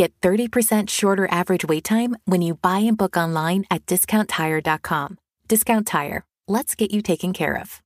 [0.00, 5.18] Get 30% shorter average wait time when you buy and book online at discounttire.com.
[5.46, 6.24] Discount Tire.
[6.48, 7.82] Let's get you taken care of.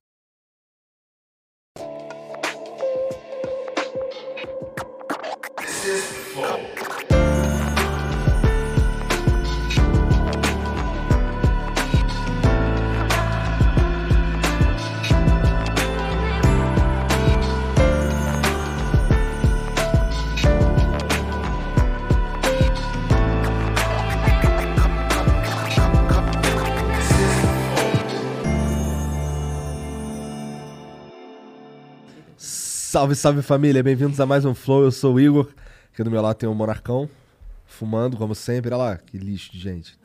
[32.95, 34.83] Salve, salve família, bem-vindos a mais um Flow.
[34.83, 35.49] Eu sou o Igor.
[35.91, 37.09] Aqui do meu lado tem o Monarcão,
[37.65, 38.73] fumando, como sempre.
[38.73, 39.99] Olha lá, que lixo de gente.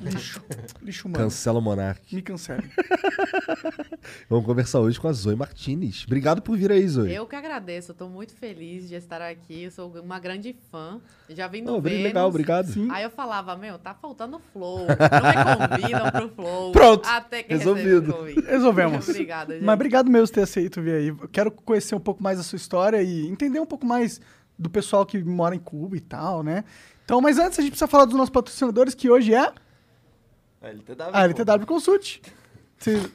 [0.00, 0.42] Lixo.
[0.82, 1.24] Lixo humano.
[1.24, 2.14] Cancela o Monark.
[2.14, 2.68] Me cancele.
[4.28, 6.04] Vamos conversar hoje com a Zoe Martinez.
[6.06, 7.12] Obrigado por vir aí, Zoe.
[7.14, 9.64] Eu que agradeço, eu tô muito feliz de estar aqui.
[9.64, 11.00] Eu sou uma grande fã.
[11.28, 12.02] Já vim no Oh, Vênus.
[12.02, 12.66] legal, obrigado.
[12.72, 12.88] Sim.
[12.90, 14.80] Aí eu falava, meu, tá faltando flow.
[14.86, 16.72] Não me convidam pro flow.
[16.72, 17.88] Pronto, Até que resolvido.
[18.00, 18.46] recebi o convite.
[18.46, 19.08] Resolvemos.
[19.08, 19.64] Obrigada, gente.
[19.64, 21.08] Mas obrigado mesmo por ter aceito vir aí.
[21.08, 24.20] Eu quero conhecer um pouco mais da sua história e entender um pouco mais
[24.58, 26.64] do pessoal que mora em Cuba e tal, né?
[27.04, 29.52] Então, mas antes a gente precisa falar dos nossos patrocinadores, que hoje é A
[30.68, 31.10] LTW.
[31.12, 32.20] a LTW Consult.
[32.78, 33.10] Se-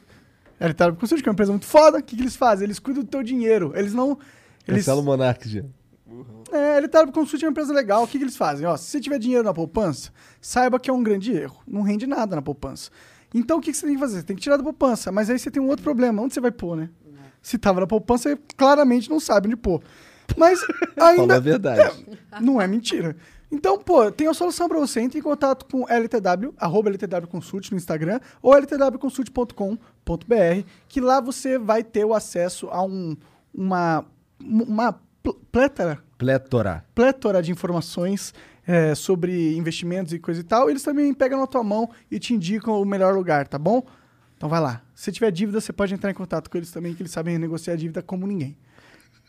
[0.58, 1.98] A LTW Consult, que é uma empresa muito foda.
[1.98, 2.64] O que, que eles fazem?
[2.66, 3.72] Eles cuidam do teu dinheiro.
[3.74, 4.18] Eles não...
[4.66, 4.82] Eles...
[4.84, 5.62] Cancela o Monark, já.
[6.52, 8.02] É, a LTW Consult é uma empresa legal.
[8.02, 8.66] O que, que eles fazem?
[8.66, 11.60] Ó, se você tiver dinheiro na poupança, saiba que é um grande erro.
[11.66, 12.90] Não rende nada na poupança.
[13.32, 14.16] Então, o que, que você tem que fazer?
[14.18, 15.12] Você tem que tirar da poupança.
[15.12, 16.20] Mas aí você tem um outro problema.
[16.20, 16.90] Onde você vai pôr, né?
[17.40, 19.80] Se tava na poupança, você claramente não sabe onde pôr.
[20.36, 20.60] Mas
[21.00, 21.36] ainda...
[21.36, 22.06] a verdade.
[22.40, 23.16] Não é mentira.
[23.52, 25.00] Então, pô, tem a solução pra você.
[25.00, 31.58] Entre em contato com LTW, arroba LTW Consult no Instagram, ou ltwconsult.com.br, que lá você
[31.58, 33.16] vai ter o acesso a um,
[33.52, 34.04] uma,
[34.42, 36.84] uma pl- plétora, Plétora.
[36.94, 38.32] plétora de informações
[38.66, 40.70] é, sobre investimentos e coisa e tal.
[40.70, 43.82] Eles também pegam na tua mão e te indicam o melhor lugar, tá bom?
[44.36, 44.82] Então vai lá.
[44.94, 47.74] Se tiver dívida, você pode entrar em contato com eles também, que eles sabem negociar
[47.74, 48.56] a dívida como ninguém.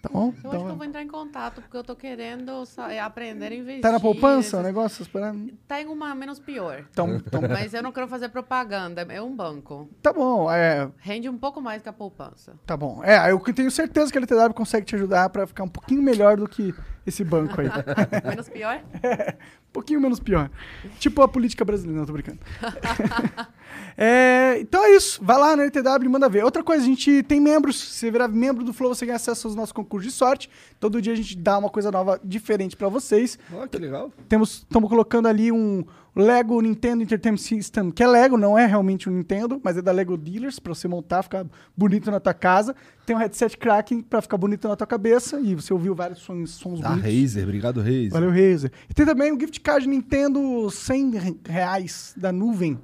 [0.01, 0.19] Tá bom?
[0.25, 3.51] Eu acho que Então, eu vou entrar em contato, porque eu tô querendo sa- aprender
[3.51, 3.81] a investir.
[3.81, 5.03] tá na poupança o essas- negócio?
[5.03, 5.35] Espera-
[5.67, 6.84] Tem uma menos pior.
[6.89, 9.88] Então, então Mas eu não quero fazer propaganda, é um banco.
[10.01, 10.51] tá bom.
[10.51, 12.53] É, Rende um pouco mais que a poupança.
[12.66, 13.03] Tá bom.
[13.03, 16.35] É, eu tenho certeza que a LTW consegue te ajudar pra ficar um pouquinho melhor
[16.35, 16.73] do que
[17.06, 17.68] esse banco aí.
[18.28, 18.81] Menos pior?
[19.69, 20.50] um pouquinho menos pior.
[21.00, 22.00] Tipo a política brasileira.
[22.00, 22.39] Não, tô brincando.
[23.97, 25.19] É, então é isso.
[25.24, 26.44] Vai lá na LTW e manda ver.
[26.44, 27.79] Outra coisa, a gente tem membros.
[27.79, 30.50] Se você virar membro do Flow, você ganha acesso aos nossos concursos de sorte.
[30.79, 33.38] Todo dia a gente dá uma coisa nova, diferente pra vocês.
[33.53, 34.12] Ó, que legal.
[34.28, 35.84] Temos, estamos colocando ali um
[36.16, 39.94] Lego Nintendo Entertainment System, que é Lego, não é realmente um Nintendo, mas é da
[39.94, 41.46] Lego Dealers, pra você montar, ficar
[41.78, 42.75] bonito na tua casa.
[43.06, 46.50] Tem um headset Kraken pra ficar bonito na tua cabeça, e você ouviu vários sons,
[46.51, 47.09] sons Da bonitos.
[47.24, 48.09] Razer, obrigado, Razer.
[48.09, 48.72] Valeu, Razer.
[48.90, 52.78] E tem também um gift card Nintendo 100 re- reais da nuvem.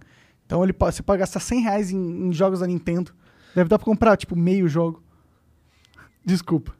[0.47, 3.13] Então ele pode, você pode gastar 100 reais em, em jogos da Nintendo.
[3.53, 5.03] Deve dar pra comprar, tipo, meio jogo.
[6.25, 6.73] Desculpa.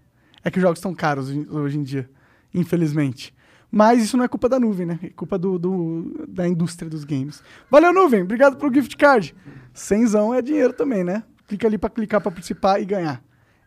[0.44, 2.10] É que os jogos estão caros hoje- hoje em dia,
[2.54, 3.34] infelizmente.
[3.70, 5.00] Mas isso não é culpa da nuvem, né?
[5.04, 7.44] É culpa do, do- da indústria dos games.
[7.70, 8.22] Valeu, nuvem.
[8.24, 9.36] Obrigado pelo gift card.
[9.74, 11.24] Cenzão é dinheiro também, né?
[11.48, 13.22] Clica ali pra clicar pra participar e ganhar.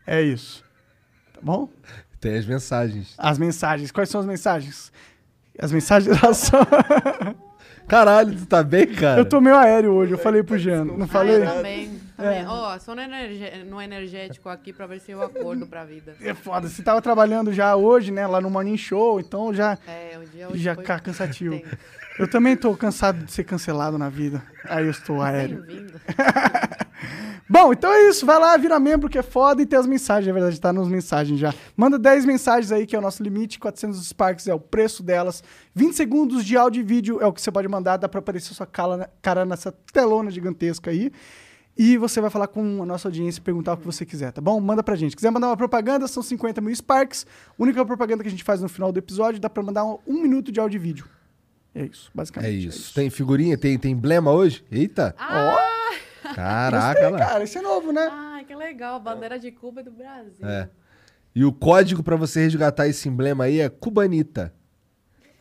[0.06, 0.65] É isso.
[1.34, 1.69] Tá bom?
[2.19, 3.15] Tem as mensagens.
[3.19, 3.91] As mensagens.
[3.93, 4.91] Quais são as mensagens?
[5.60, 6.60] As mensagens elas são.
[7.87, 9.21] Caralho, tu tá bem, cara?
[9.21, 10.84] eu tô meio aéreo hoje, eu falei pro Jean.
[10.84, 11.43] Não falei?
[11.43, 12.00] Ah, eu também.
[12.16, 12.22] É.
[12.22, 12.47] também.
[12.47, 13.03] Ó, só no,
[13.69, 16.15] no energético aqui pra ver se eu acordo pra vida.
[16.20, 16.69] É foda.
[16.69, 18.26] Você tava trabalhando já hoje, né?
[18.28, 21.60] Lá no Morning Show, então já, É, o dia hoje já foi fica cansativo.
[22.19, 24.43] Eu também tô cansado de ser cancelado na vida.
[24.65, 25.62] Aí eu estou aéreo.
[25.62, 26.00] Bem-vindo.
[27.49, 28.25] Bom, então é isso.
[28.25, 30.27] Vai lá, vira membro que é foda e tem as mensagens.
[30.28, 31.53] Na verdade, tá nas mensagens já.
[31.77, 33.59] Manda 10 mensagens aí, que é o nosso limite.
[33.59, 35.43] 400 Sparks é o preço delas.
[35.75, 37.97] 20 segundos de áudio e vídeo é o que você pode mandar.
[37.97, 41.11] Dá pra aparecer sua cala- cara nessa telona gigantesca aí.
[41.78, 44.41] E você vai falar com a nossa audiência e perguntar o que você quiser, tá
[44.41, 44.61] bom?
[44.61, 45.17] Manda pra gente.
[45.17, 47.25] Quiser mandar uma propaganda, são 50 mil Sparks.
[47.59, 50.21] Única propaganda que a gente faz no final do episódio, dá pra mandar um, um
[50.21, 51.06] minuto de áudio e vídeo.
[51.75, 52.67] É isso, É basicamente.
[52.69, 52.93] isso.
[52.93, 53.56] Tem figurinha?
[53.56, 54.62] Tem, tem emblema hoje?
[54.70, 55.14] Eita.
[55.19, 55.56] Ah,
[56.35, 57.44] Caraca, Gostei, cara.
[57.44, 58.09] Esse é novo, né?
[58.11, 58.97] ai, que legal.
[58.97, 60.47] A bandeira de Cuba e do Brasil.
[60.47, 60.69] É.
[61.35, 64.53] E o código pra você resgatar esse emblema aí é Cubanita.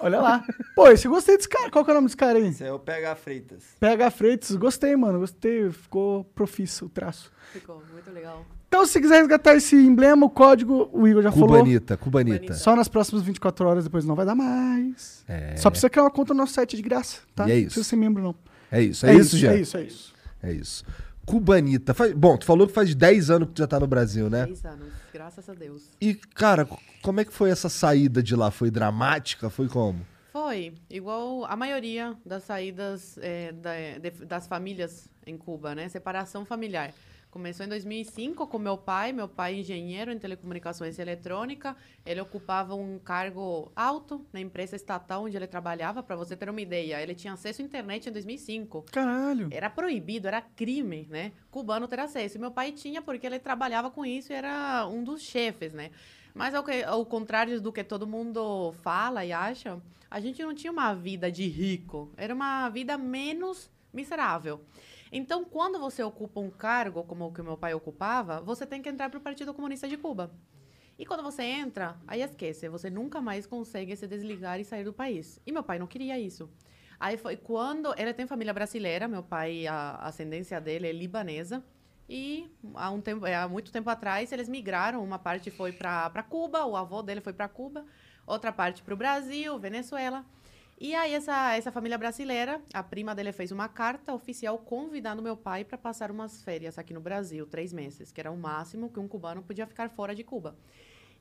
[0.02, 0.46] Olha lá.
[0.76, 1.70] Pô, esse eu gostei desse cara.
[1.70, 2.48] Qual que é o nome desse cara aí?
[2.48, 3.64] Esse é o PH Freitas.
[3.80, 4.56] PH Freitas.
[4.56, 5.20] Gostei, mano.
[5.20, 5.70] Gostei.
[5.72, 7.32] Ficou profício o traço.
[7.52, 8.46] Ficou muito legal.
[8.70, 11.48] Então, se quiser resgatar esse emblema, o código, o Igor já falou.
[11.50, 12.38] Cubanita, Cubanita.
[12.38, 12.54] Cubanita.
[12.54, 15.26] Só nas próximas 24 horas, depois não vai dar mais.
[15.28, 15.58] É.
[15.58, 17.48] Só precisa criar uma conta no nosso site de graça, tá?
[17.50, 17.66] E é Não isso.
[17.70, 18.36] precisa ser membro, não.
[18.72, 19.54] É isso, é, isso, já.
[19.54, 20.14] É isso, é isso.
[20.42, 20.84] É isso.
[21.26, 21.94] Cubanita.
[21.94, 24.46] Faz- Bom, tu falou que faz 10 anos que tu já tá no Brasil, né?
[24.46, 25.84] Seis anos, graças a Deus.
[26.02, 28.50] E, cara, co- como é que foi essa saída de lá?
[28.50, 29.50] Foi dramática?
[29.50, 30.06] Foi como?
[30.32, 30.74] Foi.
[30.90, 35.88] Igual a maioria das saídas é, da- de- das famílias em Cuba, né?
[35.90, 36.94] Separação familiar.
[37.32, 39.14] Começou em 2005 com meu pai.
[39.14, 41.78] Meu pai é engenheiro em telecomunicações e eletrônica.
[42.04, 46.02] Ele ocupava um cargo alto na empresa estatal onde ele trabalhava.
[46.02, 48.84] Para você ter uma ideia, ele tinha acesso à internet em 2005.
[48.92, 49.48] Caralho.
[49.52, 51.32] Era proibido, era crime, né?
[51.52, 52.38] Cubano ter acesso.
[52.38, 55.92] E meu pai tinha porque ele trabalhava com isso e era um dos chefes, né?
[56.34, 59.80] Mas ao, que- ao contrário do que todo mundo fala e acha,
[60.10, 62.12] a gente não tinha uma vida de rico.
[62.18, 64.62] Era uma vida menos miserável.
[65.12, 68.90] Então, quando você ocupa um cargo como o que meu pai ocupava, você tem que
[68.90, 70.32] entrar para o Partido Comunista de Cuba.
[70.98, 74.94] E quando você entra, aí esquece, você nunca mais consegue se desligar e sair do
[74.94, 75.40] país.
[75.46, 76.50] E meu pai não queria isso.
[77.00, 81.64] Aí foi quando ele tem família brasileira, meu pai, a ascendência dele é libanesa.
[82.08, 86.66] E há, um tempo, há muito tempo atrás eles migraram, uma parte foi para Cuba,
[86.66, 87.86] o avô dele foi para Cuba,
[88.28, 90.26] outra parte para o Brasil, Venezuela.
[90.82, 95.36] E aí essa, essa família brasileira, a prima dele fez uma carta oficial convidando meu
[95.36, 98.98] pai para passar umas férias aqui no Brasil, três meses, que era o máximo que
[98.98, 100.56] um cubano podia ficar fora de Cuba.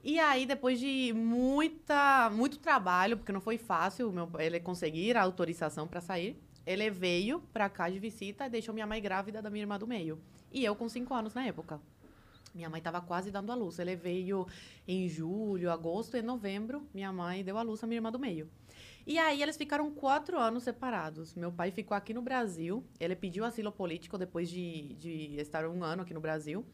[0.05, 5.23] E aí, depois de muita, muito trabalho, porque não foi fácil meu, ele conseguir a
[5.23, 9.51] autorização para sair, ele veio para cá de visita e deixou minha mãe grávida da
[9.51, 10.21] minha irmã do meio.
[10.53, 11.81] E eu com cinco anos na época.
[12.55, 13.79] Minha mãe estava quase dando à luz.
[13.79, 14.47] Ele veio
[14.87, 16.87] em julho, agosto e novembro.
[16.93, 18.49] Minha mãe deu à luz a minha irmã do meio.
[19.07, 21.35] E aí eles ficaram quatro anos separados.
[21.35, 22.85] Meu pai ficou aqui no Brasil.
[23.01, 26.65] Ele pediu asilo político depois de, de estar um ano aqui no Brasil.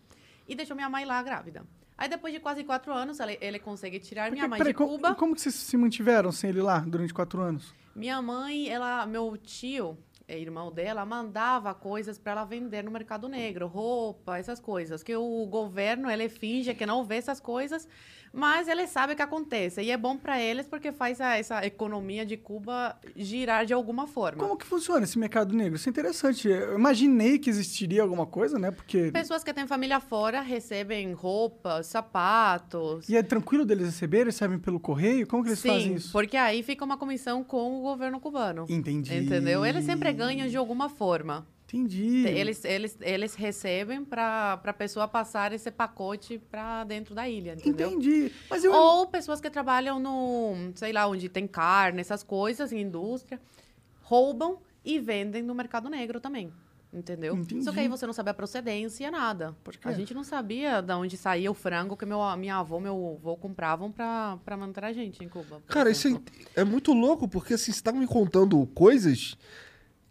[0.48, 1.64] E deixou minha mãe lá grávida.
[1.96, 4.76] Aí depois de quase quatro anos, ele, ele consegue tirar minha Porque, mãe peraí, de
[4.76, 5.14] como, Cuba.
[5.14, 7.72] como que vocês se mantiveram sem ele lá durante quatro anos?
[7.94, 9.96] Minha mãe, ela, meu tio,
[10.28, 15.02] irmão dela, mandava coisas para ela vender no mercado negro, roupa, essas coisas.
[15.02, 17.86] Que o governo, ele finge que não vê essas coisas,
[18.32, 19.80] mas ele sabe que acontece.
[19.82, 24.06] E é bom para eles porque faz a- essa economia de Cuba girar de alguma
[24.06, 24.38] forma.
[24.42, 25.76] Como que funciona esse mercado negro?
[25.76, 26.48] Isso é interessante.
[26.48, 28.70] Eu imaginei que existiria alguma coisa, né?
[28.70, 29.10] Porque.
[29.12, 33.08] Pessoas que têm família fora recebem roupas, sapatos.
[33.08, 34.26] E é tranquilo deles receberem?
[34.26, 35.26] Recebem pelo correio?
[35.26, 36.10] Como que eles Sim, fazem isso?
[36.12, 38.66] porque aí fica uma comissão com o governo cubano.
[38.68, 39.14] Entendi.
[39.14, 39.64] Entendeu?
[39.64, 41.46] Eles sempre ganham de alguma forma.
[41.66, 42.24] Entendi.
[42.28, 47.88] Eles, eles, eles recebem para a pessoa passar esse pacote para dentro da ilha, entendeu?
[47.90, 48.30] Entendi.
[48.48, 48.72] Mas eu.
[48.72, 53.40] Ou pessoas que trabalham no, sei lá, onde tem carne, essas coisas, em indústria,
[54.02, 56.52] roubam e vendem no mercado negro também.
[56.92, 57.34] Entendeu?
[57.34, 57.64] Entendi.
[57.64, 59.56] Só que aí você não sabe a procedência, nada.
[59.64, 63.18] Porque- A gente não sabia de onde saía o frango que meu, minha avó meu
[63.20, 65.60] avô compravam para manter a gente em Cuba.
[65.66, 66.34] Cara, isso é, exemplo.
[66.54, 69.36] é muito louco, porque assim, você tá me contando coisas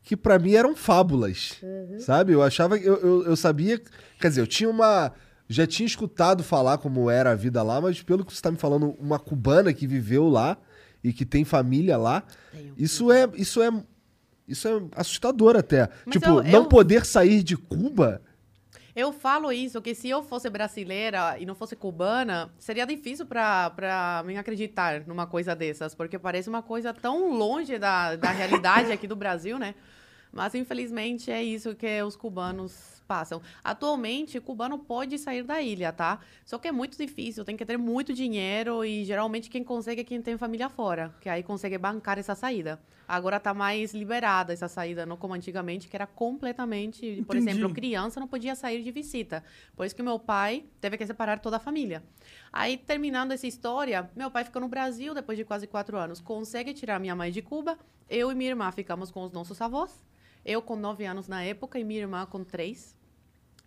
[0.03, 1.59] que pra mim eram fábulas.
[1.99, 2.33] Sabe?
[2.33, 2.85] Eu achava que.
[2.85, 3.81] Eu, eu, eu sabia.
[4.19, 5.11] Quer dizer, eu tinha uma.
[5.47, 8.57] Já tinha escutado falar como era a vida lá, mas pelo que você tá me
[8.57, 10.57] falando, uma cubana que viveu lá
[11.03, 12.73] e que tem família lá, Tenho.
[12.77, 13.29] isso é.
[13.35, 13.69] Isso é.
[14.45, 15.89] Isso é assustador até.
[16.05, 18.21] Mas tipo, eu- não poder sair de Cuba.
[18.95, 23.71] Eu falo isso, que se eu fosse brasileira e não fosse cubana, seria difícil pra,
[23.71, 28.91] pra mim acreditar numa coisa dessas, porque parece uma coisa tão longe da, da realidade
[28.93, 29.73] aqui do Brasil, né?
[30.33, 33.39] Mas, infelizmente, é isso que os cubanos passam.
[33.63, 36.19] Atualmente, o cubano pode sair da ilha, tá?
[36.43, 40.03] Só que é muito difícil, tem que ter muito dinheiro e, geralmente, quem consegue é
[40.03, 42.81] quem tem família fora, que aí consegue bancar essa saída.
[43.07, 47.23] Agora tá mais liberada essa saída, não como antigamente, que era completamente...
[47.27, 47.51] Por Entendi.
[47.51, 49.43] exemplo, criança não podia sair de visita.
[49.75, 52.01] Por isso que meu pai teve que separar toda a família.
[52.51, 56.19] Aí, terminando essa história, meu pai ficou no Brasil depois de quase quatro anos.
[56.19, 57.77] Consegue tirar minha mãe de Cuba.
[58.09, 60.01] Eu e minha irmã ficamos com os nossos avós.
[60.45, 62.95] Eu com nove anos na época e minha irmã com três.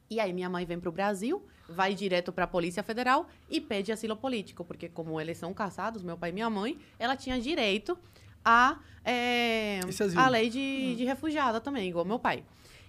[0.08, 3.60] E aí minha mãe vem para o Brasil, vai direto para a Polícia Federal e
[3.60, 7.40] pede asilo político, porque como eles são casados, meu pai e minha mãe, ela tinha
[7.40, 7.98] direito
[8.44, 9.80] a, é,
[10.20, 12.44] a lei de, de refugiada também, igual meu pai.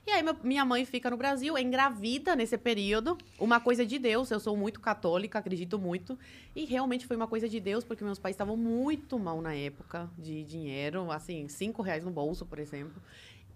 [0.06, 4.30] E aí meu- minha mãe fica no Brasil, engravida nesse período, uma coisa de Deus,
[4.32, 6.18] eu sou muito católica, acredito muito,
[6.56, 10.08] e realmente foi uma coisa de Deus, porque meus pais estavam muito mal na época
[10.18, 13.02] de dinheiro, assim, cinco reais no bolso, por exemplo.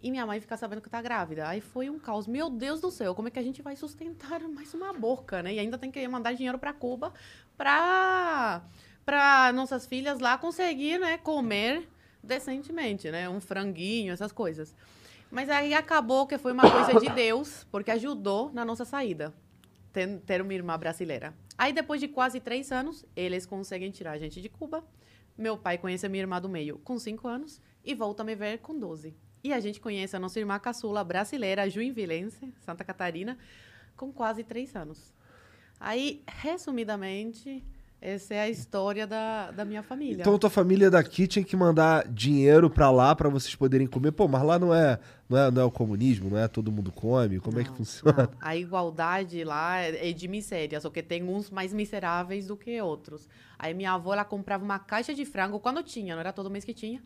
[0.02, 1.48] E minha mãe fica sabendo que tá grávida.
[1.48, 2.26] Aí foi um caos.
[2.26, 5.54] Meu Deus do céu, como é que a gente vai sustentar mais uma boca, né?
[5.54, 7.14] E ainda tem que mandar dinheiro para Cuba
[7.58, 8.64] para
[9.06, 11.88] para nossas filhas lá conseguir, né, comer
[12.24, 13.28] decentemente, né?
[13.28, 14.76] Um franguinho, essas coisas.
[15.32, 19.34] Mas aí acabou que foi uma coisa de Deus, porque ajudou na nossa saída.
[19.94, 21.34] Ter, ter uma irmã brasileira.
[21.58, 24.84] Aí, depois de quase três anos, eles conseguem tirar a gente de Cuba.
[25.38, 28.36] Meu pai conhece a minha irmã do meio com cinco anos e volta a me
[28.36, 29.14] ver com 12.
[29.44, 33.38] E a gente conhece a nossa irmã caçula brasileira, juinvilense, Santa Catarina,
[33.98, 35.14] com quase três anos.
[35.80, 37.64] Aí, resumidamente,
[38.04, 40.22] Essa é a história da, da minha família.
[40.22, 44.12] Então tua família daqui tinha que mandar dinheiro pra lá pra vocês poderem comer.
[44.12, 46.92] Pô, mas lá não é, não é, não é o comunismo, não é todo mundo
[46.92, 47.40] come.
[47.40, 48.28] Como é que Não, funciona?
[48.32, 48.38] não.
[48.42, 52.82] A igualdade lá é é de miséria, só que tem uns mais miseráveis do que
[52.82, 53.30] outros.
[53.60, 56.66] Aí minha avó, ela comprava uma caixa de frango, quando tinha, não era todo mês
[56.66, 57.04] que tinha,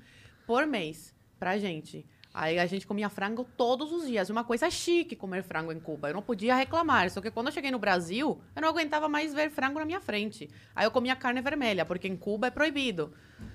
[0.48, 2.06] por mês, pra gente.
[2.38, 4.30] Aí a gente comia frango todos os dias.
[4.30, 6.10] Uma coisa chique comer frango em Cuba.
[6.10, 7.10] Eu não podia reclamar.
[7.10, 10.02] Só que quando eu cheguei no Brasil, eu não aguentava mais ver frango na minha
[10.02, 10.50] frente.
[10.76, 13.14] Aí eu comia carne vermelha, porque em Cuba é proibido.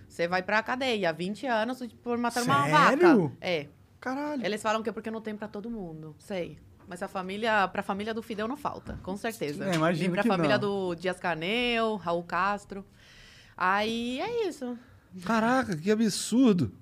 [0.09, 3.25] Você vai pra cadeia, 20 anos por matar uma Sério?
[3.25, 3.37] vaca.
[3.39, 3.67] É.
[4.01, 4.47] Caralho.
[4.47, 6.17] Eles falam que é porque não tem pra todo mundo.
[6.19, 6.59] Sei.
[6.89, 9.71] Mas a família, pra família do Fidel não falta, com certeza.
[9.71, 10.89] É, imagino pra que família não.
[10.89, 12.83] do Dias Canel, Raul Castro.
[13.55, 14.77] Aí é isso.
[15.23, 16.73] Caraca, que absurdo.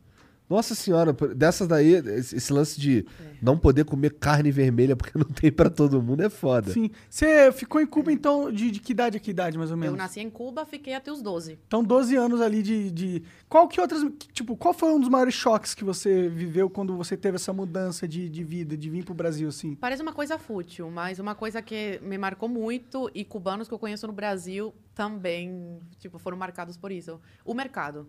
[0.49, 3.35] Nossa senhora, por- dessas daí, esse lance de É.
[3.43, 6.73] não poder comer carne vermelha porque não tem pra todo mundo é foda.
[6.73, 6.90] Sim.
[7.11, 9.81] Você ficou em Cuba, então, de, de que idade a que idade, mais ou Eu
[9.81, 9.99] menos?
[9.99, 11.59] nasci em Cuba, fiquei até os 12.
[11.67, 13.23] Então, 12 anos ali de, de...
[13.49, 14.02] Qual que outras...
[14.33, 18.09] Tipo, qual foi um dos maiores choques que você viveu quando você teve essa mudança
[18.09, 19.75] de, de vida, de vir pro Brasil, assim?
[19.75, 23.78] Parece uma coisa fútil, mas uma coisa que me marcou muito e cubanos que eu
[23.78, 27.21] conheço no Brasil também, tipo, foram marcados por isso.
[27.45, 28.09] O mercado.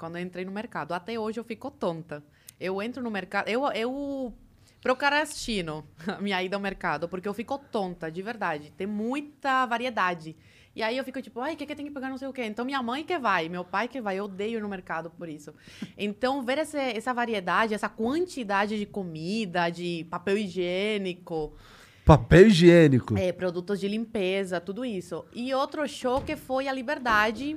[0.00, 0.92] Quando eu entrei no mercado.
[0.92, 2.24] Até hoje eu fico tonta.
[2.58, 4.32] Eu entro no mercado, eu, eu
[4.82, 8.72] procrastino a minha ida ao mercado, porque eu fico tonta, de verdade.
[8.78, 10.34] Tem muita variedade.
[10.74, 12.32] E aí eu fico tipo, ai, o que, que tem que pegar não sei o
[12.32, 12.44] quê?
[12.44, 15.52] Então minha mãe que vai, meu pai que vai, eu odeio no mercado por isso.
[15.98, 21.52] Então ver essa, essa variedade, essa quantidade de comida, de papel higiênico,
[22.04, 23.16] Papel higiênico.
[23.16, 25.24] é, produtos de limpeza, tudo isso.
[25.32, 27.56] E outro choque foi a liberdade.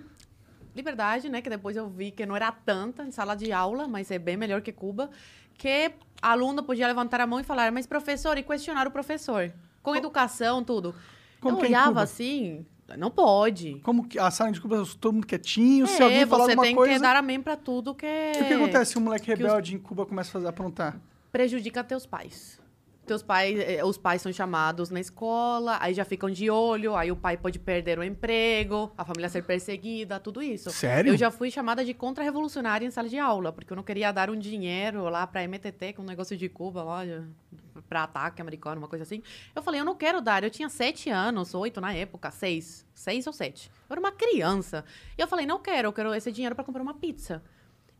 [0.76, 1.42] Liberdade, né?
[1.42, 4.36] Que depois eu vi que não era tanta em sala de aula, mas é bem
[4.38, 5.10] melhor que Cuba.
[5.58, 9.52] Que aluno podia levantar a mão e falar, mas professor, e questionar o professor.
[9.82, 10.96] Com educação, tudo.
[11.40, 12.66] Como eu que é olhava assim,
[12.98, 13.80] não pode.
[13.84, 16.66] Como que a sala de Cuba, todo mundo quietinho, se é, alguém falar você alguma
[16.66, 16.94] tem coisa...
[16.94, 18.06] que dar amém pra tudo que...
[18.42, 20.98] O que acontece se um moleque que os- rebelde em Cuba começa a fazer, aprontar?
[21.32, 22.62] prejudica teus pais.
[23.06, 27.12] Teus pais, eh, os pais são chamados na escola, aí já ficam de olho, aí
[27.12, 30.72] o pai pode perder o emprego, a família ser perseguida, tudo isso.
[30.72, 31.12] Sério?
[31.12, 34.30] Eu já fui chamada de contra-revolucionária em sala de aula, porque eu não queria dar
[34.30, 37.02] um dinheiro lá pra MTT, que é um negócio de Cuba, lá,
[37.90, 39.22] pra ataque americano, uma coisa assim.
[39.54, 40.44] Eu falei, eu não quero dar.
[40.44, 43.70] Eu tinha sete anos, oito na época, seis, seis ou sete.
[43.90, 44.86] Eu era uma criança.
[45.18, 47.44] E eu falei, não quero, eu quero esse dinheiro pra comprar uma pizza.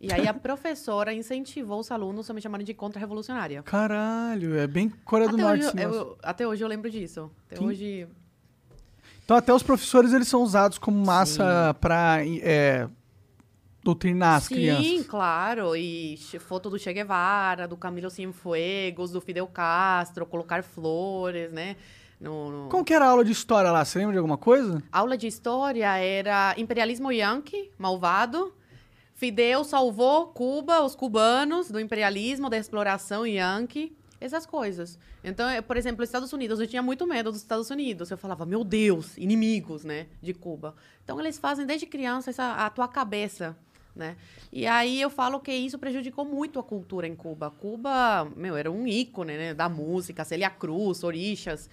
[0.04, 3.64] E aí a professora incentivou os alunos a me chamarem de contra-revolucionária.
[3.64, 7.32] Caralho, é bem Coreia do Até Norte hoje, eu, até hoje eu lembro disso.
[7.48, 7.66] Até Sim.
[7.66, 8.08] hoje.
[9.24, 12.90] Então até os professores, eles são usados como massa pra é,
[13.82, 15.08] doutrinar as Sim, crianças.
[15.08, 15.74] claro.
[15.74, 21.78] E foto do Che Guevara, do Camilo Cienfuegos, do Fidel Castro, colocar flores, né?
[22.20, 23.86] No, no- Como que era a aula de história lá?
[23.86, 24.84] Você lembra de alguma coisa?
[24.92, 28.54] Aula de história era imperialismo yankee, malvado.
[29.24, 35.00] Fidel salvou Cuba, os cubanos, do imperialismo, da exploração yankee, essas coisas.
[35.24, 38.12] Então, eh, por exemplo, os Estados Unidos, eu tinha muito medo dos Estados Unidos.
[38.12, 40.76] Eu falava, meu Deus, inimigos, né, de Cuba.
[41.06, 43.56] Então, eles fazem desde criança essa, a tua cabeça,
[43.96, 44.18] né?
[44.52, 47.50] E aí eu falo que isso prejudicou muito a cultura em Cuba.
[47.50, 51.70] Cuba, meu, era um ícone, né, da música, Celia Cruz, Orixas.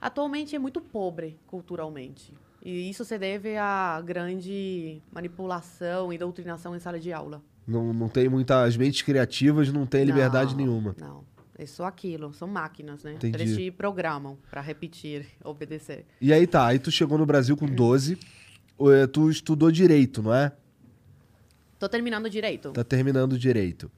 [0.00, 2.32] Atualmente é muito pobre culturalmente.
[2.64, 7.42] E isso se deve à grande manipulação e doutrinação em sala de aula.
[7.66, 10.96] Não, não tem muitas mentes criativas, não tem liberdade Não, nenhuma.
[10.98, 11.24] Não,
[11.58, 12.32] é só aquilo.
[12.32, 13.14] São máquinas, né?
[13.14, 13.36] Entendi.
[13.36, 16.06] Eles te programam para repetir, obedecer.
[16.20, 18.18] E aí tá, aí tu chegou no Brasil com 12,
[18.80, 20.52] eh, tu estudou direito, não é?
[21.78, 22.70] Tô terminando direito.
[22.72, 23.90] Tá terminando direito.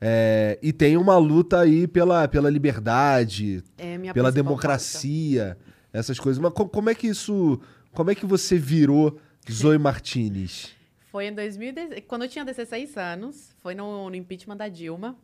[0.00, 5.58] É, e tem uma luta aí pela, pela liberdade, É pela democracia,
[5.92, 6.40] essas coisas.
[6.40, 7.60] Mas co- como é que isso.
[7.98, 9.18] Como é que você virou
[9.50, 10.72] Zoe Martinez?
[11.10, 15.18] Foi em 2010, quando eu tinha 16 anos, foi no, no impeachment da Dilma,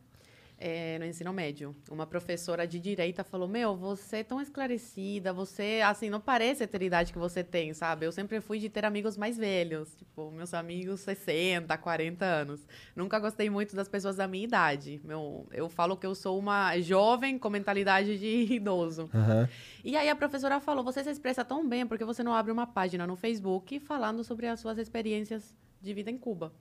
[0.64, 1.76] é, no ensino médio.
[1.90, 6.80] Uma professora de direita falou: Meu, você é tão esclarecida, você, assim, não parece ter
[6.80, 8.06] a idade que você tem, sabe?
[8.06, 12.66] Eu sempre fui de ter amigos mais velhos, tipo, meus amigos 60, 40 anos.
[12.96, 15.02] Nunca gostei muito das pessoas da minha idade.
[15.04, 19.10] Meu, eu falo que eu sou uma jovem com mentalidade de idoso.
[19.12, 19.46] Aham.
[19.84, 22.66] E aí a professora falou: você se expressa tão bem porque você não abre uma
[22.66, 26.54] página no Facebook falando sobre as suas experiências de vida em Cuba.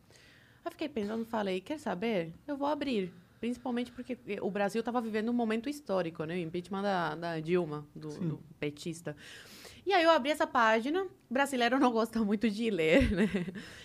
[0.65, 2.33] Aí fiquei pensando, falei, quer saber?
[2.45, 3.22] Eu vou abrir.
[3.43, 6.35] Principalmente porque o Brasil estava vivendo um momento histórico, né?
[6.35, 9.17] O impeachment da, da Dilma, do, do petista.
[9.85, 11.05] E aí eu abri essa página.
[11.29, 13.27] Brasileiro não gosta muito de ler, né?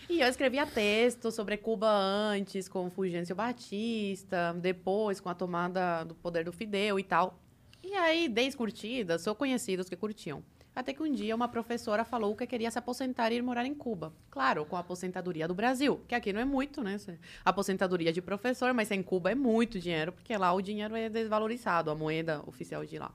[0.09, 6.15] E eu escrevia texto sobre Cuba antes, com Fulgêncio Batista, depois com a tomada do
[6.15, 7.37] poder do Fidel e tal.
[7.83, 10.41] E aí, 10 curtidas, sou conhecidos que curtiam.
[10.79, 13.75] Até que um dia uma professora falou que queria se aposentar e ir morar em
[13.75, 14.13] Cuba.
[14.31, 16.97] Claro, com a aposentadoria do Brasil, que aqui não é muito, né?
[17.45, 21.91] Aposentadoria de professor, mas em Cuba é muito dinheiro, porque lá o dinheiro é desvalorizado,
[21.91, 23.11] a moeda oficial de lá.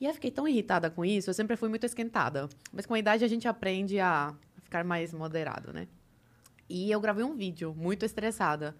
[0.00, 2.48] E eu fiquei tão irritada com isso, eu sempre fui muito esquentada.
[2.72, 5.86] Mas com a idade a gente aprende a ficar mais moderado, né?
[6.66, 8.74] E eu gravei um vídeo muito estressada.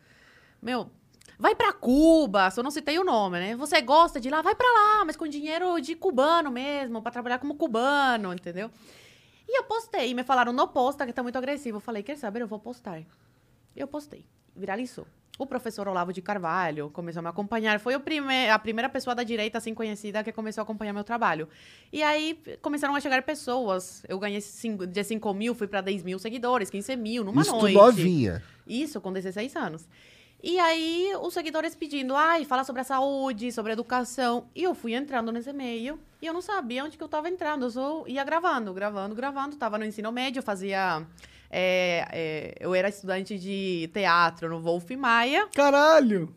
[0.62, 0.90] Meu,
[1.38, 3.56] vai pra Cuba, só não citei o nome, né?
[3.56, 7.38] Você gosta de lá, vai pra lá, mas com dinheiro de cubano mesmo, pra trabalhar
[7.38, 8.70] como cubano, entendeu?
[9.48, 11.76] E eu postei, me falaram, não posta, que tá muito agressivo.
[11.76, 13.02] Eu falei, quer saber, eu vou postar.
[13.76, 14.24] Eu postei,
[14.56, 15.06] viralizou.
[15.36, 17.80] O professor Olavo de Carvalho começou a me acompanhar.
[17.80, 21.48] Foi prime a primeira pessoa da direita, assim, conhecida, que começou a acompanhar meu trabalho.
[21.92, 24.04] E aí, começaram a chegar pessoas.
[24.08, 27.50] Eu ganhei cinco, de 5 mil, fui pra 10 mil seguidores, 15 mil, numa Isso
[27.50, 27.74] noite.
[27.74, 28.42] novinha.
[28.64, 29.88] Isso, com 16 anos.
[30.46, 34.46] E aí, os seguidores pedindo, ai, fala sobre a saúde, sobre a educação.
[34.54, 37.64] E eu fui entrando nesse meio e eu não sabia onde que eu tava entrando.
[37.64, 39.56] Eu só ia gravando, gravando, gravando.
[39.56, 41.02] Tava no ensino médio, fazia...
[41.50, 45.48] é, é, eu era estudante de teatro no Wolf Maia.
[45.54, 46.30] Caralho!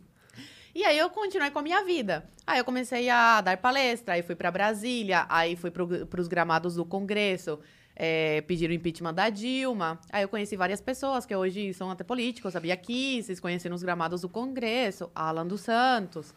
[0.74, 2.30] E aí eu continuei com a minha vida.
[2.46, 6.76] Aí eu comecei a dar palestra, aí fui para Brasília, aí fui para os gramados
[6.76, 7.60] do Congresso,
[8.00, 10.00] é, pedir o impeachment da Dilma.
[10.12, 13.82] Aí eu conheci várias pessoas que hoje são até políticos, sabia aqui, vocês conhecem nos
[13.82, 16.32] gramados do Congresso, Alan dos Santos.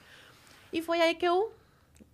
[0.73, 1.53] E foi aí que eu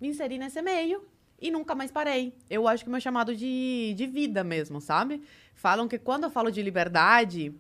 [0.01, 1.05] me inseri nesse meio
[1.41, 2.35] e nunca mais parei.
[2.51, 5.23] Eu acho que meu chamado de, de vida mesmo, sabe?
[5.55, 7.55] Falam que quando eu falo de liberdade,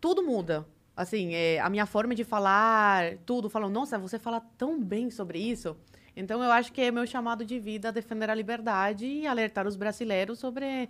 [0.00, 0.64] tudo muda.
[0.96, 3.50] Assim, é, a minha forma de falar, tudo.
[3.50, 5.76] Falam, nossa, você fala tão bem sobre isso.
[6.16, 9.76] Então, eu acho que é meu chamado de vida defender a liberdade e alertar os
[9.76, 10.88] brasileiros sobre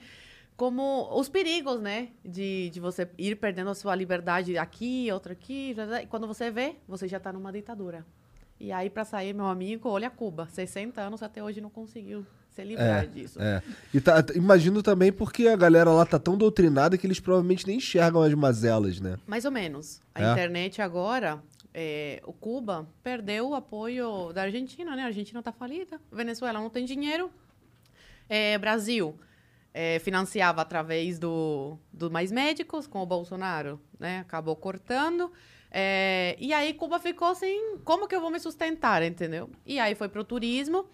[0.57, 2.09] como os perigos, né?
[2.25, 5.75] De, de você ir perdendo a sua liberdade aqui, outra aqui.
[6.03, 8.07] E quando você vê, você já está numa ditadura.
[8.59, 10.49] E aí, para sair, meu amigo, olha Cuba.
[10.51, 13.39] 60 anos até hoje não conseguiu se livrar É, disso.
[13.43, 13.63] é.
[13.93, 17.77] E tá- imagino também porque a galera lá tá tão doutrinada que eles provavelmente nem
[17.77, 19.19] enxergam as mazelas, né?
[19.27, 20.01] Mais ou menos.
[20.15, 20.33] A É?
[20.33, 21.39] internet agora,
[21.79, 25.03] é, o Cuba perdeu o apoio da Argentina, né?
[25.03, 27.31] A Argentina tá falida, Venezuela não tem dinheiro.
[28.31, 29.15] É, Brasil
[29.75, 34.21] é, financiava através do, do Mais Médicos com o Bolsonaro, né?
[34.21, 35.31] Acabou cortando.
[35.71, 39.51] É, e aí Cuba ficou assim, como que eu vou me sustentar, entendeu?
[39.67, 40.87] E aí foi pro turismo.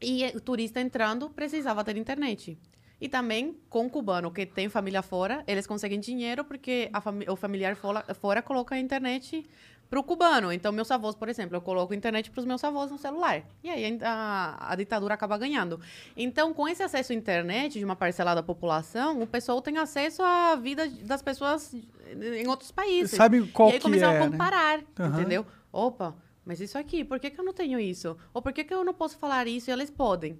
[0.00, 2.56] E o turista entrando precisava ter internet.
[3.00, 7.36] E também, com o cubano que tem família fora, eles conseguem dinheiro porque fami- o
[7.36, 9.44] familiar fora, fora coloca a internet
[9.88, 10.52] para o cubano.
[10.52, 13.42] Então, meus avós, por exemplo, eu coloco internet para os meus avós no celular.
[13.62, 15.80] E aí a, a ditadura acaba ganhando.
[16.16, 20.22] Então, com esse acesso à internet de uma parcela da população, o pessoal tem acesso
[20.22, 21.74] à vida das pessoas
[22.12, 23.16] em outros países.
[23.16, 24.30] Sabe qual e aí que começaram é, a né?
[24.30, 25.20] comparar, Aham.
[25.20, 25.46] entendeu?
[25.72, 28.16] Opa, mas isso aqui, por que, que eu não tenho isso?
[28.32, 30.38] Ou por que, que eu não posso falar isso e eles podem?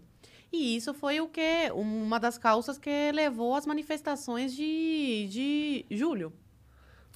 [0.50, 6.32] E isso foi o que uma das causas que levou às manifestações de, de julho.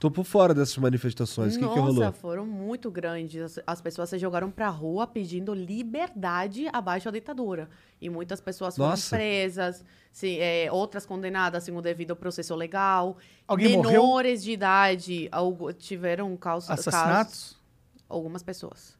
[0.02, 1.54] Tô por fora dessas manifestações.
[1.54, 2.12] O que, que Nossa, rolou?
[2.14, 3.40] foram muito grandes.
[3.40, 7.70] As, as pessoas se jogaram pra rua pedindo liberdade abaixo da ditadura.
[8.00, 9.14] E muitas pessoas foram Nossa.
[9.14, 13.16] presas, se, é, outras condenadas o devido processo legal.
[13.46, 14.02] Alguém morreu?
[14.02, 17.56] Menores de idade algu- tiveram causas, Assassinatos?
[18.08, 18.98] Algumas pessoas.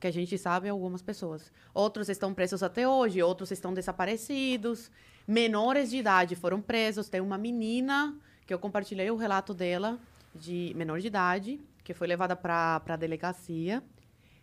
[0.00, 1.52] Que a gente sabe, algumas pessoas.
[1.72, 4.90] Outros estão presos até hoje, outros estão desaparecidos.
[5.28, 7.08] Menores de idade foram presos.
[7.08, 9.96] Tem uma menina que eu compartilhei o relato dela,
[10.34, 13.82] de menor de idade, que foi levada para a delegacia.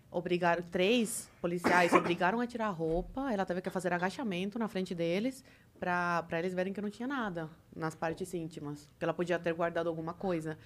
[0.10, 3.32] Obrigaram, três policiais obrigaram a tirar a roupa.
[3.32, 5.44] Ela teve que fazer agachamento na frente deles
[5.80, 8.90] para eles verem que não tinha nada nas partes íntimas.
[8.98, 10.58] Que ela podia ter guardado alguma coisa.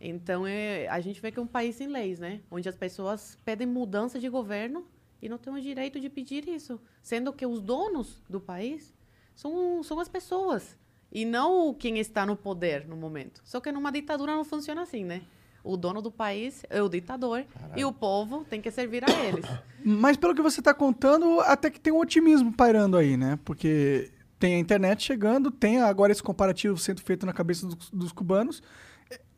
[0.00, 2.40] Então, é, a gente vê que é um país sem leis, né?
[2.50, 4.86] Onde as pessoas pedem mudança de governo
[5.20, 6.80] e não têm o direito de pedir isso.
[7.00, 8.92] Sendo que os donos do país
[9.34, 10.76] são, são as pessoas.
[11.12, 13.42] E não quem está no poder no momento.
[13.44, 15.20] Só que numa ditadura não funciona assim, né?
[15.62, 17.44] O dono do país é o ditador
[17.76, 19.44] e o povo tem que servir a eles.
[19.84, 23.38] Mas pelo que você tá contando, até que tem um otimismo pairando aí, né?
[23.44, 28.10] Porque tem a internet chegando, tem agora esse comparativo sendo feito na cabeça dos, dos
[28.10, 28.62] cubanos.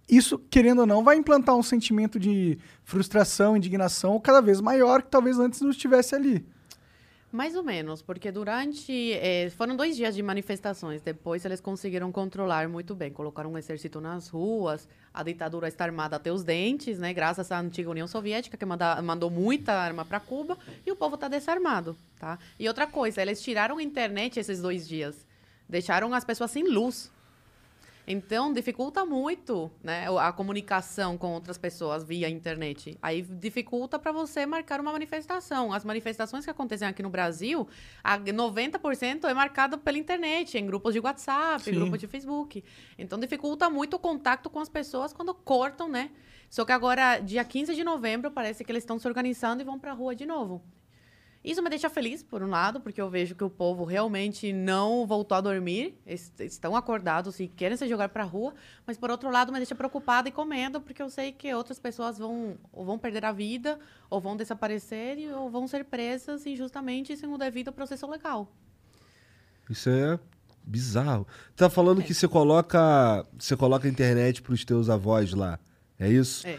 [0.09, 5.11] Isso, querendo ou não, vai implantar um sentimento de frustração, indignação cada vez maior que
[5.11, 6.47] talvez antes não estivesse ali.
[7.35, 9.13] Mais ou menos, porque durante.
[9.15, 11.03] eh, foram dois dias de manifestações.
[11.03, 13.11] Depois eles conseguiram controlar muito bem.
[13.13, 14.87] Colocaram um exército nas ruas.
[15.13, 17.13] A ditadura está armada até os dentes, né?
[17.13, 20.57] Graças à antiga União Soviética, que manda- mandou muita arma para Cuba.
[20.87, 22.39] E o povo está desarmado, tá?
[22.57, 25.27] E outra coisa, eles tiraram a internet esses dois dias.
[25.69, 27.11] Deixaram as pessoas sem luz.
[28.07, 32.99] Então, dificulta muito né, a comunicação com outras pessoas via internet.
[33.01, 35.73] Aí dificulta para você marcar uma manifestação.
[35.73, 37.67] As manifestações que acontecem aqui no Brasil,
[38.03, 42.63] a 90% é marcado pela internet, em grupos de WhatsApp, em grupos de Facebook.
[42.99, 46.11] Então, dificulta muito o contato com as pessoas quando cortam, né?
[46.51, 49.79] Só que agora, dia 15 de novembro, parece que eles estão se organizando e vão
[49.79, 50.63] para a rua de novo.
[51.45, 55.07] Isso me deixa feliz, por um lado, porque eu vejo que o povo realmente não
[55.07, 58.55] voltou a dormir, es- estão acordados e querem se jogar para a rua,
[58.87, 61.79] mas por outro lado me deixa preocupada e com medo, porque eu sei que outras
[61.79, 63.79] pessoas vão ou vão perder a vida,
[64.09, 68.51] ou vão desaparecer, ou vão ser presas injustamente sem o devido processo legal.
[69.69, 70.19] Isso é
[70.65, 71.27] bizarro.
[71.55, 75.59] Tá falando que você coloca, você coloca a internet pros teus avós lá.
[75.99, 76.47] É isso?
[76.47, 76.59] É.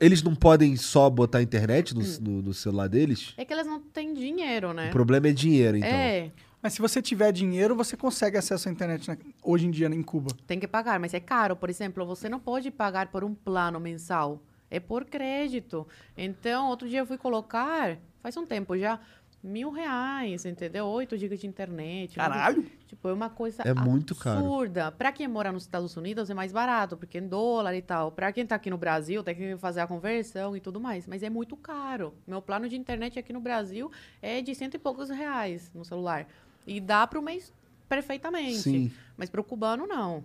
[0.00, 3.34] Eles não podem só botar a internet no, no- no celular deles?
[3.36, 4.88] É que elas não têm dinheiro, né?
[4.88, 5.88] O problema é dinheiro, então.
[5.90, 6.30] É,
[6.62, 10.02] Mas se você tiver dinheiro, você consegue acesso à internet na- hoje em dia em
[10.02, 10.30] Cuba.
[10.46, 11.54] Tem que pagar, mas é caro.
[11.56, 14.42] Por exemplo, você não pode pagar por um plano mensal.
[14.70, 15.86] É por crédito.
[16.16, 19.00] Então, outro dia eu fui colocar, faz um tempo já,
[19.42, 20.86] mil reais, entendeu?
[20.86, 22.16] 8 gigas de internet.
[22.16, 22.64] Caralho!
[22.86, 24.38] Tipo, é uma coisa É muito caro.
[24.40, 24.90] absurda.
[24.92, 28.10] Pra quem mora nos Estados Unidos é mais barato, porque é em dólar e tal.
[28.10, 31.06] Pra quem tá aqui no Brasil, tem que fazer a conversão e tudo mais.
[31.06, 32.14] Mas é muito caro.
[32.26, 33.90] Meu plano de internet aqui no Brasil
[34.22, 36.26] é de cento e poucos reais no celular.
[36.66, 37.52] E dá pro mês
[37.88, 38.58] perfeitamente.
[38.58, 38.92] Sim.
[39.16, 40.24] Mas pro cubano, não.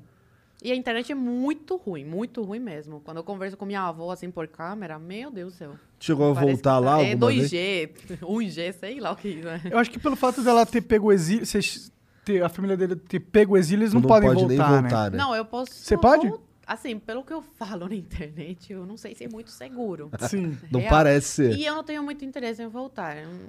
[0.63, 3.02] E a internet é muito ruim, muito ruim mesmo.
[3.02, 5.73] Quando eu converso com minha avó, assim, por câmera, meu Deus do céu.
[5.99, 7.52] Chegou a voltar lá tá- É alguma vez?
[7.52, 7.89] 2G,
[8.21, 9.73] 1G, sei lá o que é.
[9.73, 11.91] Eu acho que pelo fato dela ter pego o exílio, vocês
[12.23, 14.82] ter, a família dele ter pego o exílio, eles Tu não, podem pode voltar, nem
[14.84, 14.89] né?
[14.89, 15.17] voltar, né?
[15.17, 15.73] Não, eu posso.
[15.73, 16.32] Você pode?
[16.65, 20.10] Assim, pelo que eu falo na internet, eu não sei se é muito seguro.
[20.30, 20.58] Sim.
[20.71, 20.89] Não Real.
[20.89, 21.58] parece ser.
[21.58, 23.17] E eu não tenho muito interesse em voltar.
[23.17, 23.39] Eu Não,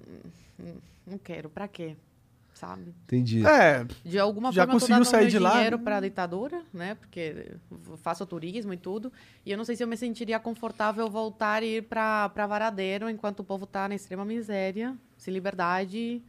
[0.58, 1.48] não- não quero.
[1.48, 1.96] Pra quê?
[2.54, 2.94] Sabe?
[3.04, 3.44] Entendi.
[3.44, 5.96] É, De alguma Já forma eu tô conseguiu dando sair meu de lá, dinheiro para
[5.96, 6.94] a ditadura, né?
[6.94, 7.52] Porque
[7.96, 9.12] faço turismo e tudo.
[9.44, 13.40] E eu não sei se eu me sentiria confortável voltar e ir para Varadeiro enquanto
[13.40, 16.22] o povo tá na extrema miséria, sem liberdade,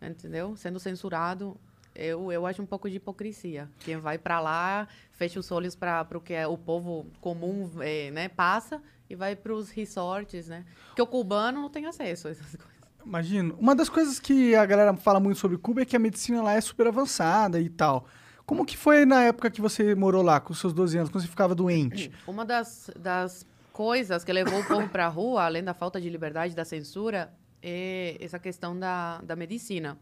[0.00, 0.56] entendeu?
[0.56, 1.56] Sendo censurado.
[1.92, 3.68] Eu, eu acho um pouco de hipocrisia.
[3.80, 8.10] Quem vai para lá, fecha os olhos para o que é o povo comum eh,
[8.10, 10.64] né, passa e vai para os resorts, né?
[10.88, 12.73] Porque o cubano não tem acesso a essas coisas.
[13.04, 13.56] Imagino.
[13.58, 16.54] Uma das coisas que a galera fala muito sobre Cuba é que a medicina lá
[16.54, 18.06] é super avançada e tal.
[18.46, 21.28] Como que foi na época que você morou lá, com seus 12 anos, quando você
[21.28, 22.10] ficava doente?
[22.26, 26.10] Uma das, das coisas que levou o povo para a rua, além da falta de
[26.10, 29.98] liberdade, da censura, é essa questão da, da medicina.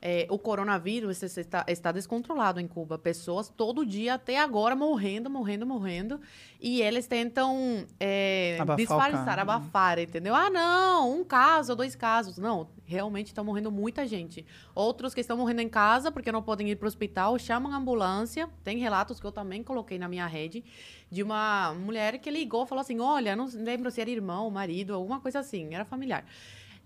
[0.00, 2.98] É, o coronavírus está, está descontrolado em Cuba.
[2.98, 6.20] Pessoas todo dia, até agora, morrendo, morrendo, morrendo.
[6.60, 9.40] E eles tentam é, Abafar disfarçar, caso.
[9.40, 10.34] abafar, entendeu?
[10.34, 12.38] Ah, não, um caso, dois casos.
[12.38, 14.44] Não, realmente está morrendo muita gente.
[14.74, 17.76] Outros que estão morrendo em casa porque não podem ir para o hospital, chamam a
[17.76, 18.48] ambulância.
[18.64, 20.64] Tem relatos que eu também coloquei na minha rede
[21.10, 25.20] de uma mulher que ligou falou assim: Olha, não lembro se era irmão, marido, alguma
[25.20, 26.24] coisa assim, era familiar.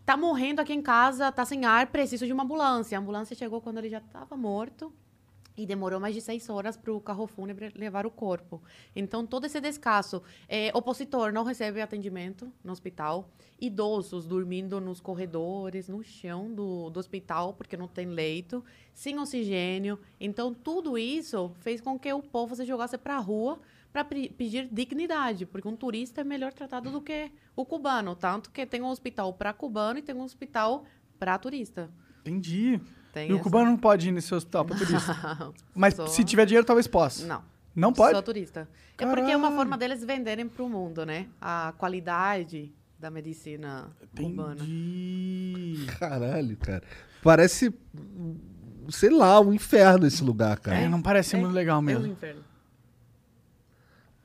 [0.04, 2.98] Tá morrendo aqui em casa, tá sem ar, preciso de uma ambulância.
[2.98, 4.92] A ambulância chegou quando ele já estava morto.
[5.54, 8.62] E demorou mais de seis horas para o carro fúnebre levar o corpo.
[8.96, 10.22] Então, todo esse descaso.
[10.48, 13.28] É, opositor não recebe atendimento no hospital.
[13.60, 18.64] Idosos dormindo nos corredores, no chão do, do hospital, porque não tem leito.
[18.94, 19.98] Sem oxigênio.
[20.18, 23.60] Então, tudo isso fez com que o povo se jogasse para a rua
[23.92, 25.44] para pedir dignidade.
[25.46, 28.14] Porque um turista é melhor tratado do que o cubano.
[28.16, 30.85] Tanto que tem um hospital para cubano e tem um hospital
[31.18, 31.90] para turista.
[32.20, 32.81] Entendi.
[33.12, 35.52] Tem E o essa- cubano não pode ir nesse hospital pra turista.
[35.74, 37.26] Mas Só- se tiver dinheiro, talvez possa.
[37.26, 37.42] Não.
[37.74, 38.14] Não pode?
[38.14, 38.68] Só turista.
[38.98, 39.57] É porque é uma Caralho.
[39.57, 41.26] forma deles venderem para o mundo, né?
[41.40, 44.62] A qualidade da medicina cubana.
[44.62, 45.87] Entendi.
[45.98, 46.83] Caralho, cara.
[47.22, 47.74] Parece,
[48.90, 50.78] sei lá, um inferno esse lugar, cara.
[50.78, 52.07] É, não parece muito legal É um mesmo.
[52.07, 52.44] inferno.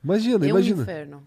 [0.08, 0.82] Imagina, É um imagina.
[0.82, 1.22] inferno.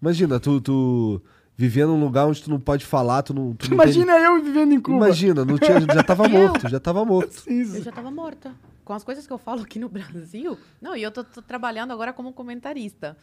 [0.00, 1.22] Imagina, tu, tu
[1.56, 3.54] vivendo num lugar onde tu não pode falar, tu não.
[3.54, 4.80] Tu não Imagina eu vivendo em tem...
[4.80, 4.96] Cuba.
[5.06, 7.42] Imagina, não tinha, já tava morto, já tava morto.
[7.48, 8.52] Eu já estava morta.
[8.84, 10.56] Com as coisas que eu falo aqui no Brasil.
[10.80, 13.16] Não, e eu tô, tô trabalhando agora como comentarista.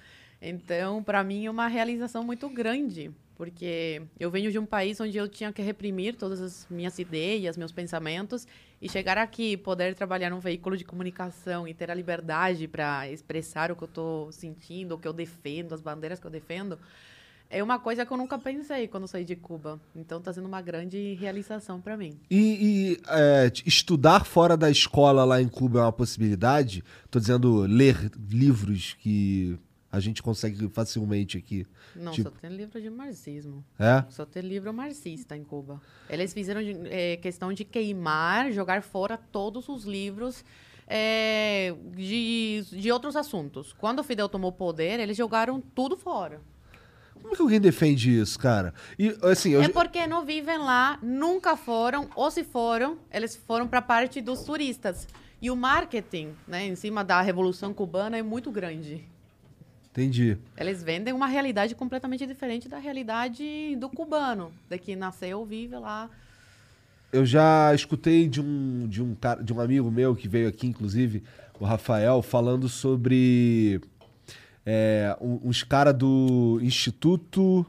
[0.47, 3.11] Então, para mim, é uma realização muito grande.
[3.35, 7.57] Porque eu venho de um país onde eu tinha que reprimir todas as minhas ideias,
[7.57, 8.47] meus pensamentos.
[8.79, 13.71] E chegar aqui, poder trabalhar num veículo de comunicação e ter a liberdade para expressar
[13.71, 16.77] o que eu estou sentindo, o que eu defendo, as bandeiras que eu defendo.
[17.49, 19.79] É uma coisa que eu nunca pensei quando saí de Cuba.
[19.95, 22.19] Então, está sendo uma grande realização para mim.
[22.29, 26.83] E, e, é, estudar fora da escola lá em Cuba é uma possibilidade?
[27.09, 29.59] Tô dizendo ler livros que
[29.95, 31.65] a gente consegue facilmente aqui.
[31.95, 33.63] Não, Tipo- só tem livro de marxismo.
[33.79, 34.03] É?
[34.09, 35.81] Só tem livro marxista em Cuba.
[36.09, 40.43] Eles fizeram de- eh, questão de queimar, jogar fora todos os livros
[40.87, 43.73] é, de, de outros assuntos.
[43.73, 46.41] Quando o Fidel tomou poder, eles jogaram tudo fora.
[47.13, 48.73] Como é que alguém defende isso, cara?
[48.99, 49.63] E, assim, eu...
[49.63, 54.21] É porque não vivem lá, nunca foram, ou se foram, eles foram para a parte
[54.21, 55.07] dos turistas.
[55.41, 59.07] E o marketing, né, em cima da Revolução Cubana é muito grande.
[59.95, 60.37] Entendi.
[60.57, 66.09] Eles vendem uma realidade completamente diferente da realidade do cubano, da que nasceu, vive lá.
[67.13, 70.67] Eu já escutei de um, de um cara, de um amigo meu que veio aqui,
[70.67, 71.23] inclusive,
[71.57, 73.79] o Rafael, falando sobre
[74.65, 77.65] é, uns caras do Instituto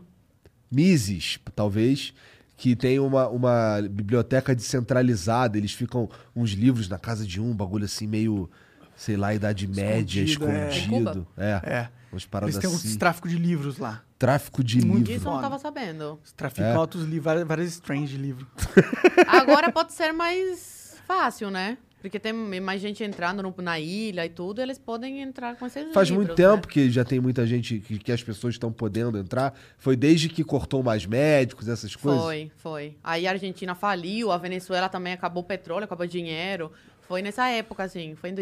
[0.69, 2.13] Mises, talvez,
[2.57, 5.57] que tem uma, uma biblioteca descentralizada.
[5.57, 8.51] Eles ficam uns livros na casa de um, bagulho assim, meio,
[8.97, 10.77] sei lá, Idade Média, Escondido, é.
[10.77, 11.27] escondido.
[11.37, 11.96] É, É.
[12.13, 12.99] umas paradas Eles têm uns assim.
[12.99, 14.03] tráfico de livros lá.
[14.19, 15.13] Tráfico de Muito livro.
[15.15, 16.19] Isso eu não estava sabendo.
[16.23, 16.75] Eles traficam É.
[16.75, 18.47] altos livros, várias, várias strange de livro.
[19.27, 21.79] Agora pode ser mais fácil, né?
[22.01, 25.93] Porque tem mais gente entrando no- na ilha e tudo, eles podem entrar com esses
[25.93, 26.49] Faz livros, muito né?
[26.51, 29.53] tempo que já tem muita gente que, que as pessoas estão podendo entrar.
[29.77, 32.23] Foi desde que cortou mais médicos, essas coisas?
[32.23, 32.97] Foi, foi.
[33.03, 36.71] Aí a Argentina faliu, a Venezuela também acabou o petróleo, acabou o dinheiro.
[37.09, 38.15] Foi nessa época, assim.
[38.15, 38.35] Foi em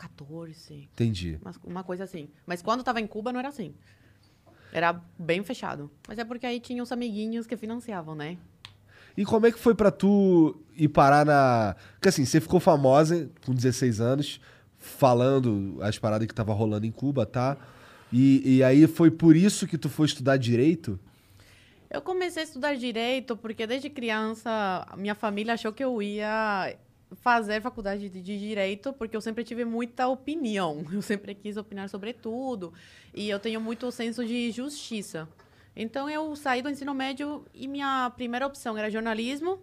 [0.00, 1.38] 2014, Entendi.
[1.42, 2.28] uma, uma coisa assim.
[2.46, 3.74] Mas quando tava em Cuba não era assim.
[4.72, 5.90] Era bem fechado.
[6.08, 8.38] Mas é porque aí tinha os amiguinhos que financiavam, né?
[9.16, 11.76] E como é que foi pra tu ir parar na.
[11.94, 14.40] Porque assim, você ficou famosa com 16 anos,
[14.78, 17.56] falando as paradas que tava rolando em Cuba, tá?
[18.12, 20.98] E, e aí foi por isso que tu foi estudar direito?
[21.90, 26.76] Eu comecei a estudar direito porque desde criança minha família achou que eu ia
[27.16, 30.84] fazer faculdade de de direito porque eu sempre tive muita opinião.
[30.92, 32.72] Eu sempre quis opinar sobre tudo
[33.14, 35.28] e eu tenho muito senso de justiça.
[35.74, 39.62] Então eu saí do ensino médio e minha primeira opção era jornalismo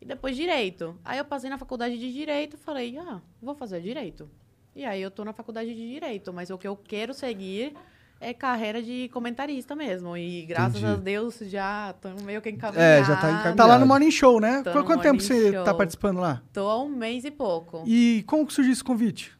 [0.00, 0.98] e depois direito.
[1.04, 4.28] Aí eu passei na faculdade de direito falei: "Ah, vou fazer direito".
[4.74, 7.74] E aí eu tô na faculdade de direito, mas o que eu quero seguir
[8.22, 10.16] é carreira de comentarista mesmo.
[10.16, 10.92] E graças Entendi.
[10.92, 12.82] a Deus já tô meio que encaminhada.
[13.00, 13.56] É, já tá encaminhado.
[13.56, 14.62] Tá lá no Morning Show, né?
[14.62, 15.64] Tô Qu- no Quanto tempo Morning você Show.
[15.64, 16.42] tá participando lá?
[16.52, 17.82] Tô há um mês e pouco.
[17.86, 19.32] E como que surgiu esse convite?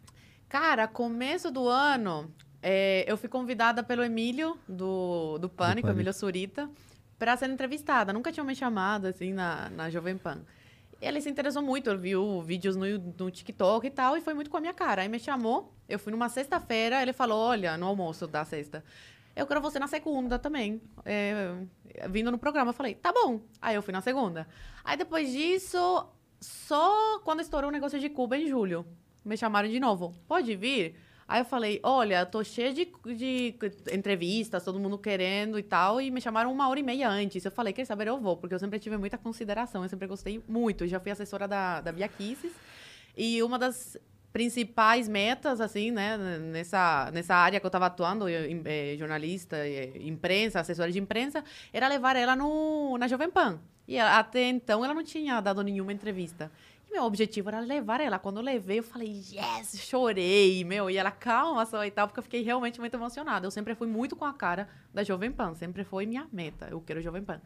[0.48, 2.30] Cara, começo do ano,
[2.62, 5.88] é, eu fui convidada pelo Emílio, do, do Pânico, Pânico.
[5.90, 6.68] Emílio Surita,
[7.18, 8.12] para ser entrevistada.
[8.12, 10.40] Nunca tinham me chamado, assim, na, na Jovem Pan.
[11.02, 14.56] Ele se interessou muito, viu vídeos no, no TikTok e tal, e foi muito com
[14.56, 15.02] a minha cara.
[15.02, 18.84] Aí me chamou, eu fui numa sexta-feira, ele falou, olha, no almoço da sexta,
[19.34, 21.54] eu quero você na segunda também, é,
[22.08, 22.70] vindo no programa.
[22.70, 23.40] Eu falei, tá bom.
[23.60, 24.46] Aí eu fui na segunda.
[24.84, 26.06] Aí depois disso,
[26.40, 28.86] só quando estourou o negócio de Cuba em julho,
[29.24, 30.14] me chamaram de novo.
[30.28, 30.94] Pode vir?
[31.26, 33.54] Aí eu falei, olha, tô cheia de, de
[33.92, 37.44] entrevistas, todo mundo querendo e tal, e me chamaram uma hora e meia antes.
[37.44, 40.42] Eu falei, quer saber, eu vou, porque eu sempre tive muita consideração, eu sempre gostei
[40.48, 40.84] muito.
[40.84, 42.52] Eu já fui assessora da, da Kisses,
[43.16, 43.96] e uma das
[44.32, 49.92] principais metas, assim, né, nessa, nessa área que eu estava atuando, eu, eh, jornalista, eh,
[50.00, 53.60] imprensa, assessora de imprensa, era levar ela no, na Jovem Pan.
[53.86, 56.50] E até então ela não tinha dado nenhuma entrevista.
[56.92, 58.18] Meu objetivo era levar ela.
[58.18, 60.90] Quando eu levei, eu falei, yes, chorei, meu.
[60.90, 63.46] E ela, calma só e tal, porque eu fiquei realmente muito emocionada.
[63.46, 66.68] Eu sempre fui muito com a cara da Jovem Pan, sempre foi minha meta.
[66.70, 67.40] Eu quero Jovem Pan.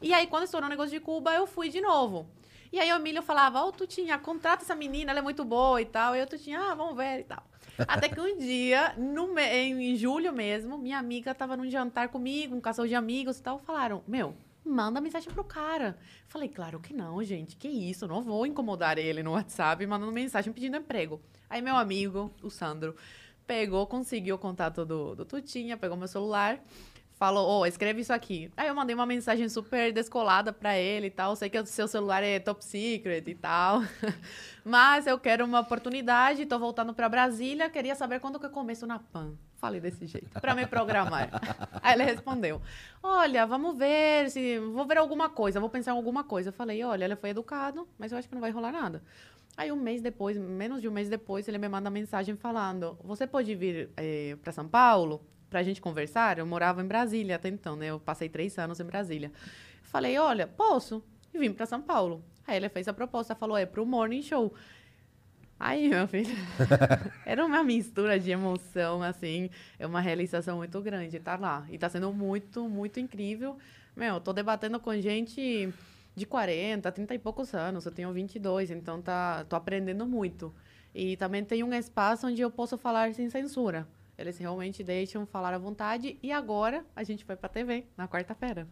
[0.00, 2.28] E aí, quando estourou o negócio de Cuba, eu fui de novo.
[2.72, 5.84] E aí o Emílio falava, ô, Tutinha, contrata essa menina, ela é muito boa e
[5.84, 6.14] tal.
[6.14, 7.42] E eu, Tutinha, ah, vamos ver e tal.
[7.88, 12.60] Até que um dia, no em, julho mesmo, minha amiga tava num jantar comigo, um
[12.60, 15.98] casal de amigos e tal, falaram, meu, manda mensagem pro cara.
[16.26, 20.52] Falei, claro que não, gente, que isso, não vou incomodar ele no WhatsApp mandando mensagem
[20.52, 21.20] pedindo emprego.
[21.48, 22.96] Aí meu amigo, o Sandro,
[23.46, 26.58] pegou, conseguiu o contato do, do Tutinha, pegou meu celular,
[27.16, 28.50] falou, ô, escreve isso aqui.
[28.56, 31.86] Aí eu mandei uma mensagem super descolada pra ele e tal, sei que o seu
[31.86, 33.82] celular é top secret e tal,
[34.64, 38.86] mas eu quero uma oportunidade, tô voltando pra Brasília, queria saber quando que eu começo
[38.86, 39.32] na PAN.
[39.56, 41.30] Falei desse jeito, pra me programar.
[41.80, 42.60] Aí ele respondeu,
[43.02, 46.50] olha, vamos ver, se vou ver alguma coisa, vou pensar em alguma coisa.
[46.50, 49.02] Eu falei, olha, ele foi educado, mas eu acho que não vai rolar nada.
[49.56, 53.24] Aí um mês depois, menos de um mês depois, ele me manda mensagem falando: Você
[53.24, 56.36] pode vir eh, para São Paulo para a gente conversar?
[56.36, 57.86] Eu morava em Brasília até então, né?
[57.86, 59.30] Eu passei três anos em Brasília.
[59.84, 61.00] Falei: Olha, posso?
[61.32, 62.24] E vim para São Paulo.
[62.44, 64.52] Aí ele fez a proposta, falou: É pro Morning Show.
[65.60, 66.34] Aí, meu filho,
[67.24, 71.64] era uma mistura de emoção, assim, é uma realização muito grande estar lá.
[71.70, 73.56] E tá sendo muito, muito incrível.
[73.94, 75.72] Meu, tô debatendo com gente
[76.16, 80.52] de 40, 30 e poucos anos, eu tenho 22, então tá, tô aprendendo muito.
[80.92, 83.86] E também tem um espaço onde eu posso falar sem censura.
[84.16, 86.18] Eles realmente deixam falar à vontade.
[86.22, 88.66] E agora a gente vai pra TV, na quarta-feira.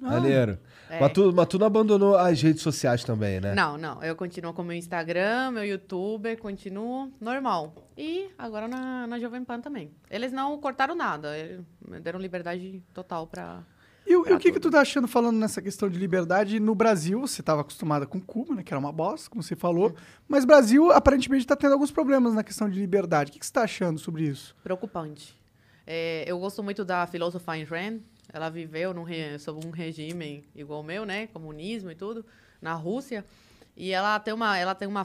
[0.00, 0.58] Maneiro.
[0.88, 0.98] É.
[0.98, 3.54] Mas, tu, mas tu não abandonou as redes sociais também, né?
[3.54, 4.02] Não, não.
[4.02, 7.74] Eu continuo com meu Instagram, meu YouTube, continuo normal.
[7.96, 9.90] E agora na, na Jovem Pan também.
[10.10, 11.30] Eles não cortaram nada.
[12.02, 13.62] Deram liberdade total pra.
[14.10, 14.70] E, o- e o que, que tudo.
[14.70, 16.58] tu tá achando falando nessa questão de liberdade?
[16.58, 18.62] No Brasil, você estava acostumada com Cuba, né?
[18.64, 19.94] Que era uma bosta, como você falou.
[20.28, 23.30] Mas Brasil, aparentemente, tá tendo alguns problemas na questão de liberdade.
[23.30, 24.56] O que, que você tá achando sobre isso?
[24.64, 25.38] preocupante.
[25.86, 27.98] É, eu gosto muito da filósofa Ayn Rand.
[28.32, 31.26] Ela viveu num re, sob um regime igual o meu, né?
[31.28, 32.24] Comunismo e tudo,
[32.62, 33.24] na Rússia.
[33.76, 35.04] E ela tem uma, ela tem uma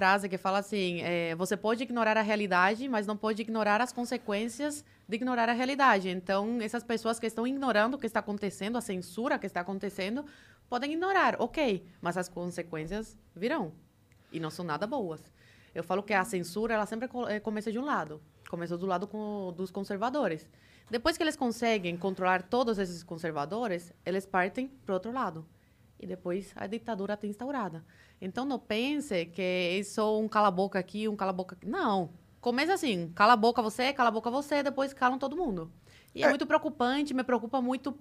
[0.00, 3.92] Frase que fala assim: é, você pode ignorar a realidade, mas não pode ignorar as
[3.92, 6.08] consequências de ignorar a realidade.
[6.08, 10.24] Então, essas pessoas que estão ignorando o que está acontecendo, a censura que está acontecendo,
[10.70, 13.72] podem ignorar, ok, mas as consequências virão.
[14.32, 15.20] E não são nada boas.
[15.74, 18.22] Eu falo que a censura, ela sempre eh, começa de um lado.
[18.48, 20.48] Começou do lado com- dos conservadores.
[20.90, 25.46] Depois que eles conseguem controlar todos esses conservadores, eles partem para outro lado.
[26.02, 27.84] E depois a ditadura está instaurada.
[28.20, 31.66] Então não pense que é só um cala-boca aqui, um cala-boca aqui.
[31.66, 32.10] Não.
[32.40, 35.70] Começa assim, cala a boca você, cala a boca você, depois calam todo mundo.
[36.14, 37.96] E é, muito preocupante, me preocupa muito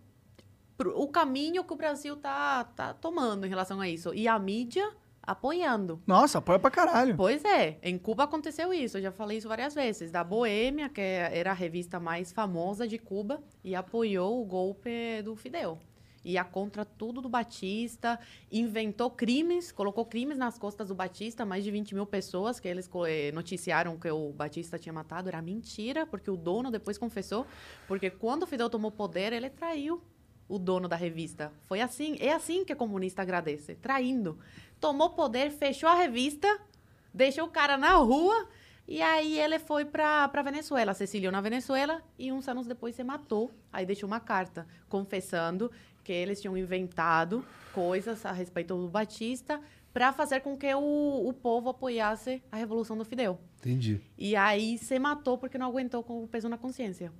[0.96, 4.14] o caminho que o Brasil tá, tá tomando em relação a isso.
[4.14, 4.90] E a mídia
[5.22, 6.02] apoiando.
[6.08, 7.16] Nossa, apoia pra caralho.
[7.16, 10.12] Pois é, em Cuba aconteceu isso, eu já falei isso várias vezes.
[10.12, 15.36] Da Boêmia, que era a revista mais famosa de Cuba, e apoiou o golpe do
[15.36, 15.80] Fidel.
[16.24, 18.20] Ia contra tudo do Batista,
[18.52, 22.90] inventou crimes, colocou crimes nas costas do Batista, mais de 20 mil pessoas que eles
[23.08, 25.30] eh, noticiaram que o Batista tinha matado.
[25.30, 27.46] Era mentira, porque o dono depois confessou.
[27.88, 30.02] Porque quando o Fidel tomou poder, ele traiu
[30.48, 31.54] o dono da revista.
[31.66, 34.38] Foi assim, é assim que comunista agradece, traindo.
[34.80, 36.60] Tomou poder, fechou a revista,
[37.14, 38.48] deixou o cara na rua
[38.92, 43.52] e aí ele foi pra Venezuela, se na Venezuela e uns anos depois se matou.
[43.72, 45.72] Aí deixou uma carta confessando
[46.10, 49.62] que eles tinham inventado coisas a respeito do Batista
[49.94, 53.40] para fazer com que o, o povo apoiasse a revolução do Fidel.
[53.60, 54.02] Entendi.
[54.18, 57.12] E aí se matou porque não aguentou com o peso na consciência.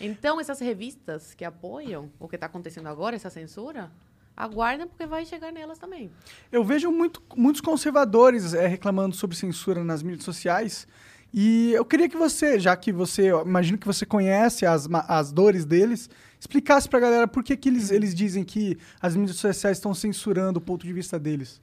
[0.00, 3.90] Então, essas revistas que apoiam o que está acontecendo agora, essa censura,
[4.36, 6.08] aguardem porque vai chegar nelas também.
[6.52, 10.86] Eu vejo muito- muitos conservadores eh, reclamando sobre censura nas mídias sociais.
[11.34, 15.64] E eu queria que você, já que você, imagino que você conhece as, as dores
[15.64, 16.08] deles,
[16.42, 20.58] explicasse pra galera por que, que eles, eles dizem que as mídias sociais estão censurando
[20.58, 21.62] o ponto de vista deles.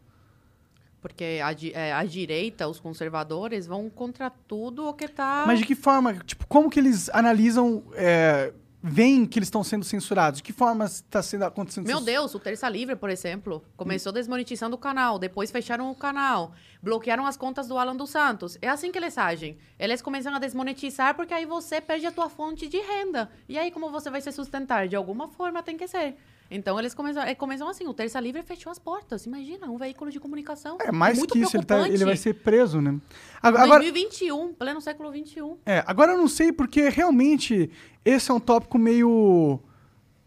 [1.02, 5.44] Porque a, é, a direita, os conservadores, vão contra tudo o que está...
[5.46, 6.14] Mas de que forma?
[6.14, 10.38] Tipo, como que eles analisam, é, veem que eles estão sendo censurados?
[10.38, 14.76] De que forma está sendo acontecendo Meu Deus, o Terça Livre, por exemplo, começou desmonetizando
[14.76, 18.58] o canal, depois fecharam o canal, bloquearam as contas do Alan dos Santos.
[18.62, 19.58] É assim que eles agem.
[19.78, 23.30] Eles começam a desmonetizar porque aí você perde a tua fonte de renda.
[23.48, 24.88] E aí como você vai se sustentar?
[24.88, 26.16] De alguma forma tem que ser.
[26.52, 29.26] Então eles começam, é, começam assim, o Terça Livre fechou as portas.
[29.26, 30.78] Imagina, um veículo de comunicação.
[30.82, 33.00] É, mais muito que isso, ele, tá- ele vai ser preso, né?
[33.42, 35.58] Agora, agora- 2021, pleno século 21.
[35.66, 37.70] É, agora eu não sei porque realmente
[38.04, 39.60] esse é um tópico meio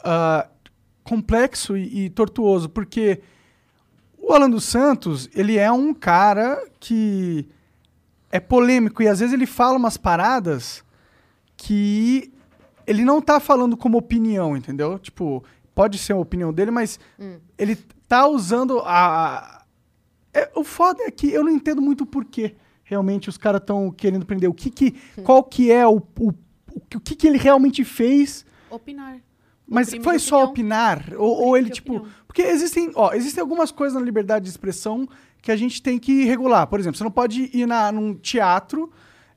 [0.01, 0.47] ah,
[1.03, 3.21] complexo e, e tortuoso, porque
[4.17, 7.45] o Alan dos Santos, ele é um cara que
[8.31, 10.83] é polêmico e às vezes ele fala umas paradas
[11.57, 12.31] que
[12.87, 14.97] ele não tá falando como opinião, entendeu?
[14.97, 16.99] Tipo, pode ser a opinião dele, mas
[17.57, 17.75] ele
[18.07, 19.63] tá usando a...
[20.33, 23.91] É, o foda é que eu não entendo muito o porquê realmente os caras estão
[23.91, 24.49] querendo prender.
[24.49, 24.91] O que que...
[25.23, 25.97] Qual que é o...
[26.19, 26.33] O,
[26.71, 28.45] o, que- que que ele realmente fez...
[28.69, 29.19] Opinar.
[29.67, 31.13] Mas foi só opinar?
[31.17, 31.95] Ou, ou ele, tipo.
[31.95, 32.13] opinião.
[32.27, 35.07] Porque existem, ó, existem algumas coisas na liberdade de expressão
[35.41, 36.67] que a gente tem que regular.
[36.67, 38.91] Por exemplo, você não pode ir na, num teatro,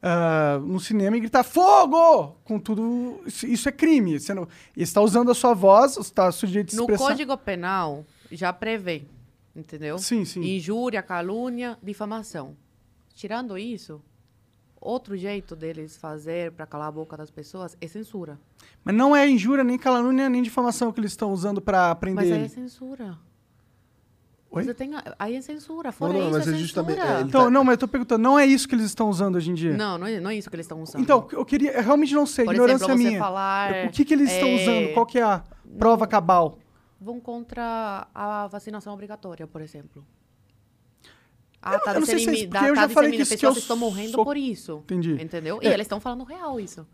[0.09, 2.37] ah, num cinema e gritar fogo!
[2.45, 3.21] Com tudo.
[3.27, 4.21] Isso, isso é crime.
[4.21, 6.87] Você não, está usando a sua voz, está seu direito de No.
[6.87, 9.03] Código Penal já prevê,
[9.55, 9.99] entendeu?
[9.99, 10.42] Sim, sim.
[10.42, 12.57] Injúria, calúnia, difamação.
[13.17, 14.00] Tirando isso,
[14.81, 18.38] outro jeito deles fazer para calar a boca das pessoas é censura.
[18.85, 22.42] Mas não é injúria, nem calúnia, nem difamação que eles estão usando para prender Mas
[22.42, 23.19] é censura.
[24.57, 24.65] Oi?
[24.65, 25.92] Você tem, a- aí é censura.
[25.92, 26.59] Fora não, isso, mas é é censura.
[26.59, 28.87] justamente- é, ele Então, tá- não, mas eu tô perguntando, não é isso que eles
[28.87, 29.77] estão usando hoje em dia?
[29.77, 31.02] Não, não é, não é isso que eles estão usando.
[31.02, 33.19] Então, eu queria, eu realmente não sei, Por ignorância exemplo, minha.
[33.19, 34.94] falar, o que que eles estão é, usando?
[34.94, 35.42] Qual que é a
[35.79, 36.59] prova cabal?
[36.98, 40.04] vão contra a vacinação obrigatória, por exemplo.
[41.61, 43.11] Ah, Eu não- tá eu não sei se é isso, porque eu tá já falei
[43.11, 44.79] que isso que pessoas eu estão morrendo sou- por isso.
[44.85, 45.13] Entendi.
[45.23, 45.59] Entendeu?
[45.63, 45.73] E É.
[45.75, 46.87] eles estão falando real isso.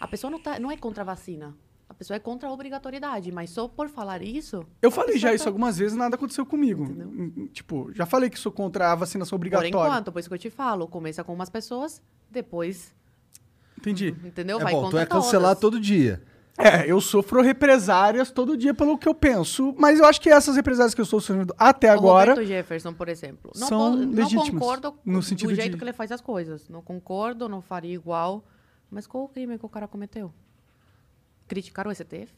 [0.00, 1.54] A pessoa não, tá, não é contra a vacina.
[1.92, 4.64] A pessoa é contra a obrigatoriedade, mas só por falar isso.
[4.80, 6.84] Eu falei já isso tá- algumas vezes nada aconteceu comigo.
[6.84, 9.68] Hum, Tipo, já falei que sou contra a vacinação Por obrigatória.
[9.68, 12.94] enquanto, por isso que eu te falo, começa com umas pessoas, depois,
[13.78, 14.16] Entendi.
[14.24, 14.58] entendeu?
[14.58, 15.60] É Vai bom, tu é cancelar todas.
[15.60, 16.22] todo dia.
[16.56, 20.56] É, eu sofro represárias todo dia pelo que eu penso, mas eu acho que essas
[20.56, 22.30] represárias que eu estou sofrendo até O agora.
[22.32, 23.52] Roberto Jefferson, por exemplo.
[23.54, 26.68] Não, são po- não concordo no do sentido jeito de- que ele faz as coisas.
[26.70, 28.44] Não concordo, não faria igual.
[28.90, 30.32] Mas qual o crime que o cara cometeu?
[31.52, 32.32] Criticar o STF?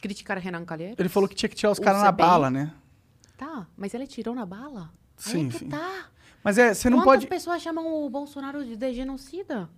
[0.00, 0.98] Criticar Renan Calheiros?
[0.98, 2.72] Ele falou que tinha que tirar os caras na bala, né?
[3.36, 4.90] Tá, mas ele tirou na bala?
[5.18, 5.68] Sim, Aí que sim.
[5.68, 6.06] tá.
[6.42, 7.26] Mas é, você não Quantas pode.
[7.26, 9.68] pessoas chamam o Bolsonaro de, genocida?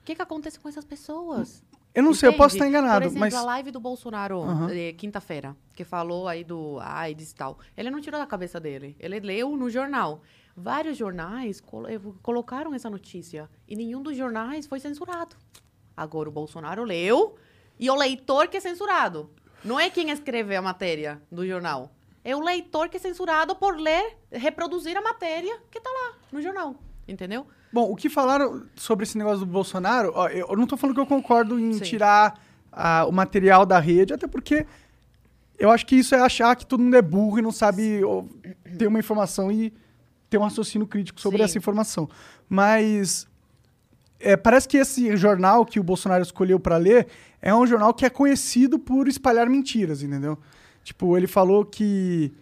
[0.00, 1.62] O que, que acontece com essas pessoas?
[1.94, 2.68] Eu não sei, eu posso Entende?
[2.74, 3.34] estar enganado, Por exemplo, mas.
[3.34, 4.40] a live do Bolsonaro,
[4.70, 7.58] eh, quinta-feira, que falou aí do AIDS e tal.
[7.76, 8.96] Ele não tirou da cabeça dele.
[8.98, 10.22] Ele leu no jornal.
[10.56, 13.50] Vários jornais colo- eh, colocaram essa notícia.
[13.68, 15.36] E nenhum dos jornais foi censurado.
[15.94, 17.36] Agora o Bolsonaro leu
[17.78, 19.30] e o leitor que é censurado.
[19.64, 21.92] Não é quem escreveu a matéria do jornal.
[22.24, 26.42] É o leitor que é censurado por ler, reproduzir a matéria que tá lá no
[26.42, 26.74] jornal.
[27.06, 27.46] Entendeu?
[27.72, 31.00] Bom, o que falaram sobre esse negócio do Bolsonaro, ó, eu não tô falando que
[31.00, 31.84] eu concordo em Sim.
[31.84, 32.40] tirar
[32.72, 34.66] ah, o material da rede, até porque
[35.58, 38.00] eu acho que isso é achar que todo mundo é burro e não sabe
[38.78, 39.72] ter uma informação e
[40.30, 41.44] ter um raciocínio crítico sobre Sim.
[41.44, 42.08] essa informação.
[42.48, 43.26] Mas
[44.20, 47.06] é, parece que esse jornal que o Bolsonaro escolheu para ler
[47.40, 50.38] é um jornal que é conhecido por espalhar mentiras, entendeu?
[50.82, 52.32] Tipo, ele falou que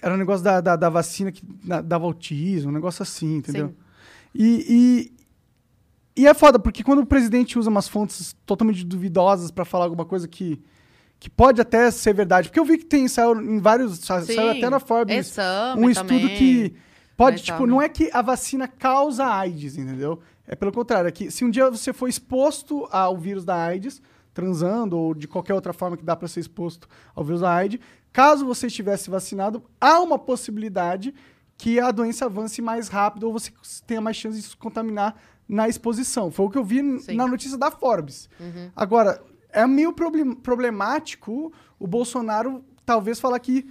[0.00, 1.42] era um negócio da, da, da vacina que
[1.84, 3.68] dava autismo, um negócio assim, entendeu?
[3.68, 3.74] Sim.
[4.34, 5.12] E,
[6.16, 9.84] e, e é foda, porque quando o presidente usa umas fontes totalmente duvidosas pra falar
[9.84, 10.62] alguma coisa que,
[11.18, 14.20] que pode até ser verdade, porque eu vi que tem, saiu em vários, Sim.
[14.20, 16.36] saiu até na Forbes, Exame um estudo também.
[16.36, 16.74] que
[17.24, 20.20] pode, tipo, não é que a vacina causa AIDS, entendeu?
[20.46, 24.02] É pelo contrário, é que se um dia você for exposto ao vírus da AIDS,
[24.32, 27.78] transando ou de qualquer outra forma que dá pra ser exposto ao vírus da AIDS,
[28.12, 31.14] caso você estivesse vacinado, há uma possibilidade
[31.56, 33.52] que a doença avance mais rápido ou você
[33.86, 35.14] tenha mais chance de se contaminar
[35.46, 36.30] na exposição.
[36.30, 37.16] Foi o que eu vi Sim.
[37.16, 38.28] na notícia da Forbes.
[38.40, 38.70] Uhum.
[38.74, 43.68] Agora, é meio problem- problemático o Bolsonaro talvez falar que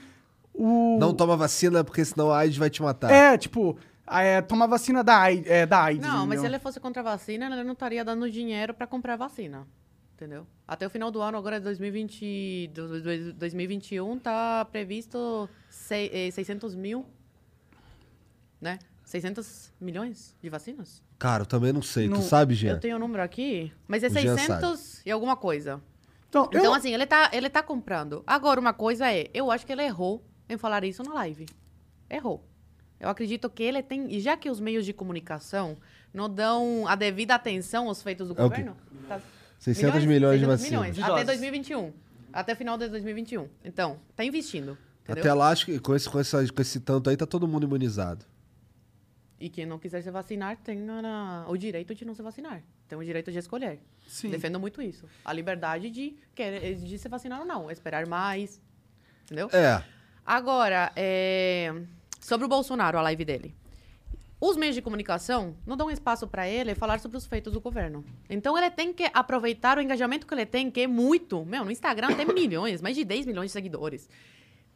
[0.61, 0.97] o...
[0.99, 3.09] Não toma vacina porque senão a AIDS vai te matar.
[3.11, 5.49] É, tipo, é, tomar vacina da AIDS.
[5.49, 6.45] É, da AIDS Não, mas se entendeu?
[6.45, 9.65] ele fosse contra a vacina, ele não estaria dando dinheiro para comprar vacina.
[10.15, 10.45] Entendeu?
[10.67, 16.75] Até o final do ano, agora 2020, do- do- 2021, tá previsto sei- eh, 600
[16.75, 17.05] mil,
[18.59, 18.79] né?
[19.05, 21.01] 600 milhões de vacinas?
[21.17, 22.07] Cara, eu também não sei.
[22.07, 22.79] Não- Tu sabe, Eu Jean?
[22.79, 25.81] tenho o número aqui, mas é O Jean 600 e alguma coisa.
[26.29, 28.21] Então, Então, eu, assim, ele tá, ele tá comprando.
[28.27, 31.45] Agora, uma coisa é, eu acho que ele errou em falar isso na live.
[32.09, 32.43] Errou.
[32.99, 34.11] Eu acredito que ele tem.
[34.13, 35.77] E já que os meios de comunicação
[36.13, 38.75] não dão a devida atenção aos feitos do É governo.
[39.07, 39.21] tá-
[39.59, 40.69] 600 milhões de 600 vacinas.
[40.71, 41.25] milhões, De até doses.
[41.27, 41.93] 2021.
[42.33, 43.47] Até final de 2021.
[43.63, 44.77] Então, tá investindo.
[45.03, 45.21] Entendeu?
[45.23, 47.63] Até lá, acho que com esse, com, essa, com esse tanto aí, tá todo mundo
[47.65, 48.25] imunizado.
[49.39, 50.77] E quem não quiser se vacinar tem
[51.47, 52.61] o direito de não se vacinar.
[52.87, 53.79] Tem o direito de escolher.
[54.07, 54.29] sim.
[54.29, 55.05] Defendo muito isso.
[55.23, 57.71] A liberdade de, querer, de se vacinar ou não.
[57.71, 58.61] Esperar mais.
[59.23, 59.49] Entendeu?
[59.53, 59.83] É.
[60.29, 61.73] Agora, é,
[62.21, 63.55] sobre o Bolsonaro, a live dele.
[64.39, 68.05] Os meios de comunicação não dão espaço para ele falar sobre os feitos do governo.
[68.29, 71.43] Então ele tem que aproveitar o engajamento que ele tem, que é muito.
[71.45, 74.07] Meu, no Instagram tem milhões, mais de 10 milhões de seguidores.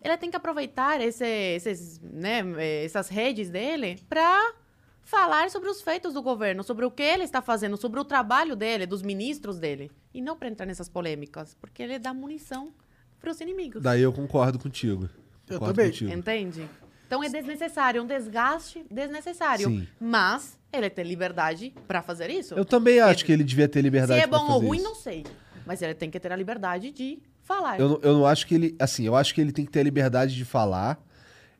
[0.01, 1.23] Ele tem que aproveitar esse-
[1.55, 4.55] esses, né, eh, essas redes dele para
[5.03, 8.55] falar sobre os feitos do governo, sobre o que ele está fazendo, sobre o trabalho
[8.55, 9.91] dele, dos ministros dele.
[10.15, 12.73] E não para entrar nessas polêmicas, porque ele dá munição
[13.19, 13.83] para os inimigos.
[13.83, 15.07] Daí eu concordo contigo.
[15.49, 15.87] Eu também.
[15.91, 16.11] contigo.
[16.11, 16.69] Entende?
[17.07, 19.67] Então é desnecessário, é um desgaste desnecessário.
[19.67, 19.87] Sim.
[19.99, 22.55] Mas ele tem liberdade pra fazer isso.
[22.55, 24.77] Eu também acho Ele- que ele devia ter liberdade Se é pra bom ou ruim,
[24.77, 24.85] isso.
[24.87, 25.23] não sei.
[25.65, 27.79] Mas ele tem que ter a liberdade de falar.
[27.79, 28.75] Eu, não- eu não acho que ele.
[28.79, 30.99] Assim, eu acho que ele tem que ter a liberdade de falar.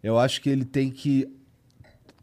[0.01, 1.29] Eu acho que ele tem que.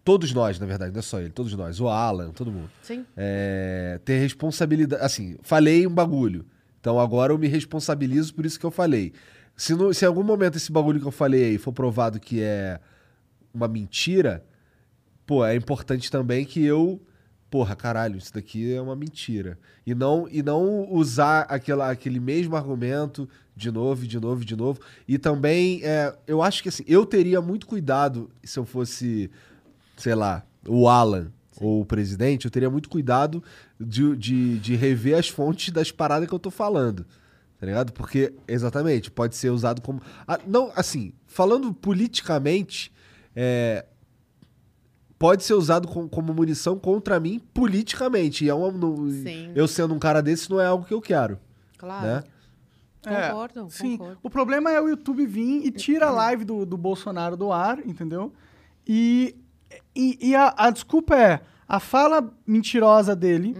[0.02, 2.70] Todos nós, na verdade, não é só ele, todos nós, o Alan, todo mundo.
[2.82, 3.04] Sim.
[3.16, 5.02] É, ter responsabilidade.
[5.04, 6.44] Assim, falei um bagulho.
[6.80, 9.12] Então agora eu me responsabilizo por isso que eu falei.
[9.61, 12.40] Se, no- se em algum momento esse bagulho que eu falei aí for provado que
[12.40, 12.80] é
[13.52, 14.42] uma mentira,
[15.26, 16.98] pô, é importante também que eu.
[17.50, 19.58] Porra, caralho, isso daqui é uma mentira.
[19.86, 24.80] E não, e não usar aquela, aquele mesmo argumento de novo, de novo, de novo.
[25.06, 29.30] E também, é, eu acho que assim, eu teria muito cuidado se eu fosse,
[29.94, 31.30] sei lá, o Alan
[31.61, 33.44] ou o presidente, eu teria muito cuidado
[33.78, 37.04] de, de, de rever as fontes das paradas que eu tô falando.
[37.61, 37.92] Tá ligado?
[37.92, 40.00] Porque, exatamente, pode ser usado como.
[40.26, 42.90] Ah, não, assim, falando politicamente,
[43.36, 43.84] é,
[45.18, 48.46] pode ser usado com- como munição contra mim politicamente.
[48.46, 48.72] E é uma,
[49.12, 49.52] Sim.
[49.54, 51.38] eu sendo um cara desse não é algo que eu quero.
[51.76, 52.06] Claro.
[52.06, 52.24] Né?
[53.02, 53.98] Concordo, Sim.
[53.98, 54.18] concordo.
[54.22, 57.78] O problema é o YouTube vir e tira a live do, do Bolsonaro do ar,
[57.86, 58.32] entendeu?
[58.86, 59.36] E,
[59.94, 63.54] e, e a, a desculpa é: a fala mentirosa dele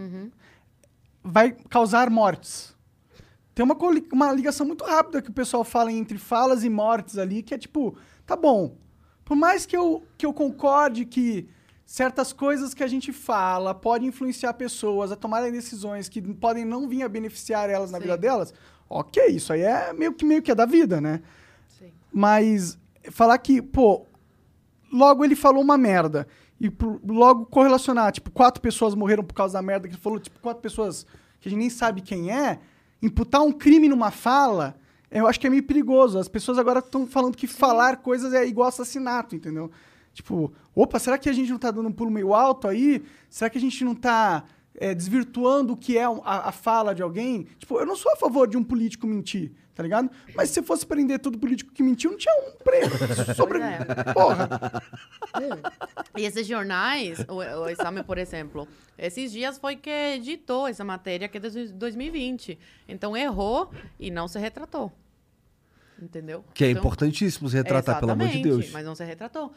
[1.23, 2.70] vai causar mortes.
[3.55, 3.77] Tem uma,
[4.13, 7.59] uma ligação muito rápida que o pessoal fala entre falas e mortes ali, que é
[7.59, 7.97] tipo,
[8.27, 8.77] tá bom.
[9.25, 11.49] Por mais que eu, que eu concorde que
[11.85, 16.89] certas coisas que a gente fala podem influenciar pessoas a tomarem decisões que podem não
[16.89, 18.03] vir a beneficiar elas na Sim.
[18.03, 18.55] vida delas,
[18.89, 21.21] ok, isso aí é meio que meio que é da vida, né?
[21.69, 21.93] Sim.
[22.13, 22.79] Mas
[23.11, 24.07] falar que, pô,
[24.93, 26.27] logo ele falou uma merda.
[26.61, 30.19] E pro- logo correlacionar, tipo, quatro pessoas morreram por causa da merda que ele falou,
[30.21, 31.07] tipo, quatro pessoas
[31.41, 32.61] que a gente nem sabe quem é,
[33.03, 34.77] imputar um crime numa fala,
[35.11, 36.19] eu acho que é meio perigoso.
[36.19, 39.71] As pessoas agora estão falando que falar coisas é igual assassinato, entendeu?
[40.13, 43.03] Tipo, opa, será que a gente não tá dando um pulo meio alto aí?
[43.29, 44.45] Será que a gente não tá
[44.75, 47.47] é, desvirtuando o que é a, a fala de alguém?
[47.59, 50.11] Tipo, eu não sou a favor de um político mentir, tá ligado?
[50.35, 52.93] Mas se fosse prender todo político que mentiu, não tinha um preso.
[53.35, 53.61] Sobre...
[53.61, 53.79] É.
[54.13, 54.47] Porra.
[56.19, 58.69] E esses jornais, o, o exame, por exemplo,
[58.99, 62.59] esses dias foi que editou essa matéria que é de 2020.
[62.87, 64.93] Então errou e não se retratou.
[66.01, 66.45] Entendeu?
[66.53, 68.71] Que é Então, importantíssimo se retratar, pelo amor de Deus.
[68.71, 69.51] Mas não se retratou.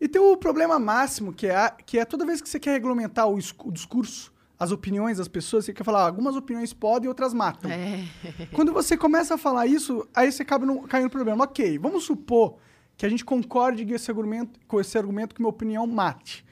[0.00, 2.72] E tem o problema máximo, que é, a- que é toda vez que você quer
[2.72, 3.38] regulamentar o
[3.70, 7.70] discurso, as opiniões das pessoas, você quer falar, "Ah, algumas opiniões podem e outras matam.
[7.70, 8.04] É.
[8.52, 11.44] Quando você começa a falar isso, aí você acaba no, caindo no problema.
[11.44, 12.56] Ok, vamos supor
[12.96, 16.44] que a gente concorde com esse argumento, com esse argumento que minha opinião mate.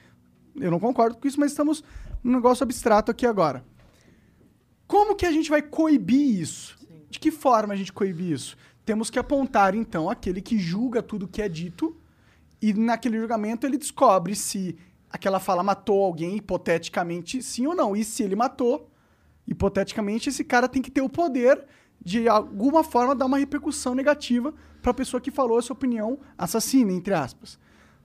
[0.55, 1.83] Eu não concordo com isso, mas estamos
[2.23, 3.65] num negócio abstrato aqui agora.
[4.85, 6.77] Como que a gente vai coibir isso?
[7.09, 8.57] De que forma a gente coibir isso?
[8.85, 11.95] Temos que apontar, então, aquele que julga tudo que é dito
[12.61, 14.77] e naquele julgamento ele descobre se
[15.13, 17.95] aquela fala matou alguém, hipoteticamente, sim ou não.
[17.95, 18.89] E se ele matou,
[19.47, 21.63] hipoteticamente, esse cara tem que ter o poder
[22.03, 26.91] de alguma forma dar uma repercussão negativa para a pessoa que falou essa opinião assassina,
[26.91, 27.59] entre aspas.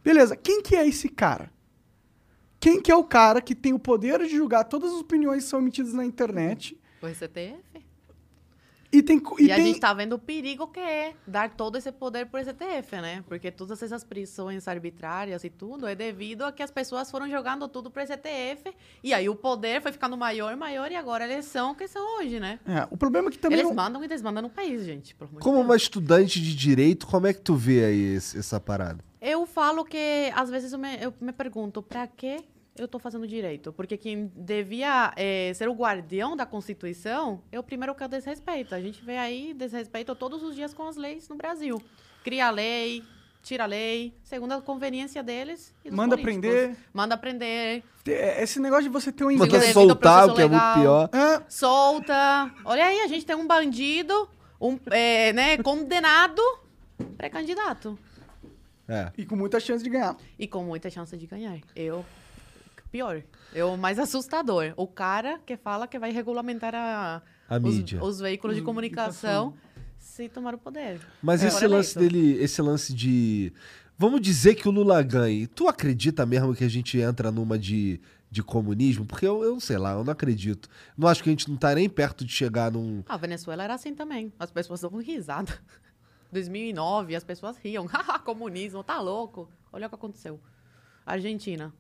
[0.04, 1.50] Beleza, quem que é esse cara?
[2.60, 5.50] Quem que é o cara que tem o poder de julgar todas as opiniões que
[5.50, 7.87] são emitidas na internet O STF.
[8.90, 9.20] E tem...
[9.38, 12.26] E, E, a tem gente tá vendo o perigo que é dar todo esse poder
[12.26, 13.22] pro STF, né?
[13.28, 17.68] Porque todas essas prisões arbitrárias e tudo é devido a que as pessoas foram jogando
[17.68, 21.72] tudo pro STF e aí o poder foi ficando maior, maior e agora eles são
[21.72, 22.58] o que são hoje, né?
[22.66, 23.58] É, o problema é que também...
[23.58, 25.14] Eles não- mandam e desmandam no país, gente.
[25.40, 29.04] Como uma estudante de direito, como é que tu vê aí esse- essa parada?
[29.20, 32.44] Eu falo que, às vezes, eu me, eu me pergunto, pra que
[32.82, 33.72] eu tô fazendo direito?
[33.72, 38.08] Porque quem devia eh, ser o guardião da Constituição é o primeiro que é o
[38.08, 38.74] desrespeito.
[38.74, 41.80] A gente vê aí desrespeito todos os dias com as leis no Brasil.
[42.24, 43.02] Cria lei,
[43.42, 46.50] tira lei, segundo a conveniência deles e dos Manda políticos.
[46.50, 46.76] prender.
[46.92, 50.74] Manda prender, É, Esse negócio de você ter um Manda soltar, o que é muito
[50.74, 51.08] pior.
[51.12, 52.50] É, solta.
[52.64, 54.28] Olha aí, a gente tem um bandido,
[54.60, 56.42] um eh, né, condenado
[57.16, 57.98] pré-candidato.
[58.90, 59.12] É.
[59.18, 60.16] e com muita chance de ganhar.
[60.38, 61.58] E com muita chance de ganhar.
[61.76, 62.04] Eu.
[62.90, 63.22] Pior.
[63.54, 64.72] Eu mais assustador.
[64.76, 68.02] O cara que fala que vai regulamentar a, A os, mídia.
[68.02, 69.54] os veículos de comunicação
[69.98, 71.00] se tomar o poder.
[71.22, 71.48] Mas É.
[71.48, 72.14] esse lance eleito.
[72.14, 73.52] dele, esse lance de.
[73.96, 75.46] Vamos dizer que o Lula ganhe.
[75.46, 79.04] Tu acredita mesmo que a gente entra numa de, de comunismo?
[79.04, 80.68] Porque eu, eu sei lá, eu não acredito.
[80.96, 83.02] Não acho que a gente não tá nem perto de chegar num.
[83.08, 84.32] A Venezuela era assim também.
[84.38, 85.52] As pessoas davam risada.
[86.32, 87.86] 2009, as pessoas riam.
[87.86, 89.48] Haha, comunismo, tá louco.
[89.72, 90.40] Olha o que aconteceu.
[91.04, 91.72] Argentina.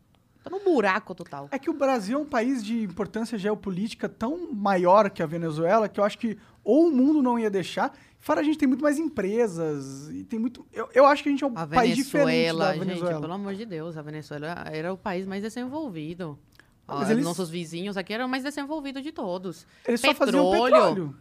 [0.44, 1.48] Tá num buraco total.
[1.50, 5.88] É que o Brasil é um país de importância geopolítica tão maior que a Venezuela
[5.88, 7.92] que eu acho que ou o mundo não ia deixar.
[8.20, 10.66] Fora a gente tem muito mais empresas e tem muito.
[10.72, 13.32] Eu, eu acho que a gente é um A país diferente da Venezuela, gente, pelo
[13.32, 16.38] amor de Deus, a Venezuela era o país mais desenvolvido.
[16.86, 19.66] Ah, mas Ah, eles- Nossos vizinhos aqui eram o mais desenvolvido de todos.
[19.86, 21.14] Eles só faziam petróleo.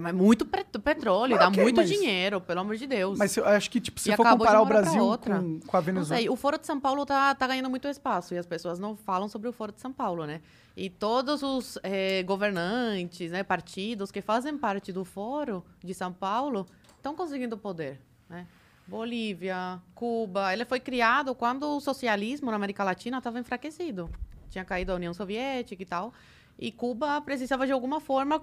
[0.00, 3.18] Mas muito petróleo, dá muito mas- dinheiro, pelo amor de Deus.
[3.18, 6.20] Mas eu acho que, tipo, se E for comparar o Brasil com, com a Venezuela.
[6.20, 8.96] sei, o Foro de São Paulo tá, tá ganhando muito espaço e as pessoas não
[8.96, 10.40] falam sobre o Foro de São Paulo, né?
[10.76, 16.66] E todos os eh, governantes, né, partidos que fazem parte do Foro de São Paulo
[16.96, 18.46] estão conseguindo poder, né?
[18.86, 24.10] Bolívia, Cuba, ele foi criado quando o socialismo na América Latina estava enfraquecido.
[24.50, 26.12] Tinha caído a União Soviética e tal.
[26.58, 28.40] E Cuba precisava de alguma forma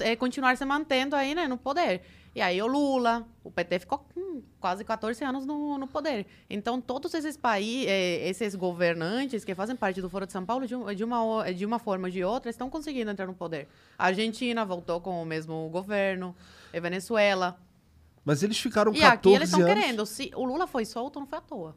[0.00, 2.02] eh, continuar se mantendo aí, né, no poder.
[2.34, 6.26] E aí o Lula, o PT ficou hum, quase 14 anos no, no poder.
[6.48, 10.74] Então todos esses países, esses governantes que fazem parte do Foro de São Paulo, de,
[10.74, 13.68] um- de uma, de uma forma ou de outra, estão conseguindo entrar no poder.
[13.98, 16.34] A Argentina voltou com o mesmo governo,
[16.72, 17.58] a Venezuela.
[18.24, 19.74] Mas eles ficaram E 14 aqui eles estão anos.
[19.74, 20.06] querendo.
[20.06, 21.76] Se o Lula foi solto, não foi à toa.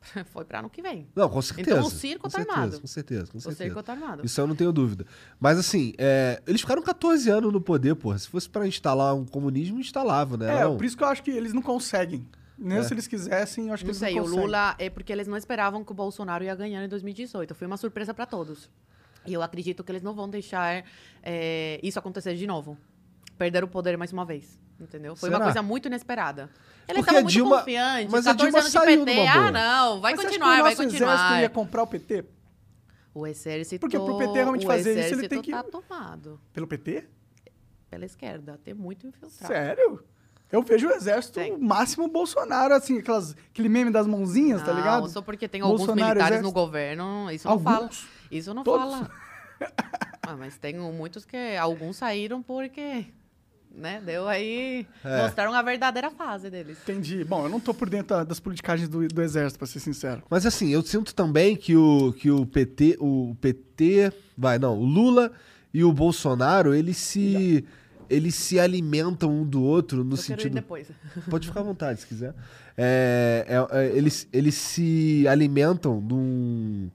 [0.32, 1.06] foi para ano que vem.
[1.14, 1.70] Não, com certeza.
[1.78, 2.80] Então o circo tá certeza, armado.
[2.80, 3.64] Com certeza, com O certeza.
[3.64, 4.24] circo tá armado.
[4.24, 5.04] Isso eu não tenho dúvida.
[5.40, 8.18] Mas assim, é, eles ficaram 14 anos no poder, porra.
[8.18, 10.60] Se fosse pra instalar um comunismo, instalava, né?
[10.60, 10.76] É, Não.
[10.76, 12.26] por isso que eu acho que eles não conseguem.
[12.58, 12.82] Mesmo É.
[12.84, 14.44] se eles quisessem, eu acho que Não eles sei, não o conseguem.
[14.46, 17.54] Lula é porque eles não esperavam que o Bolsonaro ia ganhar em 2018.
[17.54, 18.70] Foi uma surpresa para todos.
[19.26, 20.84] E eu acredito que eles não vão deixar
[21.22, 22.78] é, isso acontecer de novo.
[23.36, 24.58] Perder o poder mais uma vez.
[24.78, 25.16] Entendeu?
[25.16, 25.38] Foi Será?
[25.38, 26.50] uma coisa muito inesperada.
[26.86, 28.12] Eles Porque estavam a muito Dilma- confiantes.
[28.12, 29.26] mas a 14 Dilma anos saiu de PT.
[29.28, 31.14] Ah, não, vai Mas continuar, o vai continuar.
[31.14, 32.24] exército ia comprar o PT?
[33.14, 33.80] O exército.
[33.80, 37.04] Porque pro PT realmente o fazer isso, ele tem que- tá tomado Pelo PT?
[37.88, 38.60] pela esquerda.
[38.62, 39.46] Tem muito infiltrado.
[39.52, 40.04] Sério?
[40.52, 41.52] Eu vejo o exército Tem.
[41.54, 45.08] o máximo Bolsonaro, assim, aquelas, aquele meme das mãozinhas, tá Não, ligado?
[45.08, 46.46] Só porque tem alguns Bolsonaro, militares exército.
[46.46, 47.90] no governo, isso não fala.
[48.30, 48.92] Isso não Todos?
[48.94, 49.10] fala.
[50.28, 51.56] Ah, mas tem muitos que.
[51.56, 53.06] Alguns saíram porque.
[53.76, 54.00] Né?
[54.04, 54.86] Deu aí.
[55.04, 55.22] É.
[55.24, 56.78] Mostraram a verdadeira fase deles.
[56.82, 57.22] Entendi.
[57.24, 60.22] Bom, eu não tô por dentro da- das politicagens do, do exército, pra ser sincero.
[60.30, 64.84] Mas assim, eu sinto também que o, que o PT, o PT, vai, não, o
[64.84, 65.30] Lula
[65.74, 67.64] e o Bolsonaro, eles se
[68.08, 70.86] eles se alimentam um do outro no Eu quero ir sentido depois.
[71.28, 72.32] Pode ficar à vontade se quiser.
[72.78, 76.88] É, é, é, eles, eles se alimentam de um,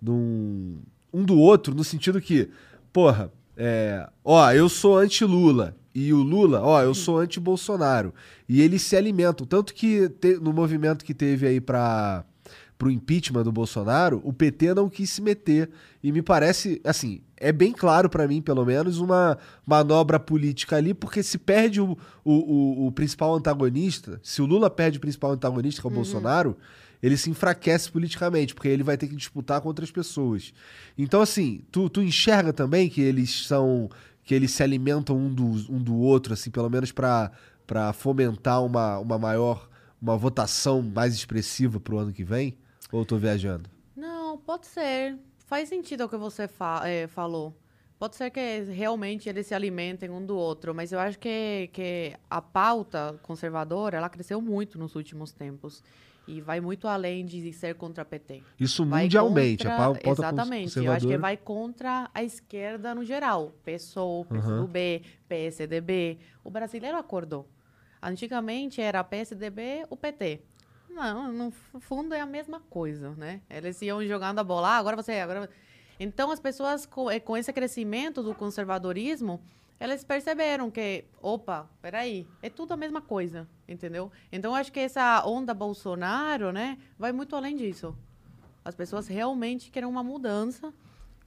[0.00, 0.78] de um,
[1.12, 2.50] um do outro no sentido que,
[2.92, 5.74] porra, é, ó, eu sou anti-Lula.
[5.94, 8.12] E o Lula, ó, eu sou anti-Bolsonaro.
[8.48, 9.46] E eles se alimentam.
[9.46, 12.24] Tanto que te- no movimento que teve aí para
[12.76, 15.68] pro impeachment do Bolsonaro, o PT não quis se meter.
[16.00, 19.36] E me parece, assim, é bem claro pra mim, pelo menos, uma
[19.66, 24.70] manobra política ali, porque se perde o, o, o- o principal antagonista, se o Lula
[24.70, 26.56] perde o principal antagonista, que é o Bolsonaro,
[27.02, 30.52] ele se enfraquece politicamente, porque ele vai ter que disputar com outras pessoas.
[30.96, 33.90] Então, assim, tu, tu enxerga também que eles são.
[34.28, 37.32] Que eles se alimentam um do, um do outro, assim, pelo menos pra
[37.94, 39.66] fomentar uma, uma maior.
[40.02, 42.54] uma votação mais expressiva pro ano que vem?
[42.92, 43.70] Ou eu tô viajando?
[43.96, 45.16] Não, pode ser.
[45.46, 47.56] Faz sentido o que você fa- eh, falou.
[47.98, 52.12] Pode ser que realmente eles se alimentem um do outro, mas eu acho que, que
[52.30, 55.82] a pauta conservadora ela cresceu muito nos últimos tempos.
[56.28, 58.42] E vai muito além de ser contra a PT.
[58.60, 59.64] Isso Vai mundialmente.
[59.64, 60.78] contra- a pau- pauta Exatamente.
[60.78, 63.52] Eu acho que vai contra a esquerda no geral.
[63.64, 66.18] PSOL, PSDB, PSDB.
[66.44, 67.48] O brasileiro acordou.
[68.02, 70.42] Antigamente era PSDB, o PT.
[70.90, 71.50] Não, no
[71.80, 73.40] fundo é a mesma coisa, né?
[73.48, 75.48] Eles iam jogando a bola, ah, agora você, agora...
[76.00, 79.40] Então as pessoas com, eh, com esse crescimento do conservadorismo,
[79.80, 84.10] elas perceberam que, opa, peraí, é tudo a mesma coisa, entendeu?
[84.32, 87.96] Então eu acho que essa onda Bolsonaro, né, vai muito além disso.
[88.64, 90.72] As pessoas realmente querem uma mudança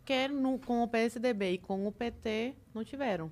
[0.04, 3.32] que no, com o PSDB e com o PT não tiveram.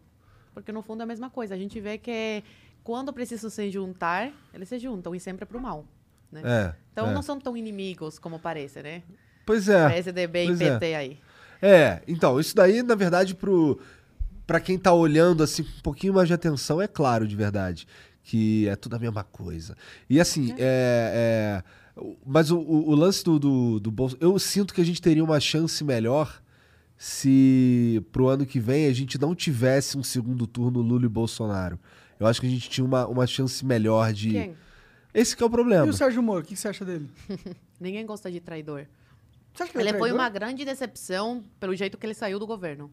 [0.53, 1.53] Porque no fundo é a mesma coisa.
[1.53, 2.43] A gente vê que
[2.83, 5.85] quando precisam se juntar, eles se juntam e sempre é pro mal.
[6.31, 6.41] Né?
[6.43, 6.75] É.
[6.91, 7.13] Então é.
[7.13, 9.03] não são tão inimigos como parece, né?
[9.45, 9.89] Pois é.
[9.89, 10.71] PSDB pois e é.
[10.71, 11.19] PT aí.
[11.61, 13.79] É, então, isso daí, na verdade, pro,
[14.49, 17.87] pra quem tá olhando assim com um pouquinho mais de atenção, é claro, de verdade,
[18.23, 19.77] que é tudo a mesma coisa.
[20.09, 21.61] E assim, é.
[21.95, 24.17] é, o- mas o, o- o lance do, do, do Bolso.
[24.19, 26.41] Eu sinto que a gente teria uma chance melhor
[26.97, 31.79] se pro ano que vem a gente não tivesse um segundo turno Lula e Bolsonaro.
[32.19, 34.31] Eu acho que a gente tinha uma, uma chance melhor de.
[34.31, 34.55] Quem?
[35.13, 35.85] Esse que é o problema.
[35.87, 37.07] E o Sérgio Moro, o que você acha dele?
[37.79, 38.85] Ninguém gosta de traidor.
[39.53, 40.19] Você acha que Ele é foi traidor?
[40.19, 42.91] uma grande decepção pelo jeito que ele saiu do governo.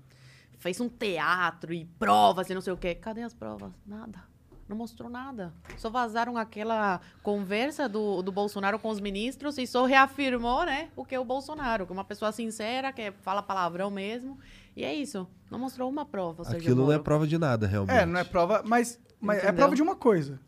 [0.59, 2.95] Fez um teatro e provas e não sei o quê.
[2.95, 3.73] Cadê as provas?
[3.87, 4.21] Nada.
[4.69, 5.55] Não mostrou nada.
[5.77, 11.05] Só vazaram aquela conversa do, do Bolsonaro com os ministros e só reafirmou, né, o
[11.05, 14.37] que é o Bolsonaro, que é uma pessoa sincera, que fala palavrão mesmo.
[14.75, 15.29] E é isso.
[15.51, 17.97] Não mostrou uma prova, Aquilo não é prova de nada, realmente.
[17.97, 20.41] É, não é prova, mas, mas é prova de uma coisa.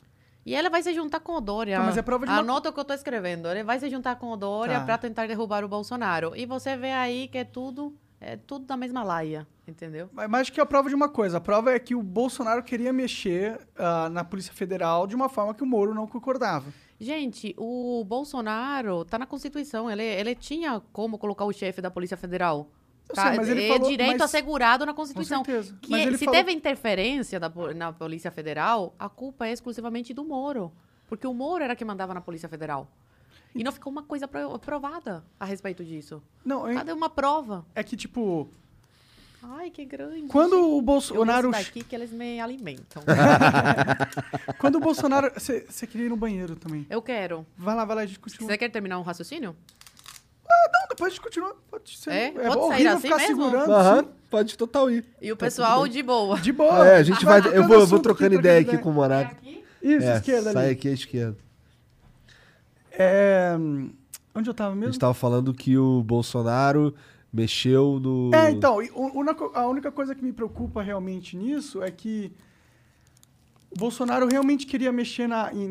[0.45, 1.79] E ele vai se juntar com o Dória.
[1.79, 3.47] Tá, mas é prova de uma- Anota o que eu tô escrevendo.
[3.49, 4.85] Ele vai se juntar com o Dória Tá.
[4.85, 6.33] pra tentar derrubar o Bolsonaro.
[6.35, 7.95] E você vê aí que é tudo,
[8.33, 10.09] é tudo da mesma laia, entendeu?
[10.13, 11.39] Mas mas acho que é a prova de uma coisa.
[11.39, 15.55] A prova é que o Bolsonaro queria mexer ah, na Polícia Federal de uma forma
[15.55, 16.67] que o Moro não concordava.
[17.01, 19.91] Gente, o Bolsonaro tá na Constituição.
[19.91, 22.69] Ele, ele tinha como colocar o chefe da Polícia Federal.
[23.15, 23.29] Tá?
[23.29, 25.43] sei, mas ele é falou- direito mas- assegurado na Constituição.
[25.45, 25.79] certeza.
[25.81, 30.71] Que se falou- teve interferência da na Polícia Federal, a culpa é exclusivamente do Moro.
[31.09, 32.87] Porque o Moro era que mandava na Polícia Federal.
[33.55, 36.23] E não ficou uma coisa pro- provada a respeito disso.
[36.45, 37.65] Não, eu- Cadê uma prova?
[37.75, 38.49] é que, tipo,
[39.43, 40.27] Ai, que grande.
[40.29, 41.51] Quando o Eu Bolsonaro.
[41.51, 43.03] gosto daqui que eles me alimentam.
[44.59, 45.31] Quando o Bolsonaro.
[45.37, 46.85] Você queria ir no banheiro também.
[46.91, 47.47] Eu quero.
[47.57, 48.49] Vai lá, vai lá, a gente continua.
[48.51, 49.55] Você quer terminar um raciocínio?
[50.49, 51.57] Não, depois a gente continua.
[51.71, 52.11] Pode ser.
[52.11, 52.31] É?
[52.33, 53.45] Pode horrível sair assim ficar mesmo?
[53.45, 53.73] segurando.
[53.73, 54.09] Aham, sim.
[54.31, 55.05] pode total ir.
[55.23, 56.41] E o pessoal de boa.
[56.41, 56.87] De boa.
[56.89, 57.39] É, a gente vai.
[57.39, 59.37] Eu vou, eu vou trocando aqui, ideia trocando aqui com o Monarca.
[59.81, 60.73] Isso, É, esquerda sai ali.
[60.73, 61.39] aqui à esquerda.
[62.99, 63.57] É,
[64.35, 64.93] Onde eu tava A mesmo?
[64.93, 66.95] gente tava falando que o Bolsonaro
[67.33, 68.31] mexeu no.
[68.35, 68.79] É, então,
[69.55, 72.33] a única coisa que me preocupa realmente nisso é que
[73.71, 75.69] o Bolsonaro realmente queria mexer na, em,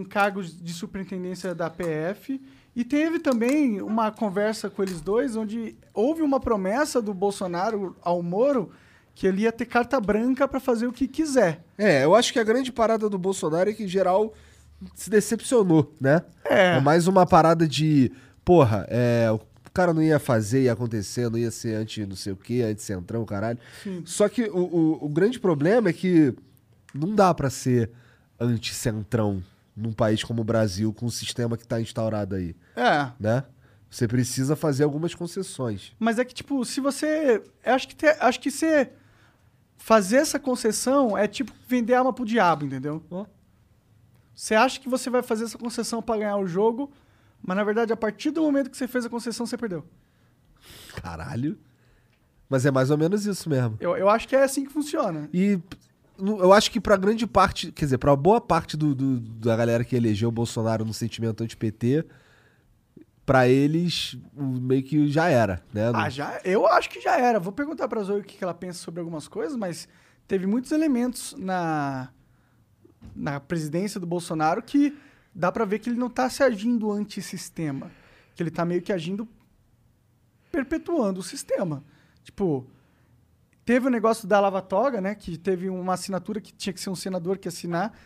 [0.00, 2.40] em cargos de superintendência da PF
[2.76, 8.22] e teve também uma conversa com eles dois onde houve uma promessa do Bolsonaro ao
[8.22, 8.70] Moro
[9.14, 11.64] que ele ia ter carta branca para fazer o que quiser.
[11.76, 14.32] É, eu acho que a grande parada do Bolsonaro é que, em geral,
[14.94, 16.22] se decepcionou, né?
[16.44, 16.80] É.
[16.80, 18.10] mais uma parada de.
[18.44, 19.40] Porra, é, o
[19.72, 23.24] cara não ia fazer, ia acontecer, não ia ser anti não sei o quê, anti-centrão,
[23.24, 23.58] caralho.
[24.04, 26.34] Só que o, o, o grande problema é que
[26.94, 27.90] não dá pra ser
[28.38, 29.42] anti-centrão
[29.76, 33.08] num país como o Brasil, com o sistema que tá instaurado aí, É.
[33.18, 33.44] né?
[33.88, 35.92] Você precisa fazer algumas concessões.
[35.98, 37.42] Mas é que, tipo, se você.
[37.64, 38.90] Acho que, te- acho que você.
[39.78, 43.02] Fazer essa concessão é tipo vender alma pro diabo, entendeu?
[43.10, 43.24] Ó.
[44.34, 46.90] Você acha que você vai fazer essa concessão pra ganhar o jogo,
[47.42, 49.84] mas na verdade, a partir do momento que você fez a concessão, você perdeu.
[51.02, 51.58] Caralho.
[52.48, 53.76] Mas é mais ou menos isso mesmo.
[53.80, 55.28] Eu, eu acho que é assim que funciona.
[55.32, 55.58] E
[56.18, 59.84] eu acho que pra grande parte, quer dizer, pra boa parte do, do- da galera
[59.84, 62.04] que elegeu o Bolsonaro no sentimento anti-PT,
[63.24, 65.92] pra eles meio que já era, né?
[65.94, 67.38] Ah, já, eu acho que já era.
[67.38, 69.88] Vou perguntar pra Zoe o que ela pensa sobre algumas coisas, mas
[70.26, 72.08] teve muitos elementos na,
[73.14, 74.96] na presidência do Bolsonaro que
[75.34, 77.90] dá pra ver que ele não tá se agindo antissistema.
[78.34, 79.28] Que ele tá meio que agindo
[80.50, 81.82] perpetuando o sistema.
[82.22, 82.66] Tipo,
[83.64, 85.14] teve o negócio da Lava Toga, né?
[85.14, 87.96] Que teve uma assinatura que tinha que ser um senador que assinar.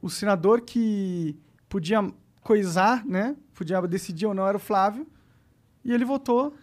[0.00, 2.00] O senador que podia
[2.42, 3.36] coisar, né?
[3.54, 5.06] Podia decidir ou não era o Flávio.
[5.84, 6.54] E ele votou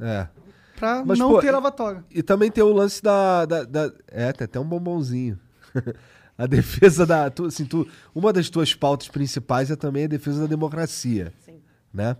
[0.00, 0.28] É.
[0.76, 2.04] pra Mas, não pô, ter e- lava-toga.
[2.10, 3.44] E também tem o lance da.
[3.44, 5.38] da- da- é, tem até um bombonzinho.
[6.36, 7.30] a defesa da.
[7.30, 11.32] Tu, assim, tu, uma das tuas pautas principais é também a defesa da democracia.
[11.44, 11.60] Sim.
[11.92, 12.16] Né?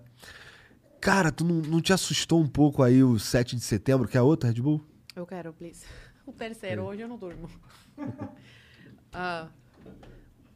[1.00, 4.20] Cara, tu não, não te assustou um pouco aí o 7 de setembro, que é
[4.20, 4.80] a outra Red Bull?
[5.16, 5.84] Eu quero, please.
[6.24, 7.50] O terceiro, hoje eu não durmo.
[9.14, 9.48] Ah,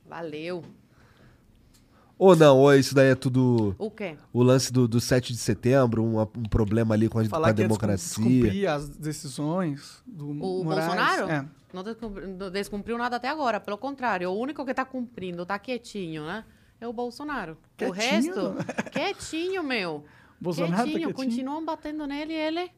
[0.07, 0.65] valeu.
[2.19, 3.75] Ou não, ou isso daí é tudo.
[3.79, 4.17] O quê?
[4.33, 7.31] O lance do, do 7 de setembro, um, um problema ali com a, com a
[7.31, 8.25] Falar que ia democracia.
[8.25, 10.87] descumprir as decisões do O Moraes.
[10.87, 11.31] Bolsonaro?
[11.31, 11.45] É.
[11.75, 13.61] Não, descumpri- não descumpriu nada até agora.
[13.61, 16.45] Pelo contrário, o único que tá cumprindo, tá quietinho, né?
[16.81, 17.59] É o Bolsonaro.
[17.77, 17.91] Quietinho?
[17.91, 18.55] O resto,
[18.93, 20.05] quietinho, meu.
[20.41, 21.15] Bolsonaro tá quietinho, quietinho?
[21.31, 22.71] continuam batendo nele ele,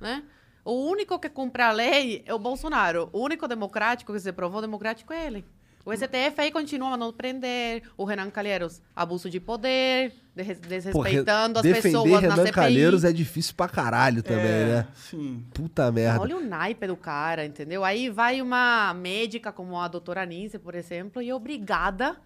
[0.00, 0.22] né?
[0.64, 3.08] O único que cumpre a lei é o Bolsonaro.
[3.12, 5.44] O único democrático que se provou democrático é ele.
[5.84, 10.54] O STF aí continua mandando prender, o Renan Calheiros, abuso de poder, de- Pô, re-
[10.54, 12.52] desrespeitando as defender pessoas Renan na CPI.
[12.52, 14.88] Calheiros é difícil pra caralho também, É, né?
[14.94, 15.44] Sim.
[15.52, 16.20] Puta merda.
[16.20, 17.82] Olha o naipe do cara, entendeu?
[17.84, 22.16] Aí vai uma médica como a doutora Nícia, por exemplo, e é obrigada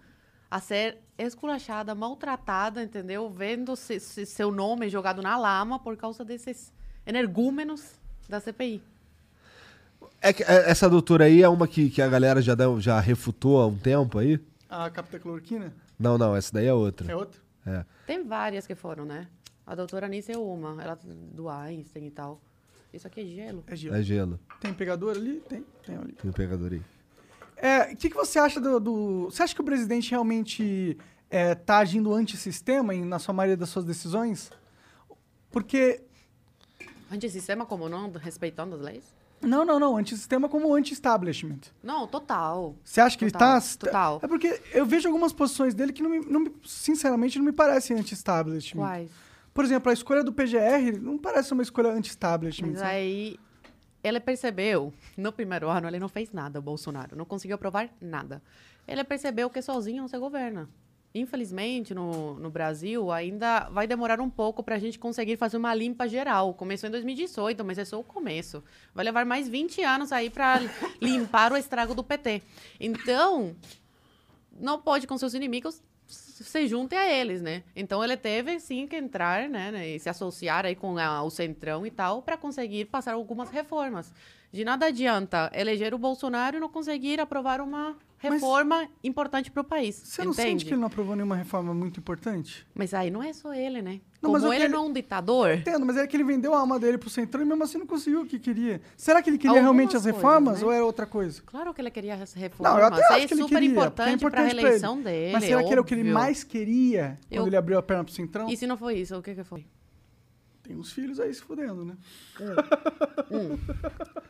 [0.51, 3.27] a ser esculachada, maltratada, entendeu?
[3.29, 6.71] Vendo se- se- seu nome jogado na lama por causa desses
[7.07, 7.93] energúmenos
[8.29, 8.83] da CPI.
[10.21, 12.99] É que é, essa doutora aí é uma que, que a galera já, deu- já
[12.99, 14.39] refutou há um tempo aí?
[14.69, 17.09] A captacloroquina Não, não, essa daí é outra.
[17.11, 17.39] é outra?
[17.65, 17.85] É.
[18.05, 19.27] Tem várias que foram, né?
[19.65, 22.41] A doutora Nícia é uma, ela do Einstein e tal.
[22.93, 23.63] Isso aqui é gelo.
[23.67, 23.95] É gelo.
[23.95, 24.39] É gelo.
[24.61, 25.41] Tem pegador ali?
[25.47, 26.13] Tem, tem ali.
[26.13, 26.81] Tem pegador aí.
[27.57, 30.97] É, o que, que você acha do, do- Você acha que o presidente realmente
[31.29, 34.49] é, tá agindo antissistema em, na sua maioria das suas decisões?
[35.51, 36.01] Porque.
[37.11, 39.03] Antissistema como não, respeitando as leis?
[39.41, 39.97] Não, não, não.
[39.97, 41.59] Antissistema como anti-establishment.
[41.83, 42.75] Não, total.
[42.83, 43.77] Você acha que Total, ele tá.
[43.85, 44.19] total.
[44.23, 47.51] É porque eu vejo algumas posições dele que, não me, não me- sinceramente, não me
[47.51, 48.81] parecem anti-establishment.
[48.83, 49.11] Quais?
[49.53, 52.69] Por exemplo, a escolha do PGR não parece uma escolha anti-establishment.
[52.71, 52.91] Mas sabe?
[52.91, 53.39] aí
[54.03, 58.41] ele percebeu, no primeiro ano ele não fez nada, o Bolsonaro, não conseguiu aprovar nada.
[58.87, 60.69] Ele percebeu que sozinho não se governa.
[61.19, 65.73] Infelizmente, no, no Brasil, ainda vai demorar um pouco para a gente conseguir fazer uma
[65.73, 66.53] limpa geral.
[66.53, 68.63] Começou em 2018, mas é só o começo.
[68.93, 70.59] Vai levar mais 20 anos aí para
[71.01, 72.41] limpar o estrago do PT.
[72.79, 73.55] Então,
[74.59, 77.63] não pode com seus inimigos se junte a eles, né?
[77.75, 81.29] Então ele teve sim que entrar, né, né, e se associar aí com a- o
[81.29, 84.13] centrão e tal para conseguir passar algumas reformas.
[84.51, 89.63] De nada adianta eleger o Bolsonaro e não conseguir aprovar uma reforma importante para o
[89.63, 89.95] país.
[90.03, 90.49] Você não entende?
[90.49, 92.65] sente que ele não aprovou nenhuma reforma muito importante?
[92.73, 94.01] Mas aí não é só ele, né?
[94.19, 96.23] Não, mas Como é ele ele- não é um ditador, Entendo, mas é que ele
[96.23, 98.81] vendeu a alma dele pro Centrão e mesmo assim não conseguiu o que queria.
[98.95, 100.65] Será que ele queria Algumas realmente as coisas, reformas né?
[100.65, 101.43] ou era outra coisa?
[101.45, 102.79] claro que ele queria essa Não, reforma.
[102.79, 105.03] eu até acho é que ele super queria, é importante para a reeleição ele.
[105.03, 105.33] dele.
[105.33, 106.13] Mas será que era o que ele óbvio.
[106.15, 108.49] mais queria quando Eu- ele abriu a perna pro Centrão?
[108.49, 109.67] E se não foi isso, o que, que foi?
[110.67, 111.97] Tem uns filhos aí se fudendo, né?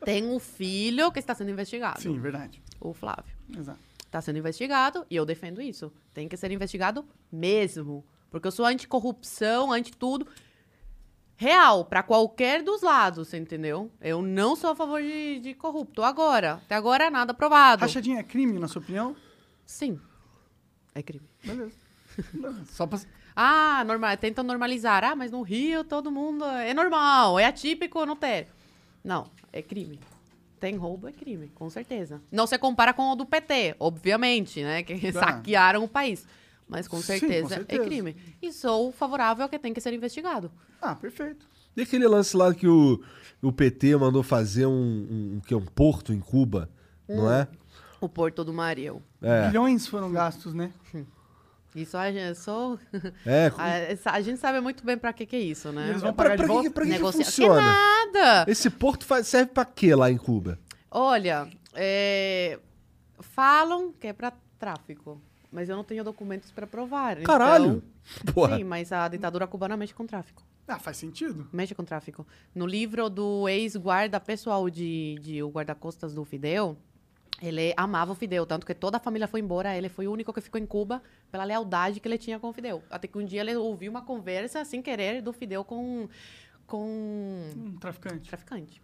[0.06, 2.62] Tem um filho que está sendo investigado, Sim, verdade.
[2.80, 3.36] o Flávio.
[3.58, 3.80] Exato.
[4.06, 5.92] Está sendo investigado e eu defendo isso.
[6.14, 8.06] Tem que ser investigado mesmo.
[8.30, 10.28] Porque eu sou anticorrupção, anti tudo.
[11.36, 13.92] Real, para qualquer dos lados, você entendeu?
[14.00, 16.04] Eu não sou a favor de, de corrupto.
[16.04, 16.54] Agora.
[16.54, 17.82] Até agora nada provado.
[17.82, 19.16] Rachadinha é crime, na sua opinião?
[19.66, 20.00] Sim.
[20.94, 21.28] É crime.
[21.44, 21.76] Beleza.
[22.70, 23.00] Só pra...
[23.40, 25.04] Ah, normal, tentam normalizar.
[25.04, 28.48] Ah, mas no Rio todo mundo é normal, é atípico, não tem.
[29.04, 30.00] Não, é crime.
[30.60, 32.20] Tem roubo, é crime, com certeza.
[32.32, 34.82] Não se compara com o do PT, obviamente, né?
[34.82, 35.20] Que Tá.
[35.20, 36.26] saquearam o país.
[36.68, 37.82] Mas com Sim, com certeza, certeza.
[37.82, 38.16] é crime.
[38.42, 40.52] E sou favorável a que tem que ser investigado.
[40.82, 41.46] Ah, perfeito.
[41.76, 43.00] E aquele lance lá que o,
[43.40, 46.72] o PT mandou fazer um, um, um, que é um porto em Cuba,
[47.08, 47.48] não é?
[48.02, 49.02] O Porto do Mariel.
[49.22, 49.48] É.
[49.48, 50.72] Bilhões foram gastos, né?
[51.78, 52.80] Isso a gente, sou...
[53.26, 53.52] É,
[54.06, 55.90] a, a gente sabe muito bem pra que que é isso, né?
[55.90, 57.62] Eles vão pra, pagar pra que, pra que, que funciona?
[57.62, 58.52] Que nada!
[58.52, 60.58] Esse porto faz- serve pra quê lá em Cuba?
[60.90, 62.60] Olha, é,
[63.20, 65.22] falam que é para tráfico,
[65.52, 67.18] mas eu não tenho documentos para provar.
[67.18, 67.84] Caralho!
[68.22, 68.58] Então, Porra.
[68.58, 70.44] sim, mas a ditadura cubana mexe com tráfico.
[70.68, 71.48] Ah, faz sentido.
[71.54, 72.26] Mexe com tráfico.
[72.54, 76.76] No livro do ex-guarda pessoal de, de o guarda-costas do Fidel,
[77.42, 80.34] ele amava o Fidel, tanto que toda a família foi embora, ele foi o único
[80.34, 82.84] que ficou em Cuba pela lealdade que ele tinha com o Fidel.
[82.90, 86.10] Até que um dia ele ouviu uma conversa, sem querer, do Fidel com,
[86.66, 88.30] com Um traficante.
[88.30, 88.82] traficante.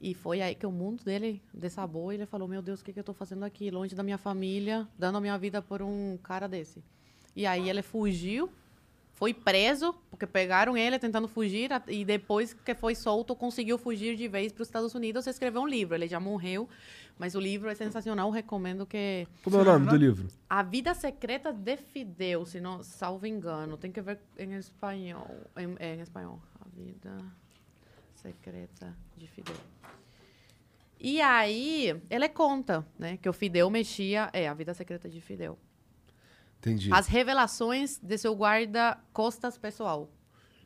[0.00, 2.92] E foi aí que o mundo dele desabou e ele falou: Meu Deus, o que,
[2.92, 6.18] que eu tô fazendo aqui, longe da minha família, dando a minha vida por um
[6.22, 6.82] cara desse?
[7.34, 8.50] E aí ele fugiu,
[9.14, 14.26] foi preso, porque pegaram ele tentando fugir, e depois que foi solto, conseguiu fugir de
[14.26, 15.94] vez para os Estados Unidos e escreveu um livro.
[15.94, 16.68] Ele já morreu,
[17.16, 19.26] mas o livro é sensacional, recomendo que.
[19.42, 20.28] Como é o nome do livro?
[20.50, 25.30] A Vida Secreta de Fidel, se não salvo engano, tem que ver em espanhol.
[25.56, 26.42] Em, é, em espanhol.
[26.60, 27.16] A Vida
[28.16, 29.56] Secreta de Fidel.
[30.98, 34.28] E aí, ele conta, né, que o Fidel mexia.
[34.32, 35.56] É, a Vida Secreta de Fidel.
[36.64, 36.90] Entendi.
[36.92, 40.08] As revelações de seu guarda-costas pessoal.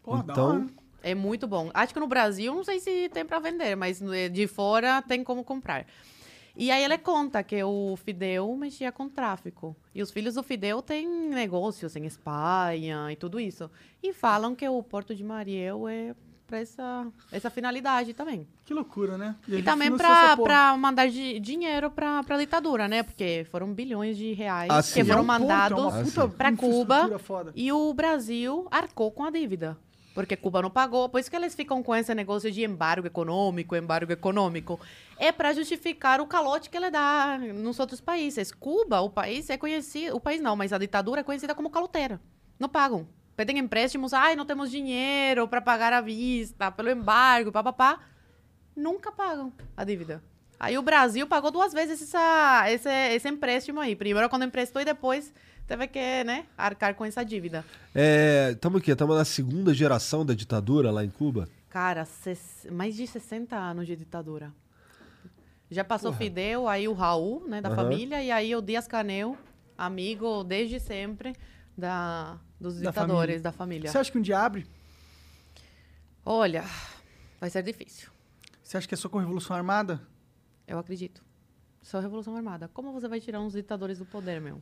[0.02, 0.68] Pô, Então-.
[1.00, 1.70] É muito bom.
[1.74, 5.22] Acho que no Brasil, não sei se tem para vender, mas no- de fora tem
[5.22, 5.86] como comprar.
[6.56, 9.76] E aí ele conta que o Fidel mexia com tráfico.
[9.94, 13.70] E os filhos do Fidel têm negócios em Espanha e tudo isso.
[14.02, 16.16] E falam que o Porto de Mariel é
[16.48, 18.48] para essa, essa finalidade também.
[18.64, 19.36] Que loucura, né?
[19.46, 23.02] E gente também para mandar di- dinheiro para a ditadura, né?
[23.02, 24.98] Porque foram bilhões de reais Ah, que.
[24.98, 27.52] E é foram um ponto, mandados é Ah, para Cuba Foda.
[27.54, 29.76] e o Brasil arcou com a dívida.
[30.14, 33.76] Porque Cuba não pagou, por isso que eles ficam com esse negócio de embargo econômico,
[33.76, 34.80] embargo econômico.
[35.18, 38.50] É para justificar o calote que ele dá nos outros países.
[38.50, 42.18] Cuba, o país é conhecido, o país não, mas a ditadura é conhecida como caloteira.
[42.58, 43.06] Não pagam.
[43.38, 48.00] Pedem empréstimos, ai, não temos dinheiro para pagar à vista, pelo embargo, papapá.
[48.74, 50.20] Nunca pagam a dívida.
[50.58, 53.94] Aí o Brasil pagou duas vezes essa, esse, esse empréstimo aí.
[53.94, 55.32] Primeiro quando emprestou e depois
[55.68, 57.64] teve que, né, arcar com essa dívida.
[57.94, 61.48] É, tamo aqui, estamos na segunda geração da ditadura lá em Cuba.
[61.68, 62.08] Cara,
[62.72, 64.52] mais de 60 anos de ditadura.
[65.70, 67.76] Já passou Fidel, aí o Raul, né, da Aham.
[67.76, 69.38] família, e aí o Dias Canel,
[69.76, 71.36] amigo desde sempre
[71.76, 73.40] da, dos Da ditadores família.
[73.40, 73.90] da família.
[73.90, 74.66] Você acha que um dia abre?
[76.24, 76.64] Olha,
[77.40, 78.08] vai ser difícil.
[78.62, 80.00] Você acha que é só com Revolução Armada?
[80.66, 81.22] Eu acredito.
[81.82, 82.68] Só Revolução Armada.
[82.74, 84.60] Como você vai tirar uns ditadores do poder, meu?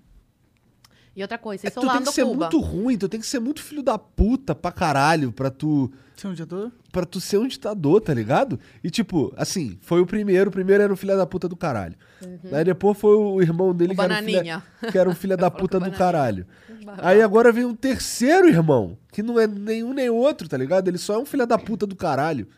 [1.16, 2.36] E outra coisa, É tu tem que ser Cuba.
[2.44, 6.26] muito ruim, tu tem que ser muito filho da puta pra caralho pra tu, Você
[6.26, 6.70] é um ditador?
[6.92, 8.60] pra tu ser um ditador, tá ligado?
[8.84, 11.96] E tipo, assim, foi o primeiro, o primeiro era o filho da puta do caralho.
[12.52, 14.62] Aí depois foi o irmão dele O que, era um Bananinha.
[14.78, 15.98] filho, que era um filho da puta o do Bananinha.
[15.98, 16.46] caralho.
[16.98, 20.88] Aí agora vem um terceiro irmão, que não é nenhum nem outro, tá ligado?
[20.88, 22.48] Ele só é um filho da puta do caralho.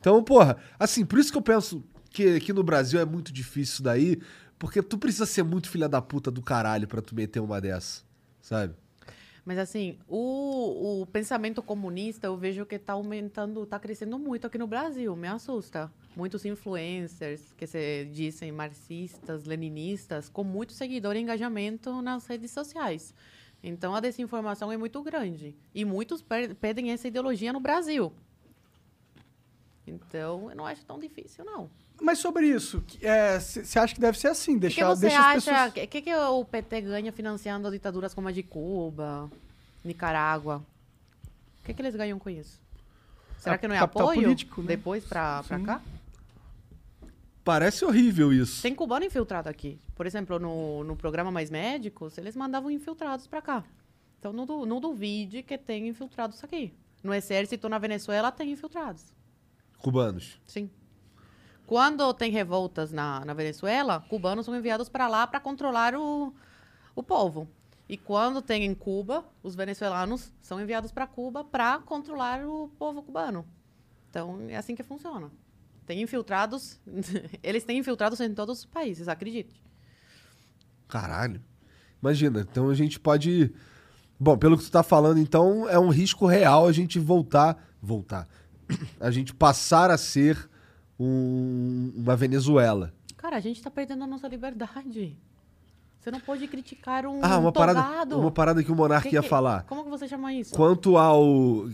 [0.00, 3.74] Então, porra, assim, por isso que eu penso que aqui no Brasil é muito difícil
[3.74, 4.20] isso daí,
[4.58, 8.02] porque tu precisa ser muito filha da puta do caralho pra tu meter uma dessa,
[8.40, 8.74] sabe?
[9.44, 14.56] Mas assim, o, o pensamento comunista eu vejo que está aumentando, está crescendo muito aqui
[14.56, 15.92] no Brasil, me assusta.
[16.16, 23.12] Muitos influencers que se dizem marxistas, leninistas, com muito seguidor e engajamento nas redes sociais.
[23.66, 25.56] Então a desinformação é muito grande.
[25.74, 26.22] E muitos
[26.60, 28.12] pedem essa ideologia no Brasil.
[29.86, 31.70] Então, eu não acho tão difícil, não.
[32.00, 32.84] Mas sobre isso,
[33.40, 34.54] você acha que deve ser assim?
[34.54, 35.50] Que, Deixar, que você deixa as acha?
[35.50, 35.68] pessoas...
[35.70, 39.30] O que, que, que o PT ganha financiando ditaduras como a de Cuba,
[39.82, 40.62] Nicarágua?
[41.60, 42.60] O que, que eles ganham com isso?
[43.38, 44.68] Será É que não é apoio político, né?
[44.68, 45.80] depois pra cá?
[47.44, 48.62] Parece horrível isso.
[48.62, 49.78] Tem cubano infiltrado aqui.
[49.94, 53.62] Por exemplo, no, no programa Mais Médicos, eles mandavam infiltrados pra cá.
[54.18, 56.72] Então não, não duvide que tem infiltrados aqui.
[57.02, 59.14] No exército na Venezuela tem infiltrados.
[59.76, 60.40] Cubanos.
[60.46, 60.70] Sim.
[61.66, 66.32] Quando tem revoltas na, na Venezuela, cubanos são enviados para lá para controlar o,
[66.96, 67.46] o povo.
[67.86, 73.02] E quando tem em Cuba, os venezuelanos são enviados para Cuba para controlar o povo
[73.02, 73.46] cubano.
[74.08, 75.30] Então, é assim que funciona.
[75.86, 76.80] Tem infiltrados,
[77.42, 79.62] eles têm infiltrados em todos os países, acredite.
[80.88, 81.42] Caralho.
[82.00, 83.52] Imagina, então a gente pode.
[84.18, 87.70] Bom, pelo que tu tá falando, então é um risco real a gente voltar.
[87.82, 88.28] Voltar.
[89.00, 90.48] A gente passar a ser
[90.98, 92.94] um- uma Venezuela.
[93.16, 95.18] Cara, a gente tá perdendo a nossa liberdade.
[96.04, 98.18] Você não pode criticar um Ah, uma parada, togado.
[98.20, 99.62] uma parada que o Monark Que ia que- falar.
[99.62, 100.54] Como que você chama isso?
[100.54, 101.64] Quanto ao.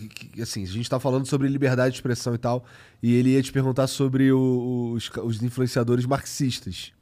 [0.40, 2.64] Assim, a gente tá falando sobre liberdade de expressão e tal,
[3.02, 6.92] e ele ia te perguntar sobre o- os, os influenciadores marxistas.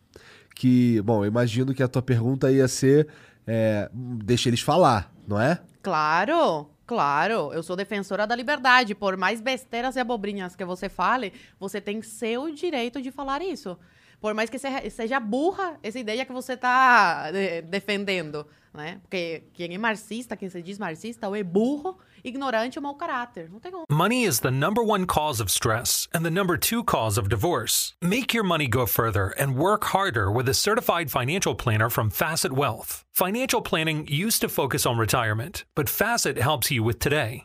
[0.54, 3.06] Que, bom, eu imagino que a tua pergunta ia ser.
[3.46, 5.58] é, deixa eles falar, não é?
[5.82, 7.50] Claro, claro.
[7.52, 8.94] Eu sou defensora da liberdade.
[8.94, 13.74] Por mais besteiras e abobrinhas que você fale, você tem seu direito de falar isso.
[14.20, 17.30] Por mais que seja, burra essa ideia que você está
[17.64, 18.98] defendendo, né?
[19.02, 23.48] Porque quem é marxista, quem se diz marxista, ou é burro, ignorante ou mau caráter.
[23.50, 23.84] Não tem como.
[23.90, 27.94] Money is the number one cause of stress and the number two cause of divorce.
[28.02, 32.52] Make your money go further and work harder with a certified financial planner from Facet
[32.52, 33.04] Wealth.
[33.12, 37.44] Financial planning used to focus on retirement, but Facet helps you with today.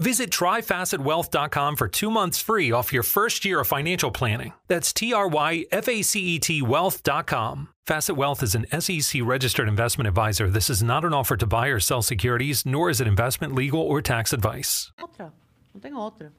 [0.00, 4.54] Visit tryfacetwealth.com for two months free off your first year of financial planning.
[4.66, 7.68] That's T R Y F A C E T wealth.com.
[7.86, 10.48] Facet Wealth is an SEC registered investment advisor.
[10.48, 13.80] This is not an offer to buy or sell securities, nor is it investment, legal,
[13.80, 14.90] or tax advice.
[14.98, 15.32] outra.
[15.74, 16.32] Não tem outra.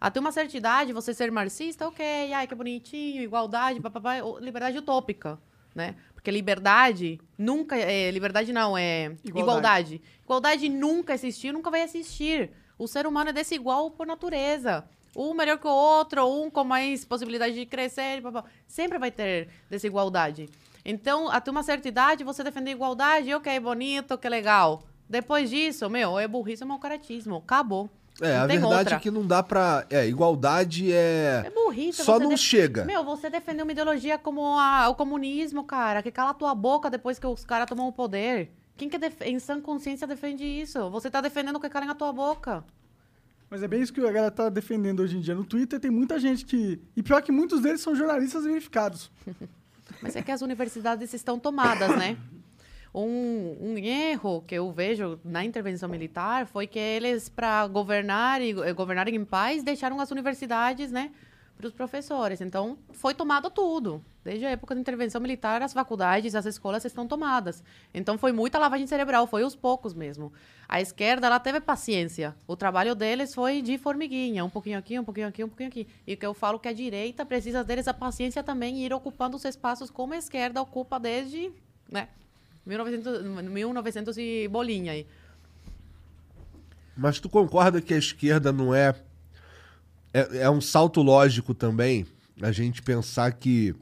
[0.00, 5.38] Até uma certa idade, você ser marxista, ok, ai, que bonitinho, igualdade, papapá, liberdade utópica,
[5.74, 5.96] né?
[6.22, 9.40] Porque liberdade nunca, é, liberdade não, é Igualdade.
[9.40, 10.02] igualdade.
[10.22, 10.68] igualdade.
[10.68, 12.52] nunca existiu, nunca vai existir.
[12.78, 14.84] O ser humano é desigual por natureza.
[15.16, 18.44] Um melhor que o outro, um com mais possibilidade de crescer, papá.
[18.68, 20.48] sempre vai ter desigualdade.
[20.84, 24.84] Então, até uma certa idade, você defender igualdade, ok, bonito, que legal.
[25.08, 27.38] Depois disso, meu, é burrice, é mau caratismo.
[27.38, 27.90] Acabou.
[28.22, 28.94] É, Não a verdade outra.
[28.96, 29.84] é que não dá pra.
[29.90, 31.42] É, igualdade é.
[31.46, 32.04] É burrice.
[32.04, 32.84] Só não def- chega.
[32.84, 36.88] Meu, você defender uma ideologia como a- o comunismo, cara, que cala a tua boca
[36.88, 38.50] depois que os caras tomam o poder.
[38.76, 40.88] Quem que def- em sã consciência defende isso?
[40.90, 42.64] Você tá defendendo o que cala na tua boca.
[43.50, 45.34] Mas é bem isso que a galera tá defendendo hoje em dia.
[45.34, 46.80] No Twitter tem muita gente que...
[46.96, 49.10] E pior que muitos deles são jornalistas verificados.
[50.00, 52.16] Mas é que as universidades estão tomadas, né?
[52.94, 58.50] Um, um erro que eu vejo na intervenção militar foi que eles, para governar e
[58.50, 61.10] eh, governarem em paz, deixaram as universidades, né,
[61.56, 62.42] para os professores.
[62.42, 64.04] Então, foi tomado tudo.
[64.22, 67.64] Desde a época da intervenção militar, as faculdades, as escolas estão tomadas.
[67.94, 70.30] Então, foi muita lavagem cerebral, foi os poucos mesmo.
[70.68, 72.36] A esquerda, ela teve paciência.
[72.46, 75.88] O trabalho deles foi de formiguinha, um pouquinho aqui, um pouquinho aqui, um pouquinho aqui.
[76.06, 79.36] E que eu falo que a direita precisa deles a paciência também e ir ocupando
[79.36, 81.50] os espaços como a esquerda ocupa desde,
[81.90, 82.08] né,
[82.66, 85.06] 1900, 1900 e bolinha aí.
[86.96, 88.94] Mas tu concorda que a esquerda não é.
[90.12, 92.06] É, é um salto lógico também
[92.40, 93.74] a gente pensar que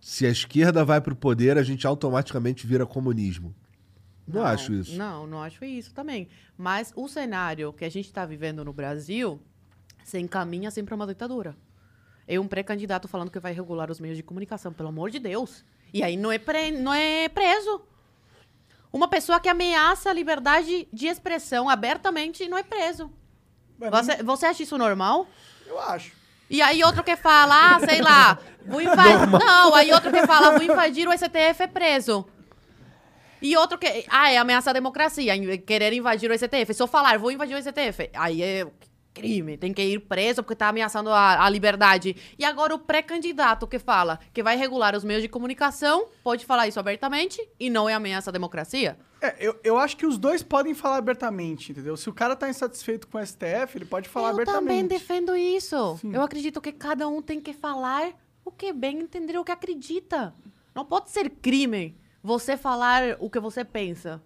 [0.00, 3.54] se a esquerda vai pro poder, a gente automaticamente vira comunismo.
[4.26, 4.96] Não, acho isso.
[4.96, 6.28] Não, não acho isso também.
[6.56, 9.40] Mas o cenário que a gente está vivendo no Brasil
[10.04, 11.56] se encaminha sempre a uma ditadura.
[12.26, 15.64] É um pré-candidato falando que vai regular os meios de comunicação, pelo amor de Deus.
[15.92, 17.82] E aí não é, pre- não é preso.
[18.92, 23.10] Uma pessoa que ameaça a liberdade de expressão abertamente não é preso.
[23.78, 25.26] Você, você acha isso normal?
[25.66, 26.12] Eu acho.
[26.50, 28.36] E aí outro que fala, ah, sei lá,
[28.66, 29.26] vou invadir.
[29.28, 32.26] Não, aí outro que fala, vou invadir o STF é preso.
[33.40, 34.04] E outro que.
[34.10, 36.74] Ah, é ameaçar a democracia, em- querer invadir o STF.
[36.74, 38.10] Se eu falar, vou invadir o STF.
[38.14, 38.66] Aí é.
[39.12, 42.16] Crime, tem que ir preso porque tá ameaçando a, a liberdade.
[42.38, 46.68] E agora o pré-candidato que fala que vai regular os meios de comunicação pode falar
[46.68, 48.98] isso abertamente e não é ameaça à democracia?
[49.20, 51.96] É, eu, eu acho que os dois podem falar abertamente, entendeu?
[51.96, 54.60] Se o cara tá insatisfeito com o STF, ele pode falar Eu abertamente.
[54.60, 55.98] também defendo isso.
[56.00, 56.14] Sim.
[56.14, 58.12] Eu acredito que cada um tem que falar
[58.44, 60.34] o que bem entender o que acredita.
[60.74, 64.22] Não pode ser crime você falar o que você pensa.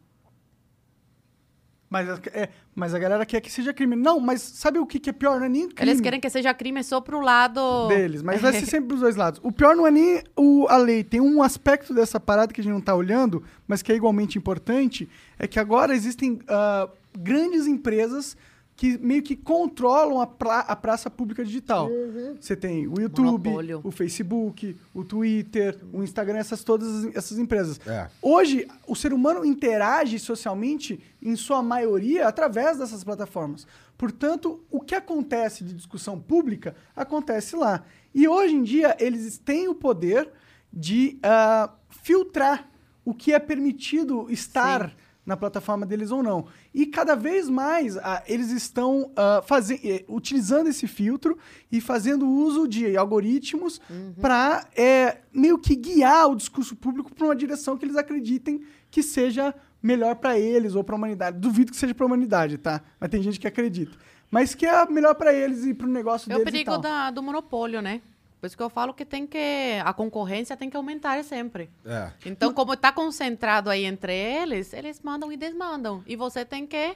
[1.94, 3.94] Mas, a- é, mas a galera quer que seja crime.
[3.94, 5.38] Não, mas sabe o que, que é pior?
[5.38, 8.52] Não é nem crime Eles querem que seja crime só pro lado deles, mas vai
[8.52, 9.38] ser sempre dos dois lados.
[9.44, 11.04] O pior não é nem o, a lei.
[11.04, 14.36] Tem um aspecto dessa parada que a gente não tá olhando, mas que é igualmente
[14.36, 18.36] importante, é que agora existem ah, grandes empresas
[18.76, 21.88] que meio que controlam a, pra- a praça pública digital.
[22.40, 23.80] Você tem o YouTube, Monopólio.
[23.84, 27.80] o Facebook, o Twitter, o Instagram, essas todas essas empresas.
[27.86, 28.08] É.
[28.20, 33.66] Hoje, o ser humano interage socialmente, em sua maioria, através dessas plataformas.
[33.96, 37.84] Portanto, o que acontece de discussão pública acontece lá.
[38.12, 40.28] E hoje em dia, eles têm o poder
[40.72, 41.70] de ah,
[42.02, 42.68] filtrar
[43.04, 44.92] o que é permitido estar
[45.26, 46.46] na plataforma deles ou não.
[46.74, 51.38] E cada vez mais ah, eles estão ah, faze- eh, utilizando esse filtro
[51.72, 53.80] e fazendo uso de algoritmos
[54.20, 54.66] para
[55.32, 60.16] meio que guiar o discurso público para uma direção que eles acreditem que seja melhor
[60.16, 61.38] para eles ou para a humanidade.
[61.38, 62.80] Duvido que seja para a humanidade, tá?
[63.00, 63.96] Mas tem gente que acredita.
[64.30, 66.70] Mas que é melhor para eles e para o negócio É o deles e perigo
[66.72, 66.80] tal.
[66.80, 68.00] da- do monopólio, né?
[68.44, 69.38] Por isso que eu falo que tem que.
[69.82, 71.70] A concorrência tem que aumentar sempre.
[71.82, 72.10] É.
[72.26, 76.02] Então, como está concentrado aí entre eles, eles mandam e desmandam.
[76.06, 76.94] E você tem que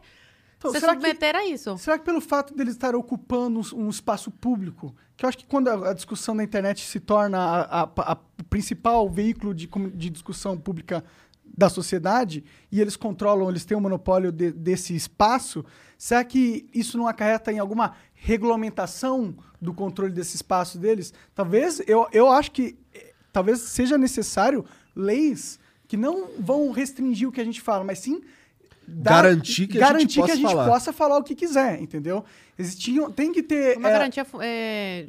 [0.59, 1.79] Então, se será que- submeter a isso.
[1.79, 5.47] Será que pelo fato deles estarem ocupando um, um espaço público, que eu acho que
[5.47, 8.19] quando a, a discussão da internet se torna a- a- a-
[8.51, 11.03] principal veículo de, de discussão pública
[11.57, 15.65] da sociedade, e eles controlam, eles têm o monopólio de- desse espaço,
[15.97, 21.13] será que isso não acarreta em alguma regulamentação do controle desse espaço deles?
[21.35, 24.65] Talvez, eu, eu acho que eh, talvez seja necessário
[24.95, 28.21] leis que não vão restringir o que a gente fala, mas sim
[28.87, 30.67] dar- Garantir que a gente garantir que possa a gente falar.
[30.69, 32.25] possa falar o que quiser, entendeu?
[32.59, 33.77] Existiam, tem que ter.
[33.79, 35.07] Uma é, garantia é,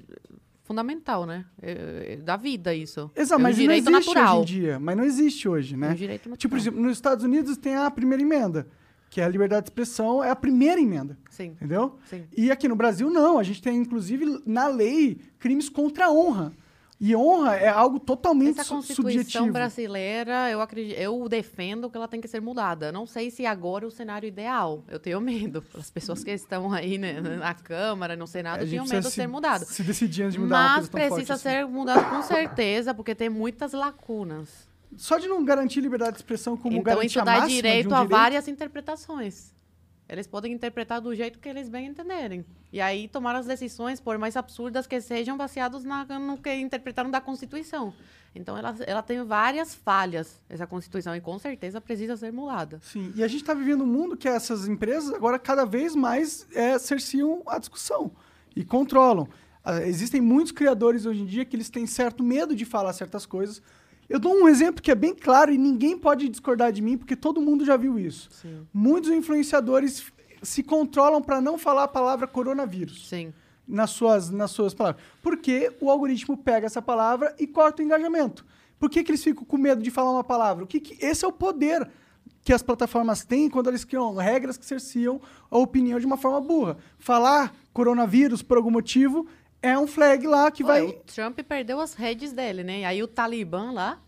[0.64, 1.46] fundamental, né?
[1.62, 3.10] É- é da vida, isso.
[3.16, 4.42] Exato, é um mas não direito existe natural.
[4.42, 4.80] hoje em dia.
[4.80, 5.88] Mas não existe hoje, né?
[5.88, 6.38] É um direito natural.
[6.38, 8.68] Tipo, por exemplo, nos Estados Unidos tem a primeira emenda,
[9.10, 11.18] que é a liberdade de expressão, é a primeira emenda.
[11.30, 11.52] Sim.
[11.52, 11.98] Entendeu?
[12.10, 12.26] Sim.
[12.36, 13.40] E aqui no Brasil, não.
[13.40, 16.54] A gente tem, inclusive, na lei, crimes contra a honra.
[17.02, 19.54] E honra é algo totalmente Essa Constituição subjetivo.
[19.54, 22.92] brasileira, eu acredito, eu defendo que ela tem que ser mudada.
[22.92, 24.84] Não sei se agora é o cenário ideal.
[24.86, 25.64] Eu tenho medo.
[25.74, 29.64] As pessoas que estão aí né, na Câmara, no Senado, precisa medo de ser mudado.
[29.64, 31.44] Se decidir antes de mudar Mas precisa assim.
[31.44, 34.69] ser mudado com certeza, porque tem muitas lacunas.
[34.98, 37.98] Só de não garantir liberdade de expressão como então garantir isso dá direito um a
[37.98, 39.54] direito, várias interpretações.
[40.10, 42.44] Eles podem interpretar do jeito que eles bem entenderem.
[42.74, 47.12] E aí tomar as decisões, por mais absurdas que sejam, baseados na, no que interpretaram
[47.12, 47.94] da Constituição.
[48.34, 52.80] Então ela, ela tem várias falhas, essa Constituição, e com certeza precisa ser mudada.
[52.82, 56.48] Sim, e a gente está vivendo um mundo que essas empresas agora cada vez mais
[56.54, 58.12] é, cerciam a discussão
[58.56, 59.28] e controlam.
[59.64, 63.26] Ah, existem muitos criadores hoje em dia que eles têm certo medo de falar certas
[63.28, 63.62] coisas.
[64.10, 67.16] Eu dou um exemplo que é bem claro e ninguém pode discordar de mim porque
[67.16, 68.28] todo mundo já viu isso.
[68.32, 68.66] Sim.
[68.74, 73.34] Muitos influenciadores se controlam para não falar a palavra coronavírus Sim.
[73.68, 75.04] nas suas, nas suas palavras.
[75.22, 78.44] Porque o algoritmo pega essa palavra e corta o engajamento.
[78.80, 80.64] Por que, que eles ficam com medo de falar uma palavra?
[80.64, 81.88] O que que- esse é o poder
[82.42, 86.40] que as plataformas têm quando eles criam regras que cerciam a opinião de uma forma
[86.40, 86.78] burra.
[86.98, 89.28] Falar coronavírus por algum motivo
[89.62, 90.90] é um flag lá que Ué, vai.
[90.90, 92.86] O Trump perdeu as redes dele, né?
[92.86, 94.00] Aí o Talibã lá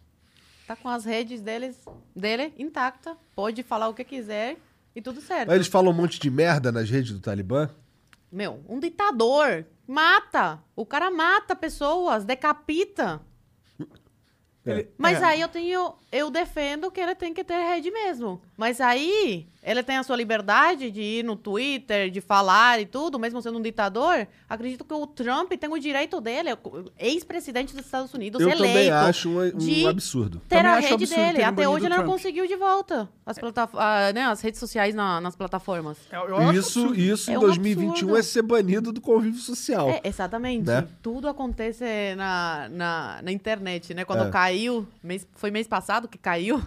[0.68, 1.84] tá com as redes deles,
[2.16, 4.58] dele intacta, pode falar o que quiser
[4.96, 5.50] e tudo certo.
[5.50, 7.70] Aí eles falam um monte de merda nas redes do Talibã.
[8.32, 10.60] Meu, um ditador mata.
[10.76, 13.22] O cara mata pessoas, decapita.
[14.66, 15.26] Ele- Mas é.
[15.26, 15.96] aí eu tenho.
[16.12, 18.42] Eu defendo que ele tem que ter rede mesmo.
[18.62, 23.18] Mas aí ele tem a sua liberdade de ir no Twitter, de falar e tudo,
[23.18, 24.28] mesmo sendo um ditador.
[24.48, 26.58] Acredito que o Trump tem o direito dele, é
[27.00, 28.68] ex-presidente dos Estados Unidos, Eu eleito.
[28.68, 30.40] também acho um, um de absurdo.
[30.48, 31.44] Ter Também a rede absurdo dele.
[31.44, 33.36] Até hoje ele não conseguiu de volta as,
[33.74, 35.98] ah, né, as redes sociais na- nas plataformas.
[36.12, 38.18] Eu- eu Isso, isso É em um 2021 absurdo.
[38.18, 39.90] é ser banido do convívio social.
[39.90, 40.68] É, exatamente.
[40.68, 40.88] Né?
[41.02, 41.84] Tudo acontece
[42.16, 44.06] na, na, na internet, né?
[44.06, 44.30] Quando É.
[44.30, 46.62] caiu, mês, foi mês passado que caiu.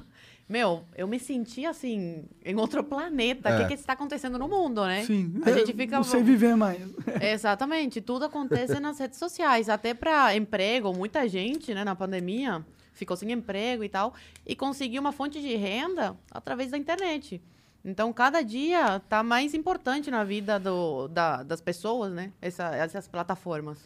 [0.48, 3.48] Meu, eu me senti assim, em outro planeta.
[3.48, 3.58] O É.
[3.62, 5.02] que, que está acontecendo no mundo, né?
[5.04, 5.96] Sim, A gente fica.
[5.96, 6.78] não sei viver mais.
[7.20, 9.68] Exatamente, tudo acontece nas redes sociais.
[9.70, 14.12] Até para emprego, muita gente, né, na pandemia, ficou sem emprego e tal,
[14.46, 17.40] e conseguiu uma fonte de renda através da internet.
[17.82, 22.32] Então, cada dia tá mais importante na vida do, da- das pessoas, né?
[22.40, 23.78] Essa- essas plataformas.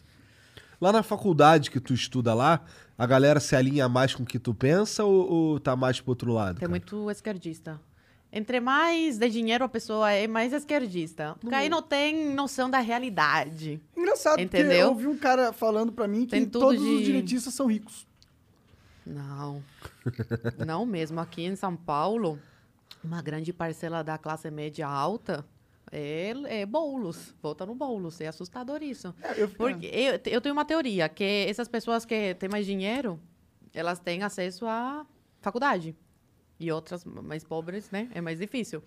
[0.81, 2.61] Lá na faculdade que tu estuda lá,
[2.97, 6.11] a galera se alinha mais com o que tu pensa ou, ou tá mais pro
[6.11, 6.55] outro lado?
[6.55, 6.69] Tem cara?
[6.69, 7.79] muito esquerdista.
[8.31, 11.35] Entre mais de dinheiro a pessoa é, mais esquerdista.
[11.39, 13.81] Porque aí não tem noção da realidade.
[13.97, 14.79] Engraçado, porque Entendeu?
[14.81, 18.07] eu ouvi um cara falando pra mim que todos os de- direitistas são ricos.
[19.05, 19.63] Não.
[20.65, 21.19] Não mesmo.
[21.19, 22.39] Aqui em São Paulo,
[23.03, 25.43] uma grande parcela da classe média alta
[25.91, 27.33] é, é bolos.
[27.41, 28.19] Volta no bolos.
[28.21, 29.13] É assustador isso.
[29.21, 33.19] É, eu- Porque eu, eu tenho uma teoria, que essas pessoas que têm mais dinheiro,
[33.73, 35.05] elas têm acesso à
[35.41, 35.95] faculdade.
[36.59, 38.09] E outras mais pobres, né?
[38.13, 38.83] É mais difícil.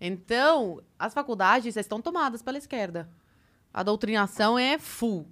[0.00, 3.08] Então, as faculdades estão tomadas pela esquerda.
[3.74, 5.26] A doutrinação é full.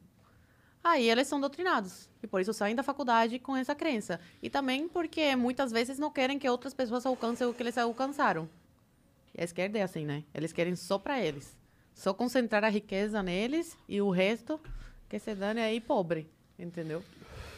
[0.82, 2.10] Aí eles são doutrinados.
[2.22, 4.20] E por isso saem da faculdade com essa crença.
[4.42, 8.48] E também porque muitas vezes não querem que outras pessoas alcancem o que eles alcançaram.
[9.36, 10.24] E a esquerda é assim, né?
[10.34, 11.56] Eles querem só para eles.
[11.94, 14.60] Só concentrar a riqueza neles e o resto
[15.08, 16.28] que se dane aí pobre.
[16.58, 17.02] Entendeu?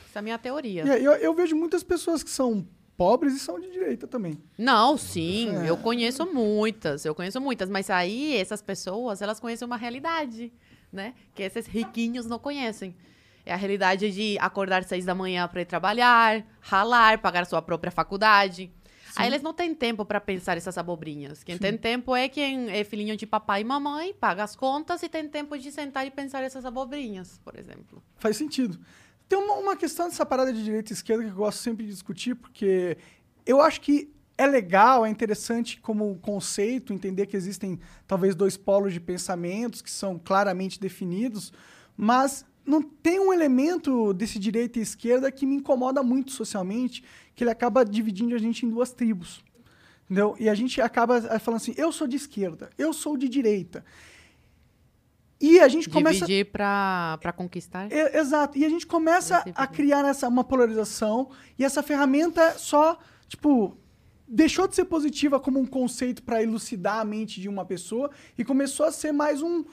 [0.09, 0.85] Essa é a minha teoria.
[0.93, 2.67] Aí eu, eu vejo muitas pessoas que são
[2.97, 4.39] pobres e são de direita também.
[4.57, 5.69] Não, sim, É.
[5.69, 10.51] eu conheço muitas, eu conheço muitas, mas aí essas pessoas, elas conhecem uma realidade,
[10.91, 11.13] né?
[11.35, 12.97] Que esses riquinhos não conhecem.
[13.45, 17.93] É a realidade de acordar seis da manhã para ir trabalhar, ralar, pagar sua própria
[17.93, 18.73] faculdade.
[19.17, 21.43] Aí eles não têm tempo para pensar essas abobrinhas.
[21.43, 25.09] Quem tem tempo é quem é filhinho de papai e mamãe, paga as contas e
[25.09, 28.03] tem tempo de sentar e pensar essas abobrinhas, por exemplo.
[28.17, 28.79] Faz sentido.
[29.29, 31.93] Tem uma, uma questão dessa parada de direita e esquerda que eu gosto sempre de
[31.93, 32.97] discutir, porque
[33.45, 38.93] eu acho que é legal, é interessante como conceito entender que existem talvez dois polos
[38.93, 41.53] de pensamentos que são claramente definidos,
[41.97, 47.45] mas não tem um elemento desse direita e esquerda que me incomoda muito socialmente, que
[47.45, 49.45] ele acaba dividindo a gente em duas tribos.
[50.05, 50.37] Entendeu?
[50.39, 53.85] E a gente acaba eh, falando assim, eu sou de esquerda, eu sou de direita.
[55.41, 56.27] E a gente começa...
[56.27, 57.91] Dividir para conquistar.
[57.93, 58.57] É, exato.
[58.57, 62.99] E a gente começa Esse a criar essa, uma polarização e essa ferramenta só,
[63.29, 63.77] tipo,
[64.27, 68.45] deixou de ser positiva como um conceito para elucidar a mente de uma pessoa e
[68.45, 69.65] começou a ser mais um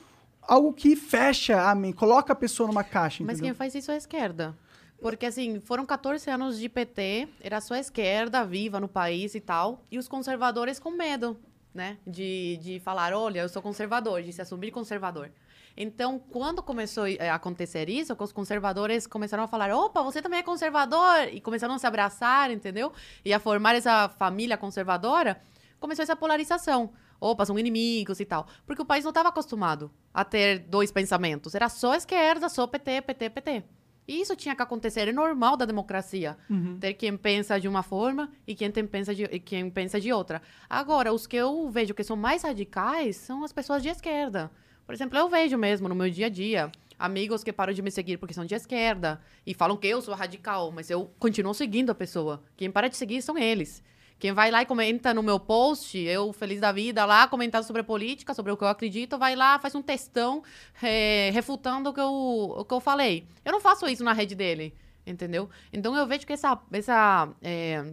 [0.47, 3.95] algo que fecha a mente, coloca a pessoa numa caixa, Mas quem faz isso é
[3.95, 4.55] a esquerda.
[5.01, 9.41] Porque, assim, foram 14 anos de PT, era só a esquerda viva no país e
[9.41, 11.37] tal, e os conservadores com medo,
[11.73, 11.97] né?
[12.07, 15.29] De, de falar, olha, eu sou conservador, de se assumir conservador.
[15.75, 20.39] Então, quando começou eh, a acontecer isso, os conservadores começaram a falar, opa, você também
[20.39, 22.93] é conservador, e começaram a se abraçar, entendeu?
[23.25, 25.41] E a formar essa família conservadora,
[25.79, 26.93] começou essa polarização.
[27.23, 28.45] Opa, são inimigos e tal.
[28.65, 31.55] Porque o país não estava acostumado a ter dois pensamentos.
[31.55, 33.63] Era só esquerda, só PT, PT, PT.
[34.05, 36.37] E isso tinha que acontecer, é normal da democracia.
[36.81, 40.41] Ter quem pensa de uma forma e quem, tem, pensa de, quem pensa de outra.
[40.69, 44.51] Agora, os que eu vejo que são mais radicais são as pessoas de esquerda.
[44.85, 46.69] Por exemplo, eu vejo mesmo no meu dia a dia
[46.99, 50.13] amigos que param de me seguir porque são de esquerda e falam que eu sou
[50.13, 52.43] radical, mas eu continuo seguindo a pessoa.
[52.57, 53.81] Quem para de seguir são eles.
[54.23, 57.83] Quem vai lá e comenta no meu post, eu feliz da vida lá, comentando sobre
[57.83, 60.41] política, sobre o que eu acredito, vai lá, faz um textão
[60.81, 63.27] eh, refutando o que, eu, o que eu falei.
[63.43, 64.73] Eu não faço isso na rede dele,
[65.05, 65.49] entendeu?
[65.73, 67.83] Então eu vejo que essa, essa, eh,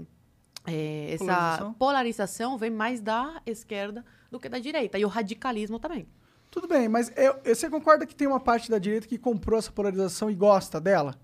[0.69, 1.75] eh, essa Polarização?
[1.75, 5.01] polarização vem mais da esquerda do que da direita.
[5.01, 6.07] E o radicalismo também.
[6.49, 7.13] Tudo bem, mas
[7.45, 11.19] você concorda que tem uma parte da direita que comprou essa polarização e gosta dela?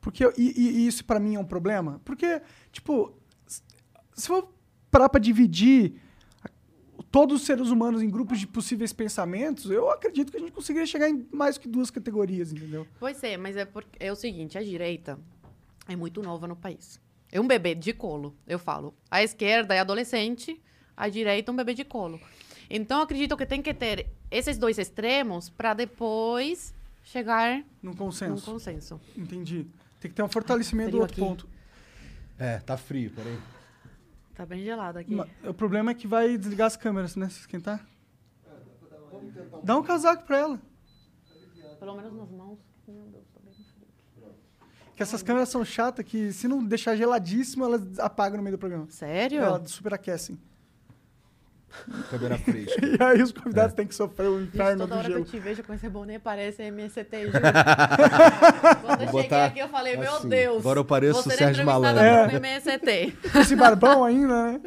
[0.00, 2.00] Porque e, e- isso pra mim é um problema?
[2.04, 2.40] Porque,
[2.70, 3.12] tipo,
[4.14, 4.51] se for
[4.92, 5.94] parar pra dividir
[7.10, 10.86] todos os seres humanos em grupos de possíveis pensamentos, eu acredito que a gente conseguiria
[10.86, 12.86] chegar em mais que duas categorias, entendeu?
[13.00, 15.18] Pois é, mas é, porque, é o seguinte, a direita
[15.88, 17.00] é muito nova no país.
[17.30, 18.94] É um bebê de colo, eu falo.
[19.10, 20.60] A esquerda é adolescente,
[20.96, 22.20] a direita é um bebê de colo.
[22.70, 26.74] Então, eu acredito que tem que ter esses dois extremos para depois
[27.04, 28.44] chegar Num num consenso.
[28.50, 29.00] consenso.
[29.16, 29.66] Entendi.
[30.00, 31.20] Tem que ter um fortalecimento do outro aqui.
[31.20, 31.48] ponto.
[32.38, 33.38] É, tá frio, peraí.
[34.34, 35.14] Tá bem gelado aqui.
[35.14, 37.28] Ma- O problema é que vai desligar as câmeras, né?
[37.28, 37.86] Se esquentar.
[39.62, 40.60] Dá um casaco pra ela.
[41.78, 42.58] Pelo menos nas mãos.
[42.88, 44.28] Meu Deus, tá bem frio.
[44.96, 48.58] Que essas câmeras são chatas que se não deixar geladíssimo, elas apagam no meio do
[48.60, 48.86] programa.
[48.90, 49.40] Sério?
[49.40, 50.38] Elas superaquecem.
[52.10, 52.84] Câmera fresca.
[52.84, 55.38] E aí os convidados têm que sofrer o inferno toda do hora que eu te
[55.38, 57.32] vejo com esse boné, parece MST, juro.
[58.82, 60.28] Quando eu cheguei botar aqui, eu falei, meu assim.
[60.28, 60.58] Deus.
[60.58, 62.30] Agora eu pareço o é Sérgio Malandro.
[62.30, 63.16] por MST.
[63.40, 64.60] Esse barbão ainda, né?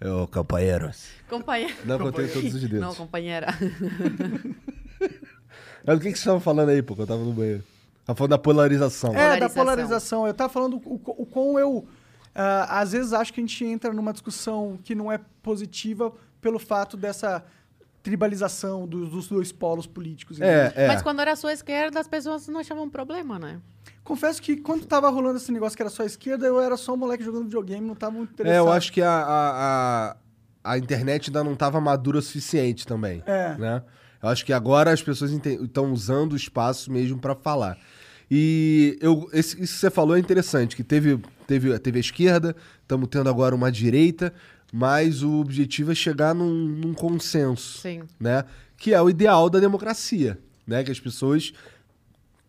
[0.02, 1.08] Ô, companheiros.
[1.28, 1.74] Companheira.
[1.84, 2.80] Não, que eu tenho todos os dedos.
[2.80, 3.48] Não, companheira.
[5.84, 7.62] Mas o que, que vocês estavam falando aí, pô, que eu tava no banheiro?
[8.06, 9.10] Tava falando da polarização.
[9.10, 9.64] É, da Polarização.
[9.64, 10.26] polarização.
[10.26, 11.86] Eu tava falando o, o, o quão eu,
[12.34, 16.58] ah, às vezes, acho que a gente entra numa discussão que não é positiva pelo
[16.58, 17.44] fato dessa
[18.02, 20.40] tribalização dos, dos dois polos políticos.
[20.40, 20.88] É, é.
[20.88, 23.60] Mas quando era só esquerda, as pessoas não achavam problema, né?
[24.02, 26.96] Confesso que quando tava rolando esse negócio que era só esquerda, eu era só um
[26.96, 28.56] moleque jogando videogame, não tava muito interessado.
[28.56, 30.16] É, eu acho que a, a,
[30.64, 33.22] a, a internet ainda não estava madura o suficiente também.
[33.26, 33.54] É.
[33.56, 33.82] Né?
[34.22, 37.78] Eu acho que agora as pessoas estão usando o espaço mesmo para falar.
[38.30, 42.54] E eu, esse- isso que você falou é interessante, que teve, teve, teve a esquerda,
[42.82, 44.32] estamos tendo agora uma direita,
[44.72, 48.02] mas o objetivo é chegar num, num consenso, Sim.
[48.20, 48.44] né?
[48.76, 50.84] Que é o ideal da democracia, né?
[50.84, 51.52] Que as pessoas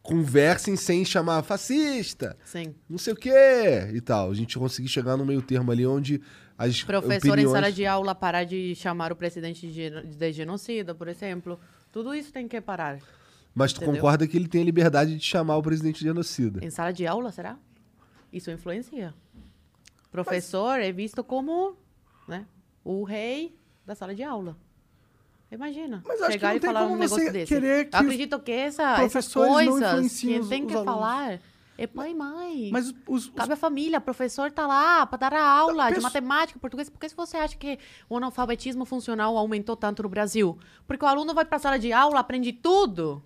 [0.03, 2.73] conversem sem chamar fascista, Sim.
[2.89, 4.31] não sei o quê e tal.
[4.31, 6.21] A gente conseguir chegar no meio termo ali onde
[6.57, 7.49] as Professor opiniões...
[7.49, 11.59] em sala de aula parar de chamar o presidente de, geno- de genocida, por exemplo.
[11.91, 12.99] Tudo isso tem que parar.
[13.53, 13.95] Mas tu Entendeu?
[13.95, 16.63] concorda que ele tem a liberdade de chamar o presidente de genocida.
[16.65, 17.57] Em sala de aula, será?
[18.31, 19.13] Isso influencia.
[20.11, 21.75] Professor é visto como
[22.27, 22.45] né,
[22.83, 23.55] o rei
[23.85, 24.57] da sala de aula.
[25.51, 26.01] Imagina.
[26.07, 27.53] Mas acho que chegar não e tem falar como um negócio você desse.
[27.53, 30.85] querer que acredito que essa, essas coisas que tem que alunos.
[30.93, 31.39] falar
[31.77, 32.69] é pai e mãe.
[32.71, 35.95] Mas os, os- Cabe à família, o professor tá lá para dar a aula de
[35.95, 36.89] penso- matemática, português.
[36.89, 37.77] Por que se você acha que
[38.09, 40.57] o analfabetismo funcional aumentou tanto no Brasil?
[40.87, 43.21] Porque o aluno vai para a sala de aula, aprende tudo,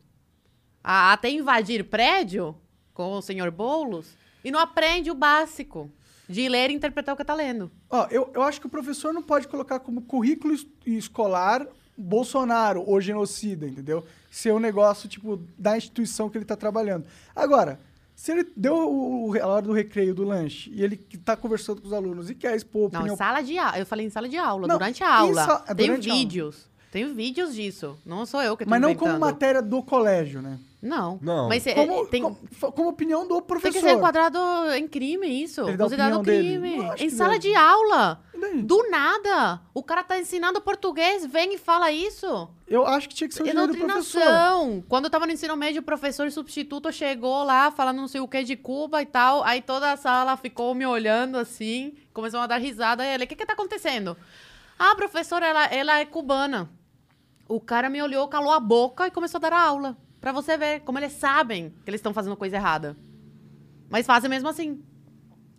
[0.85, 2.55] a- até invadir prédio
[2.93, 4.07] com o senhor Boulos,
[4.43, 5.89] e não aprende o básico
[6.29, 7.69] de ler e interpretar o que tá lendo.
[7.89, 11.65] Ó, eu, eu acho que o professor não pode colocar como currículo es- escolar
[11.97, 14.05] Bolsonaro ou genocida, entendeu?
[14.29, 17.05] Ser um negócio, tipo, da instituição que ele tá trabalhando.
[17.35, 17.79] Agora,
[18.13, 21.35] se ele deu o, o- a hora do recreio, do lanche, e ele que tá
[21.35, 23.17] conversando com os alunos e quer expor Não, opinião...
[23.17, 23.77] sala de aula.
[23.79, 25.45] Eu falei em sala de aula, Não, durante a aula.
[25.45, 26.53] sa- é Tem durante a aula.
[26.95, 27.97] Tem vídeos disso.
[28.05, 29.09] Não sou eu que tô mas não inventando.
[29.09, 30.57] como matéria do colégio, né?
[30.81, 31.19] Não.
[31.21, 31.49] Não.
[31.49, 32.37] Mas é- Como, tem, como,
[32.71, 33.73] como opinião do Tem professor.
[33.73, 34.39] que ser enquadrado
[34.77, 35.59] em crime, isso.
[35.67, 36.77] Ele dá Considerado crime.
[36.77, 37.49] Não, Em sala deve.
[37.49, 38.23] de aula.
[38.33, 38.61] E daí?
[38.63, 39.59] Do nada.
[39.73, 42.47] O cara tá ensinando português, vem e fala isso.
[42.65, 44.21] Eu acho que tinha que ser o do professor.
[44.21, 44.81] Doutrinação.
[44.87, 48.27] Quando eu tava no ensino médio, o professor substituto chegou lá falando não sei o
[48.27, 49.43] que de Cuba e tal.
[49.43, 53.03] Aí toda a sala ficou me olhando assim, começou a dar risada.
[53.03, 54.15] Aí ele, o que que tá acontecendo?
[54.79, 56.69] Ah, professora, ela, ela é cubana.
[57.47, 59.97] O cara me olhou, calou a boca e começou a dar a aula.
[60.19, 62.97] Pra você ver como eles sabem que eles estão fazendo coisa errada.
[63.89, 64.81] Mas fazem mesmo assim.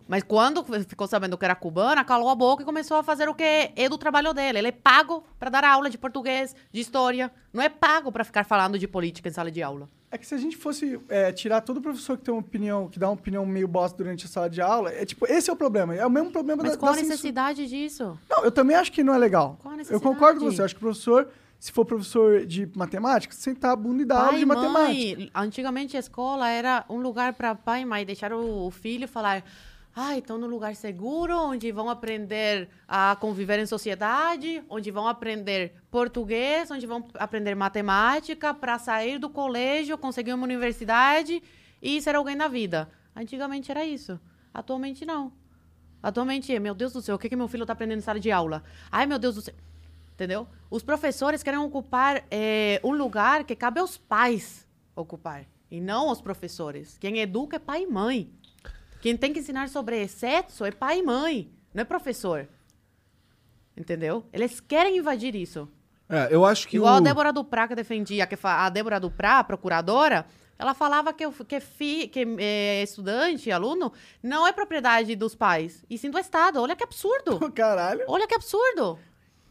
[0.07, 3.33] Mas quando ficou sabendo que era cubana, calou a boca e começou a fazer o
[3.33, 3.43] que
[3.75, 4.57] é do trabalho dele.
[4.59, 7.31] Ele é pago pra dar aula de português, de história.
[7.51, 9.89] Não é pago pra ficar falando de política em sala de aula.
[10.09, 12.97] É que se a gente fosse é, tirar todo professor que tem uma opinião, que
[12.97, 15.55] dá uma opinião meio bosta durante a sala de aula, é tipo, esse é o
[15.57, 15.93] problema.
[15.93, 17.15] É o mesmo problema Mas da, qual a da censura.
[17.15, 18.17] necessidade disso?
[18.29, 19.57] Não, eu também acho que não é legal.
[19.61, 20.03] Qual a eu necessidade?
[20.03, 20.61] concordo com você.
[20.61, 21.27] Eu acho que o professor,
[21.59, 25.17] se for professor de matemática, sentar a bunda e dar aula Pai de e matemática.
[25.17, 25.31] mãe.
[25.33, 29.43] Antigamente a escola era um lugar para pai e mãe deixar o filho falar.
[29.99, 35.73] Ah, estão num lugar seguro, onde vão aprender a conviver em sociedade, onde vão aprender
[35.89, 41.41] português, onde vão aprender matemática, para sair do colégio, conseguir uma universidade
[41.81, 42.87] e ser alguém na vida.
[43.15, 44.19] Antigamente era isso.
[44.53, 45.31] Atualmente não.
[46.03, 48.19] Atualmente é, meu Deus do céu, o que, que meu filho está aprendendo em sala
[48.19, 48.63] de aula?
[48.91, 49.55] Ai, meu Deus do céu.
[50.17, 50.47] Entendeu?
[50.67, 56.19] Os professores querem ocupar eh, um lugar que cabe aos pais ocupar, e não aos
[56.19, 56.97] professores.
[56.97, 58.33] Quem educa é pai e mãe.
[58.99, 62.47] Quem tem que ensinar sobre sexo é pai e mãe, não é professor.
[63.77, 64.25] Entendeu?
[64.33, 65.69] Eles querem invadir isso.
[66.09, 66.97] É, eu acho que Igual o...
[66.97, 70.25] a Débora Duprá, que defendia, que a Débora Duprá, a procuradora,
[70.57, 75.95] ela falava que, que, fi- que eh, estudante, aluno, não é propriedade dos pais, e
[75.95, 76.59] sim do Estado.
[76.59, 77.37] Olha que absurdo.
[77.53, 78.03] Caralho.
[78.07, 78.97] Olha que absurdo.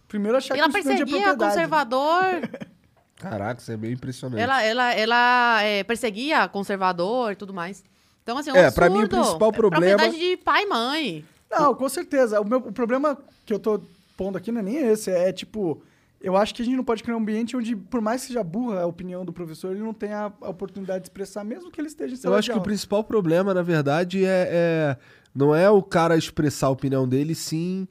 [0.08, 1.54] Primeiro achar ela que o estudante é perseguia propriedade.
[1.54, 2.66] conservador.
[3.16, 4.40] Caraca, isso é bem impressionante.
[4.42, 7.82] ela ela, ela é, perseguia conservador e tudo mais.
[8.22, 9.22] Então, assim, é um É, pra mim, o absurdo.
[9.22, 11.24] principal É problema- propriedade de pai e mãe.
[11.50, 12.40] Não, com certeza.
[12.40, 13.80] O, meu, o problema que eu tô
[14.16, 15.10] pondo aqui não é nem esse.
[15.10, 15.80] É tipo,
[16.20, 18.42] eu acho que a gente não pode criar um ambiente onde, por mais que seja
[18.42, 21.88] burra a opinião do professor, ele não tenha a oportunidade de expressar, mesmo que ele
[21.88, 24.96] esteja em Eu acho de que o principal problema, na verdade, é, é-
[25.34, 27.86] não é o cara expressar a opinião dele, sim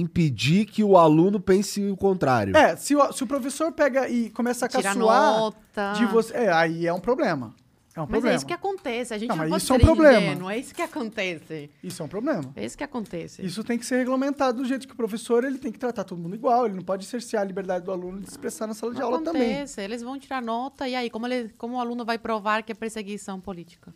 [0.00, 2.56] impedir que o aluno pense o contrário.
[2.56, 5.92] É, se o, se o professor pega e começa a Tira caçoar nota.
[5.96, 6.34] de você.
[6.34, 7.54] É, aí é um problema.
[7.94, 8.34] É um Mas problema.
[8.34, 9.14] é isso que acontece.
[9.14, 10.20] A gente Não, não, mas pode isso é um problema.
[10.26, 11.70] ingênuo, É isso que acontece.
[11.82, 12.52] Isso é um problema.
[12.54, 13.42] É isso que acontece.
[13.42, 16.18] Isso tem que ser regulamentado do jeito que o professor ele tem que tratar todo
[16.20, 18.92] mundo igual, ele não pode cercear a liberdade do aluno de se expressar na sala
[18.92, 19.44] de Não aula também.
[19.50, 19.80] acontece.
[19.80, 20.86] Eles vão tirar nota.
[20.86, 23.94] E aí, como, ele, como o aluno vai provar que é perseguição política?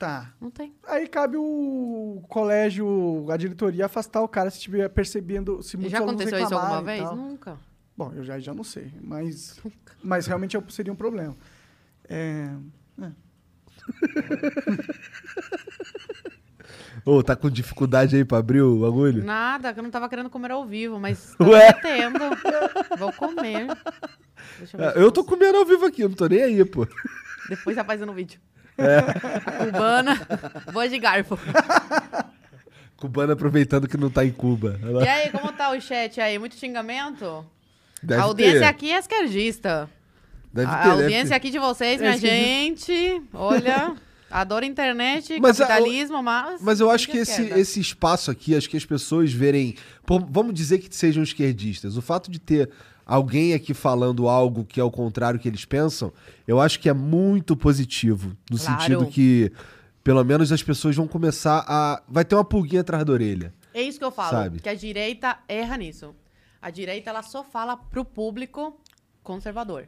[0.00, 0.32] Tá.
[0.40, 0.74] Não tem.
[0.88, 5.98] Aí cabe o colégio, a diretoria afastar o cara se estiver percebendo, se muitos Já
[5.98, 7.02] aconteceu isso alguma vez?
[7.10, 7.58] Nunca.
[7.94, 9.60] Bom, eu já, já não sei, mas,
[10.02, 11.36] mas realmente é- seria um problema.
[12.08, 12.48] É,
[13.02, 13.10] é.
[17.04, 19.22] Ô, Ô, tá com dificuldade aí pra abrir o bagulho?
[19.22, 21.72] Nada, que eu não tava querendo comer ao vivo, mas tô Ué?
[22.98, 23.66] Vou comer.
[24.58, 25.38] Deixa ver Ah, Eu tô consigo.
[25.38, 26.86] comendo ao vivo aqui, eu não tô nem aí, pô.
[27.50, 28.40] Depois tá fazendo vídeo.
[28.80, 28.98] É.
[29.46, 30.20] A cubana,
[30.72, 31.38] voz de garfo.
[32.96, 34.78] Cubano aproveitando que não tá em Cuba.
[34.82, 36.38] Ela E aí, como tá o chat aí?
[36.38, 37.46] Muito xingamento?
[38.02, 38.64] deve a audiência ter.
[38.66, 39.88] aqui é esquerdista.
[40.52, 41.34] Deve a ter, deve audiência ter.
[41.34, 42.92] aqui de vocês, É minha esquerdista.
[42.92, 43.94] gente, olha,
[44.30, 46.60] adoro internet, Mas a- capitalismo, mas...
[46.60, 47.58] Mas eu acho que esse, esquerda.
[47.60, 49.76] esse espaço aqui, acho que as pessoas verem.
[50.04, 51.96] pô, vamos dizer que sejam esquerdistas.
[51.96, 52.68] O fato de ter
[53.10, 56.12] alguém aqui falando algo que é o contrário que eles pensam,
[56.46, 58.36] eu acho que é muito positivo.
[58.50, 58.80] No Claro.
[58.80, 59.52] sentido que,
[60.04, 62.02] pelo menos, as pessoas vão começar a.
[62.08, 63.52] Vai ter uma pulguinha atrás da orelha.
[63.74, 64.60] É isso que eu falo, Sabe?
[64.60, 66.14] que a direita erra nisso.
[66.62, 68.78] A direita, ela só fala pro público
[69.22, 69.86] conservador.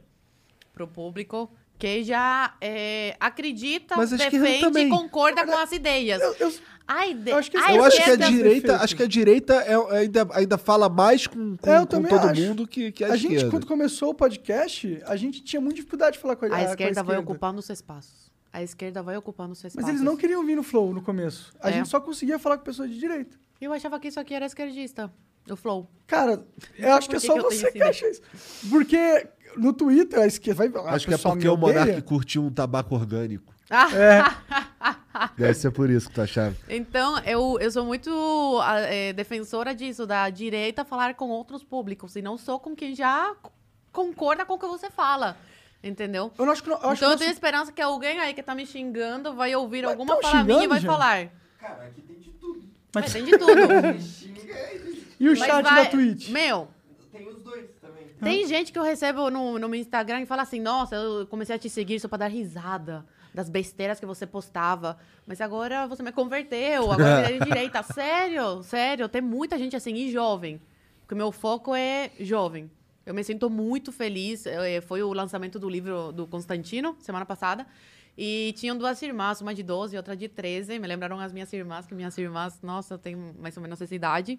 [0.72, 4.86] Pro público que já é, acredita, Mas a esquerda defende também.
[4.86, 6.20] e concorda com as ideias.
[6.20, 6.52] Eu, eu-
[6.86, 7.30] Ai, de...
[7.30, 8.84] eu acho que a eu acho que a esquerda- direita, perfeito.
[8.84, 12.10] acho que a direita é- ainda, ainda fala mais com, com- É, eu com também
[12.10, 12.40] todo acho.
[12.42, 13.50] mundo que, que a, a gente, esquerda.
[13.50, 16.56] quando começou o podcast, a gente tinha muita dificuldade de falar com a, A com
[16.56, 18.30] a esquerda vai ocupando os espaços.
[18.52, 19.76] A esquerda vai ocupando os espaços.
[19.76, 21.52] Mas eles não queriam vir no Flow no começo.
[21.60, 21.72] A É.
[21.74, 23.36] gente só conseguia falar com pessoas de direita.
[23.60, 25.10] Eu achava que isso aqui era esquerdista.
[25.50, 25.88] O Flow.
[26.06, 26.44] Cara,
[26.78, 28.22] eu acho que é Por que só que eu tenho você esse que acha isso.
[28.70, 29.26] Porque
[29.56, 30.94] no Twitter, a esquerda vai.
[30.94, 33.52] Acho que é porque o Monark curtiu um tabaco orgânico.
[33.70, 34.36] Ah,
[35.36, 36.54] Deve ser por isso que tu achava.
[36.68, 38.10] Então, eu, eu sou muito
[38.62, 42.94] ah, é, defensora disso, da direita falar com outros públicos, e não só com quem
[42.94, 43.34] já
[43.92, 45.36] concorda com o que você fala.
[45.84, 46.30] Entendeu?
[46.38, 46.70] Eu não acho que.
[46.70, 49.34] Eu acho então, eu que tenho nosso- esperança que alguém aí que tá me xingando
[49.34, 50.86] vai ouvir Mas alguma minha e vai gente?
[50.88, 51.28] falar.
[51.58, 52.62] Cara, aqui tem de tudo.
[52.94, 53.52] Mas tem de tudo.
[55.18, 56.28] E o Mas chat vai- da Twitch?
[56.30, 56.68] Meu,
[57.12, 57.66] Tem os dois.
[58.22, 61.56] Tem gente que eu recebo no, no meu Instagram e fala assim: Nossa, eu comecei
[61.56, 63.04] a te seguir só pra dar risada
[63.34, 64.98] das besteiras que você postava.
[65.26, 67.82] Mas agora você me converteu, agora virei direita.
[67.82, 70.60] Sério, sério, tem muita gente assim, e jovem.
[71.00, 72.70] Porque o meu foco é jovem.
[73.04, 74.46] Eu me sinto muito feliz.
[74.46, 77.66] eh, Foi o lançamento do livro do Constantino, semana passada.
[78.16, 80.78] E tinham duas irmãs, uma de 12 e outra de 13.
[80.78, 84.38] Me lembraram as minhas irmãs, que minhas irmãs, nossa, têm mais ou menos essa idade.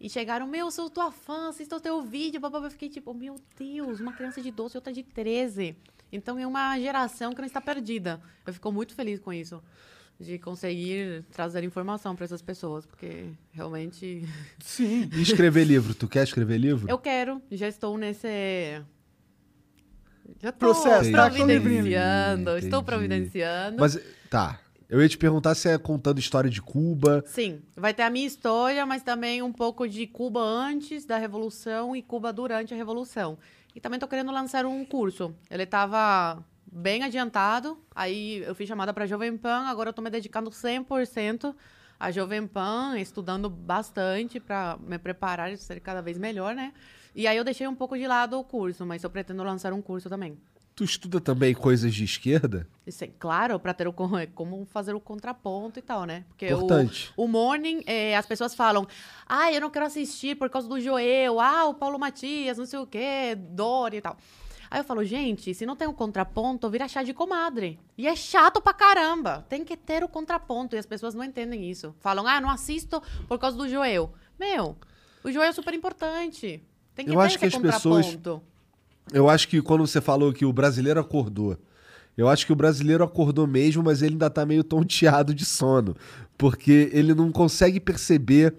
[0.00, 2.40] E chegaram, meu, sou tua fã, assisto o teu vídeo.
[2.40, 2.58] Babá.
[2.58, 5.76] Eu fiquei tipo, meu Deus, uma criança de 12 e outra de 13.
[6.12, 8.20] Então é uma geração que não está perdida.
[8.46, 9.62] Eu fico muito feliz com isso.
[10.18, 14.22] De conseguir trazer informação para essas pessoas, porque realmente
[14.62, 15.10] Sim.
[15.12, 15.92] E escrever livro?
[15.92, 16.88] Tu quer escrever livro?
[16.88, 18.28] eu quero, já estou nesse.
[20.40, 21.28] Já estou Processo, tá?
[21.30, 23.76] providenciando, Entendi, estou providenciando.
[23.78, 23.98] Mas,
[24.30, 24.60] tá.
[24.88, 27.24] Eu ia te perguntar se é contando história de Cuba.
[27.26, 31.96] Sim, vai ter a minha história, mas também um pouco de Cuba antes da Revolução
[31.96, 33.38] e Cuba durante a Revolução.
[33.74, 35.34] E também estou querendo lançar um curso.
[35.50, 40.10] Ele estava bem adiantado, aí eu fiz chamada para Jovem Pan, agora eu estou me
[40.10, 41.54] dedicando 100%
[41.98, 46.72] à Jovem Pan, estudando bastante para me preparar e ser cada vez melhor, né?
[47.14, 49.80] E aí eu deixei um pouco de lado o curso, mas eu pretendo lançar um
[49.80, 50.36] curso também.
[50.74, 52.66] Tu estuda também coisas de esquerda?
[52.84, 56.24] Isso é claro, para ter o con- como fazer o contraponto e tal, né?
[56.28, 57.12] Porque o- Importante.
[57.16, 58.84] o, morning, é, as pessoas falam,
[59.26, 62.80] ah, eu não quero assistir por causa do Joel, ah, o Paulo Matias, não sei
[62.80, 64.16] o quê, Dori e tal.
[64.68, 67.78] Aí eu falo, gente, se não tem o contraponto, vira chá de comadre.
[67.96, 69.46] E é chato pra caramba.
[69.48, 70.74] Tem que ter o contraponto.
[70.74, 71.94] E as pessoas não entendem isso.
[72.00, 74.12] Falam, ah, não assisto por causa do Joel.
[74.36, 74.76] Meu,
[75.22, 76.60] o Joel é super importante.
[76.92, 78.42] Tem que Eu ter acho que esse as pessoas- contraponto.
[79.12, 81.58] Eu acho que quando você falou que o brasileiro acordou,
[82.16, 85.96] eu acho que o brasileiro acordou mesmo, mas ele ainda tá meio tonteado de sono.
[86.38, 88.54] Porque ele não consegue perceber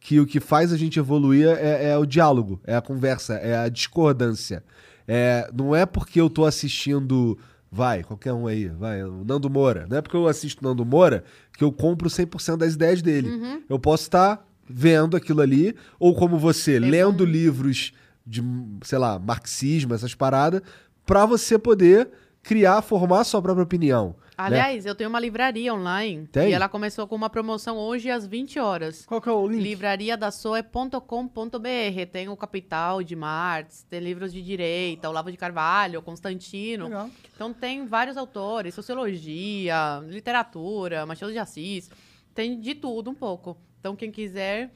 [0.00, 3.56] que o que faz a gente evoluir é, é o diálogo, é a conversa, é
[3.56, 4.62] a discordância.
[5.06, 7.38] É, não é porque eu tô assistindo.
[7.70, 9.86] Vai, qualquer um aí, vai, Nando Moura.
[9.88, 11.24] Não é porque eu assisto Nando Moura
[11.56, 13.28] que eu compro 100% das ideias dele.
[13.68, 17.92] Eu posso estar vendo aquilo ali, ou como você, lendo livros
[18.26, 18.42] de,
[18.82, 20.60] sei lá, marxismo, essas paradas,
[21.04, 22.08] pra você poder
[22.42, 24.08] criar, formar a sua própria opinião.
[24.08, 24.14] né?
[24.36, 26.26] Aliás, eu tenho uma livraria online.
[26.28, 26.50] Tem?
[26.50, 29.04] E ela começou com uma promoção hoje às 20 horas.
[29.06, 29.62] Qual que é o link?
[29.62, 32.10] livrariadasoe.com.br.
[32.12, 36.84] Tem o Capital de Marx, tem livros de direita, Olavo de Carvalho, Constantino.
[36.84, 37.10] Legal.
[37.34, 41.90] Então tem vários autores, sociologia, literatura, Machado de Assis.
[42.34, 43.56] Tem de tudo um pouco.
[43.80, 44.70] Então quem quiser,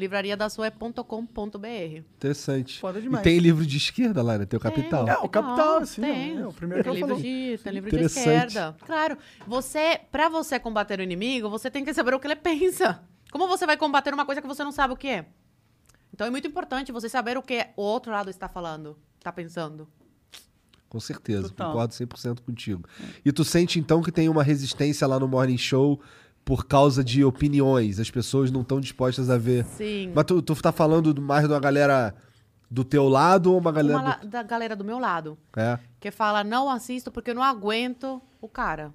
[0.00, 2.02] livrariadasoe.com.br.
[2.16, 2.80] Interessante.
[2.80, 3.22] Foda E demais.
[3.22, 4.46] tem livro de esquerda lá, né?
[4.46, 5.08] Tem o Capital.
[5.08, 6.38] É, o Capital, assim, tem.
[6.38, 7.22] é o primeiro que tem ela livro falou.
[7.22, 8.76] de, tem livro de esquerda.
[8.86, 9.16] Claro,
[9.46, 13.02] você, para você combater o inimigo, você tem que saber o que ele pensa.
[13.30, 15.26] Como você vai combater uma coisa que você não sabe o que é?
[16.12, 19.88] Então é muito importante você saber o que o outro lado está falando, está pensando.
[20.88, 21.68] Com certeza, Total.
[21.70, 22.82] concordo 100% contigo.
[23.24, 26.00] E tu sente então que tem uma resistência lá no Morning Show
[26.44, 28.00] por causa de opiniões.
[28.00, 29.64] As pessoas não estão dispostas a ver.
[29.76, 30.12] Sim.
[30.14, 32.14] Mas tu, tu tá falando do- mais de uma galera
[32.70, 33.98] do teu lado ou uma galera.
[33.98, 35.36] Uma la- do- da galera do meu lado.
[35.56, 35.78] É.
[36.00, 38.92] Que fala, não assisto porque eu não aguento o cara.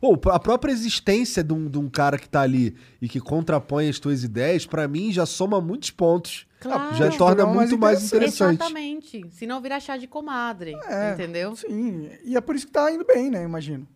[0.00, 3.88] Ou a própria existência de um, de um cara que tá ali e que contrapõe
[3.88, 6.46] as tuas ideias, pra mim já soma muitos pontos.
[6.60, 6.94] Claro.
[6.96, 8.54] Já torna mais muito mais interessante.
[8.54, 8.60] interessante.
[8.60, 9.26] Exatamente.
[9.30, 10.74] Se não virar chá de comadre.
[10.86, 11.56] É, Entendeu?
[11.56, 13.42] Sim, e é por isso que tá indo bem, né?
[13.42, 13.86] Imagino.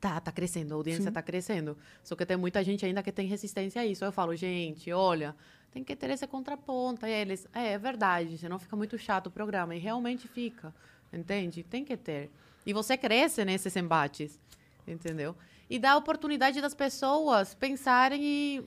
[0.00, 1.76] Tá, tá crescendo, a audiência tá crescendo.
[2.02, 4.02] Só que tem muita gente ainda que tem resistência a isso.
[4.02, 5.36] Eu falo, gente, olha,
[5.70, 7.04] tem que ter esse contraponto.
[7.04, 9.74] Aí eles, é, é verdade, senão fica muito chato o programa.
[9.74, 10.74] E realmente fica,
[11.12, 11.62] entende?
[11.62, 12.30] Tem que ter.
[12.64, 14.40] E você cresce nesses embates,
[14.88, 15.36] entendeu?
[15.68, 18.64] E dá a oportunidade das pessoas pensarem e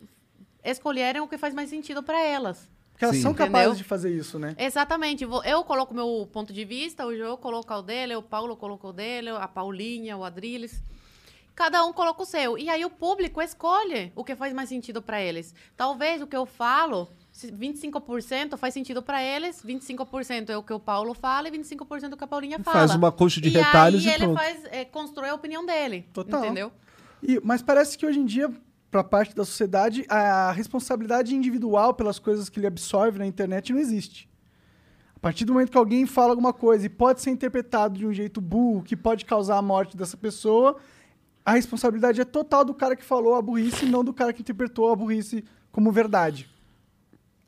[0.64, 2.69] escolherem o que faz mais sentido para elas.
[2.91, 3.23] Porque elas Sim.
[3.23, 3.51] são Entendeu?
[3.53, 4.55] capazes de fazer isso, né?
[4.57, 5.23] Exatamente.
[5.23, 8.93] Eu coloco meu ponto de vista, o João coloca o dele, o Paulo coloca o
[8.93, 10.81] dele, a Paulinha, o Adriles.
[11.55, 12.57] Cada um coloca o seu.
[12.57, 15.53] E aí o público escolhe o que faz mais sentido para eles.
[15.77, 20.73] Talvez o que eu falo, se 25% faz sentido para eles, 25% é o que
[20.73, 22.80] o Paulo fala e 25% é o que a Paulinha fala.
[22.80, 24.38] Faz uma coxa de e retalhos aí e ele pronto.
[24.38, 26.07] faz, é, constrói a opinião dele.
[26.11, 26.43] Total.
[26.43, 26.71] Entendeu?
[27.21, 28.51] E- mas parece que hoje em dia,
[28.89, 33.80] pra parte da sociedade, a responsabilidade individual pelas coisas que ele absorve na internet não
[33.80, 34.27] existe.
[35.15, 38.11] A partir do momento que alguém fala alguma coisa e pode ser interpretado de um
[38.11, 40.77] jeito burro, que pode causar a morte dessa pessoa,
[41.45, 44.41] a responsabilidade é total do cara que falou a burrice e não do cara que
[44.41, 46.49] interpretou a burrice como verdade.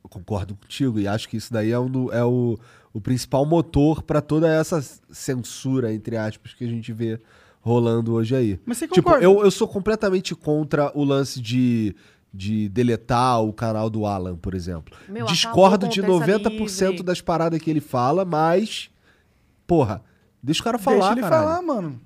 [0.03, 2.57] Eu concordo contigo e acho que isso daí é, um é o,
[2.93, 7.19] o principal motor pra toda essa censura, entre aspas, que a gente vê
[7.61, 8.59] rolando hoje aí.
[8.65, 9.23] Mas você Tipo, concorda?
[9.25, 11.95] eu, eu sou completamente contra o lance de,
[12.31, 14.95] de deletar o canal do Alan, por exemplo.
[15.09, 17.03] Meu, Discordo de com o Terça 90% Livre.
[17.03, 18.91] das paradas que ele fala, mas.
[19.65, 20.03] Porra,
[20.43, 21.43] deixa o cara falar, Deixa ele caralho.
[21.47, 21.99] falar, mano.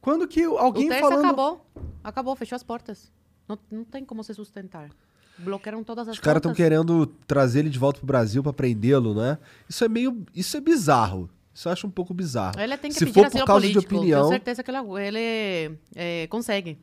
[0.00, 1.24] Quando que O alguém terço falando...
[1.24, 1.66] acabou.
[2.02, 3.10] Acabou, fechou as portas.
[3.48, 4.90] Não, não tem como se sustentar.
[5.38, 9.14] Bloquearam todas as Os caras estão querendo trazer ele de volta pro Brasil pra prendê-lo,
[9.14, 9.38] né?
[9.68, 10.24] Isso é meio.
[10.34, 11.30] Isso é bizarro.
[11.54, 12.60] Isso eu acho um pouco bizarro.
[12.60, 13.80] Ele tem que Se pedir for asilo por causa político.
[13.80, 14.20] de opinião.
[14.22, 16.78] Tenho certeza que ele, ele é, consegue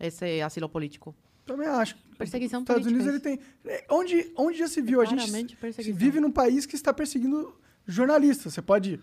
[0.00, 1.14] esse asilo político.
[1.44, 1.96] Também acho.
[2.18, 3.46] Perseguição Estados política, Unidos ele tem.
[3.72, 5.00] é, Onde, onde já se viu?
[5.00, 5.30] A gente
[5.92, 7.54] vive num país que está perseguindo
[7.86, 8.52] jornalistas.
[8.54, 9.00] Você pode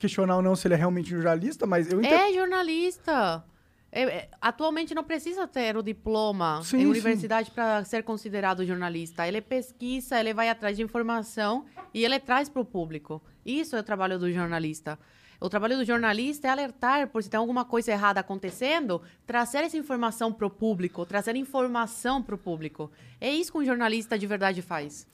[0.00, 2.14] questionar ou não se ele é realmente jornalista, mas eu entendo.
[2.14, 3.44] É jornalista.
[3.92, 9.26] É, é, atualmente não precisa ter o diploma Sim, em universidade para ser considerado jornalista.
[9.26, 13.20] Ele pesquisa, ele vai atrás de informação e ele traz para o público.
[13.44, 14.98] Isso é o trabalho do jornalista.
[15.40, 19.76] O trabalho do jornalista é alertar por se tem alguma coisa errada acontecendo, trazer essa
[19.76, 22.90] informação para o público, trazer informação para o público.
[23.20, 25.06] É isso que um jornalista de verdade faz.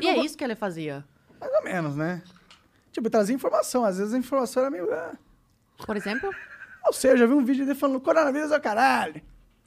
[0.00, 1.04] E é isso que ele fazia.
[1.38, 2.22] Mais ou menos, né?
[2.94, 3.84] Tipo, trazer informação.
[3.84, 4.90] Às vezes a informação era meio.
[4.94, 5.12] ah.
[5.84, 6.30] Por exemplo,
[6.86, 9.20] Ou seja, eu vi um vídeo dele falando: coronavírus é o caralho.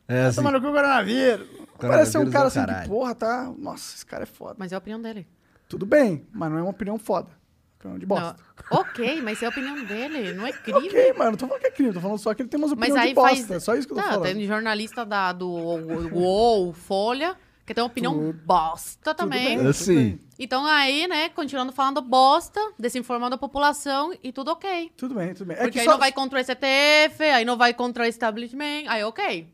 [0.08, 1.46] É, Tá assim, tomando cu coronavírus.
[1.80, 3.54] Parece ser um Coronavírus é cara o assim que, porra, tá.
[3.58, 4.56] Nossa, esse cara é foda.
[4.58, 5.28] mas é a opinião dele.
[5.70, 7.30] Tudo bem, mas não é uma opinião foda.
[7.78, 8.36] Opinião de bosta.
[8.72, 8.80] Não.
[8.80, 10.88] Ok, mas é a opinião dele, não é crime.
[10.88, 12.72] Ok, mano, não tô falando que é crime, tô falando só que ele tem umas
[12.72, 13.36] Mas opiniões aí de bosta.
[13.36, 13.52] faz.
[13.52, 14.24] É só isso que eu tô Tá, falando.
[14.24, 17.36] Tem jornalista da, do UOL, Folha,
[17.68, 19.58] que tem uma opinião bosta também.
[19.58, 19.68] bem.
[19.68, 20.18] assim.
[20.40, 24.90] Então aí, né, continuando falando bosta, desinformando a população e tudo ok.
[24.96, 25.58] Tudo bem, tudo bem.
[25.58, 28.08] É Porque que aí só, não vai contra o STF, aí não vai contra o
[28.08, 29.54] establishment, aí ok.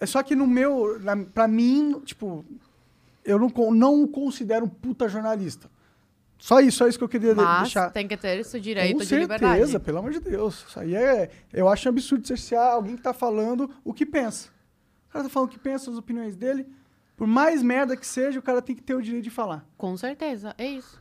[0.00, 0.98] é só que no meu.
[0.98, 2.44] Na, pra mim, tipo,
[3.24, 5.70] eu não, não o considero um puta jornalista.
[6.38, 7.90] Só isso, só isso que eu queria Mas deixar.
[7.90, 9.78] tem que ter esse direito Com de certeza, liberdade.
[9.78, 10.64] pelo amor de Deus.
[10.68, 11.30] Isso aí é.
[11.52, 14.48] Eu acho um absurdo cercear alguém que tá falando o que pensa.
[15.08, 16.66] O cara tá falando o que pensa, as opiniões dele.
[17.22, 19.64] Por mais merda que seja, o cara tem que ter o direito de falar.
[19.78, 20.98] Com certeza, é isso.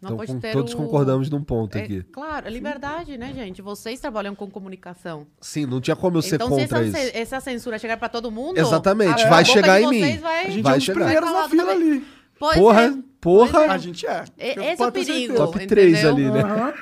[0.00, 2.04] Não Então, pode com- ter todos o- concordamos num ponto É, aqui.
[2.04, 3.60] claro, é liberdade, né, gente?
[3.60, 5.26] Vocês trabalham com comunicação.
[5.40, 7.16] Sim, não tinha como eu ser então, se contra essa, isso.
[7.16, 8.58] essa censura chegar pra todo mundo.
[8.58, 10.18] Exatamente, a vai boca chegar em mim.
[10.18, 11.00] Vai, A gente Vai é um chegar.
[11.00, 11.90] primeiros Vai na fila também.
[11.94, 12.06] ali.
[12.38, 12.90] Pois Porra, é.
[13.20, 13.50] porra.
[13.50, 13.68] Pois é.
[13.70, 14.24] A gente é.
[14.38, 15.34] E- Esse é o perigo.
[15.34, 16.12] Top três entendeu?
[16.14, 16.42] ali, né?
[16.48, 16.74] Aham.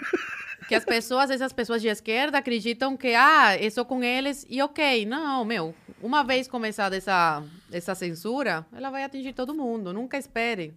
[0.68, 4.02] Que as pessoas, às vezes as pessoas de esquerda acreditam que, ah, eu sou com
[4.02, 5.06] eles e ok.
[5.06, 9.92] Não, meu, uma vez começada essa, essa censura, ela vai atingir todo mundo.
[9.92, 10.74] Nunca espere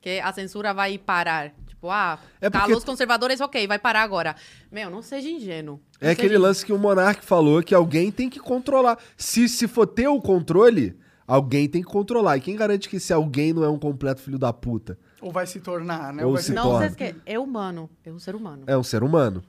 [0.00, 1.52] que a censura vai parar.
[1.66, 4.34] Tipo, ah, É porque- os conservadores, ok, vai parar agora.
[4.72, 5.80] Meu, não seja ingênuo.
[6.00, 8.98] É Não aquele seja lance que o Monark falou que alguém tem que controlar.
[9.16, 12.38] Se, se for ter o controle, alguém tem que controlar.
[12.38, 14.98] E quem garante que esse alguém não é um completo filho da puta?
[15.20, 16.24] Ou vai se tornar, né?
[16.24, 16.90] Ou vai se Não torna.
[16.90, 18.64] se é humano, é um ser humano.
[18.66, 19.42] É um ser humano.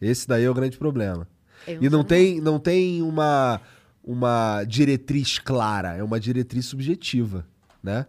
[0.00, 1.28] Esse daí é o grande problema.
[1.66, 3.60] É um E não tem, não tem uma,
[4.02, 7.46] uma diretriz clara, é uma diretriz subjetiva,
[7.82, 8.06] né?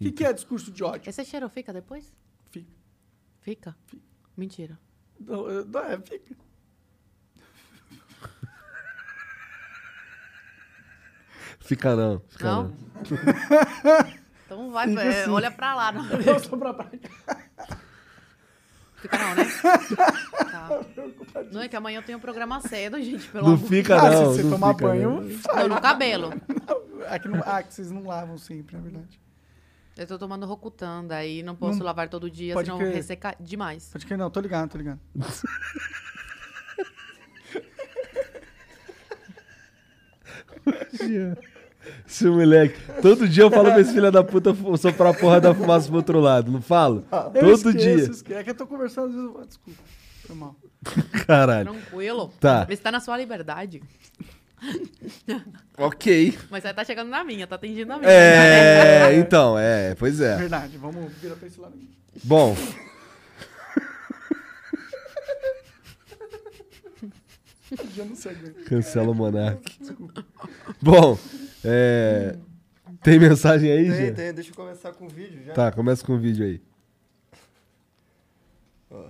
[0.00, 1.08] O que, que é discurso de ódio?
[1.08, 2.12] Esse cheiro fica depois?
[2.50, 2.72] Fica.
[3.40, 3.76] Fica?
[4.36, 4.78] Mentira.
[5.20, 6.36] Não, não, é, fica.
[11.60, 12.64] Fica não, fica Não?
[12.64, 14.23] não.
[14.54, 15.30] Então vai, Fica é, assim.
[15.30, 15.92] olha pra lá.
[15.92, 16.04] Não.
[16.22, 17.00] Eu sou pra praia.
[18.96, 19.44] Fica não, né?
[20.50, 20.80] Tá.
[21.52, 23.68] Não é que amanhã eu tenho programa cedo, gente, pelo Não amor.
[23.68, 24.32] fica Ah, não.
[24.32, 25.54] se você não tomar fica, banho, não.
[25.56, 26.30] Não, no cabelo.
[27.06, 29.20] Ah, que, não, ah, que vocês não lavam sempre, é verdade.
[29.96, 32.94] Eu tô tomando Rocutan, daí não posso Não- lavar todo dia, senão crer.
[32.94, 33.90] resseca demais.
[33.92, 34.98] Pode que não, tô ligado, tô ligado.
[42.06, 42.78] Esse moleque.
[43.02, 45.96] Todo dia eu falo pra esse filho da puta soprar a porra da fumaça pro
[45.96, 47.04] outro lado, não falo?
[47.34, 47.94] Eu Todo esqueço, dia.
[47.94, 48.38] esqueço.
[48.38, 49.40] É que eu tô conversando, às vezes eu...
[49.40, 49.80] ah, Desculpa,
[50.26, 50.56] foi mal.
[51.26, 51.72] Caralho.
[51.72, 52.32] Tranquilo.
[52.40, 52.64] Tá.
[52.66, 53.82] Você tá na sua liberdade.
[55.76, 56.38] Ok.
[56.50, 58.10] Mas você tá chegando na minha, tá atingindo a minha.
[58.10, 60.36] É, então, é, pois é.
[60.36, 61.88] Verdade, vamos virar pra esse lado aqui.
[62.22, 62.56] Bom.
[67.94, 68.34] Já não sei.
[68.66, 69.78] Cancela o Monark.
[70.80, 71.18] Bom,
[71.64, 72.36] é.
[73.02, 74.34] Tem mensagem aí, Tem, tem.
[74.34, 75.52] Deixa eu começar com o vídeo já.
[75.52, 76.60] Tá, começa com o vídeo aí.
[78.90, 79.08] Ó.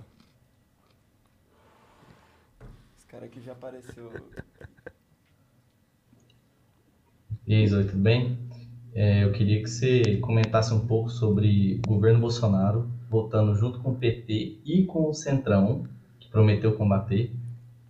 [2.97, 4.11] Esse cara aqui já apareceu.
[7.47, 8.37] E aí, Zoe, tudo bem?
[8.93, 13.91] É, eu queria que você comentasse um pouco sobre o governo Bolsonaro votando junto com
[13.91, 15.85] o PT e com o Centrão,
[16.19, 17.31] que prometeu combater,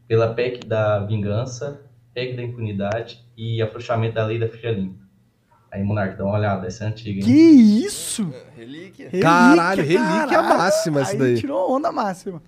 [0.08, 1.82] pela PEC da vingança,
[2.14, 5.04] PEC da impunidade e afrouxamento da lei da ficha limpa.
[5.72, 7.78] Aí, Monark, dá uma olhada, essa é antiga, Que hein?
[7.86, 8.34] isso?
[8.56, 9.10] Relíquia.
[9.22, 11.38] Caralho, relíquia máxima isso Aí daí.
[11.38, 12.42] tirou onda máxima.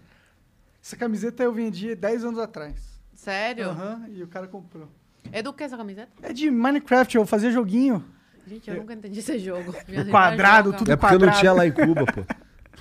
[0.82, 3.02] Essa camiseta eu vendi 10 anos atrás.
[3.14, 3.70] Sério?
[3.70, 4.88] Aham, e o cara comprou.
[5.34, 6.10] É do que essa camiseta?
[6.22, 8.06] É de Minecraft, eu fazia joguinho.
[8.48, 9.76] Gente, eu nunca entendi esse jogo.
[9.90, 11.40] Minha irmã Quadrado, tudo É porque não quadrado.
[11.40, 12.22] tinha lá em Cuba, pô.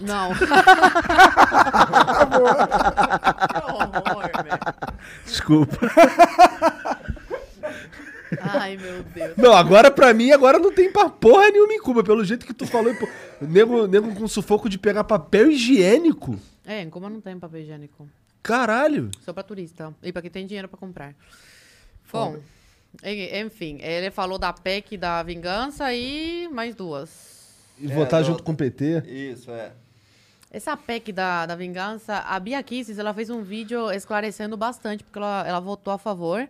[0.00, 0.30] Não.
[5.24, 5.78] Desculpa.
[8.40, 9.36] Ai, meu Deus.
[9.36, 12.02] Não, agora pra mim, agora não tem pra porra nenhuma em Cuba.
[12.02, 13.08] Pelo jeito que tu falou, pô,
[13.40, 16.38] nego, nego com sufoco de pegar papel higiênico.
[16.64, 18.08] É, em Cuba não tem papel higiênico.
[18.42, 19.10] Caralho.
[19.24, 19.94] Só pra turista.
[20.02, 21.14] E pra quem tem dinheiro pra comprar.
[22.12, 22.36] Bom,
[23.02, 27.36] en- enfim, ele falou da PEC da vingança e mais duas.
[27.78, 29.02] E É, votar do- junto com o PT?
[29.06, 29.72] Isso, é.
[30.56, 35.18] Essa PEC da, da vingança, a Bia Kicis, ela fez um vídeo esclarecendo bastante, porque
[35.18, 36.48] ela, ela votou a favor.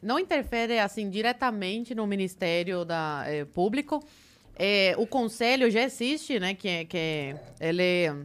[0.00, 4.00] Não interfere, assim, diretamente no Ministério da, eh, Público.
[4.56, 8.24] Eh, o Conselho já existe, né, que, é- que é- ele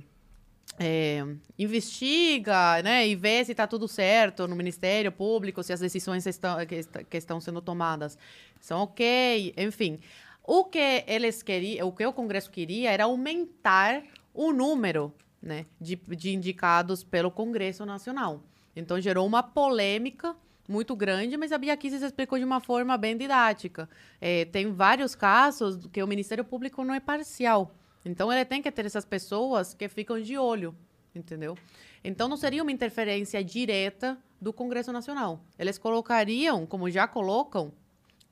[0.77, 1.25] eh,
[1.57, 6.63] investiga, né, e vê se está tudo certo no Ministério Público, se as decisões estão,
[6.67, 8.15] que, est- que estão sendo tomadas
[8.61, 9.97] são ok, enfim.
[10.43, 14.03] O que eles queriam, o que o Congresso queria era aumentar
[14.35, 18.43] o número né, de, de indicados pelo Congresso Nacional.
[18.75, 20.35] Então gerou uma polêmica
[20.67, 23.87] muito grande, mas a Bia Kicis explicou de uma forma bem didática.
[24.19, 27.73] É, tem vários casos que o Ministério Público não é parcial.
[28.03, 30.75] Então ele tem que ter essas pessoas que ficam de olho,
[31.13, 31.57] entendeu?
[32.03, 35.39] Então não seria uma interferência direta do Congresso Nacional.
[35.57, 37.71] Eles colocariam, como já colocam,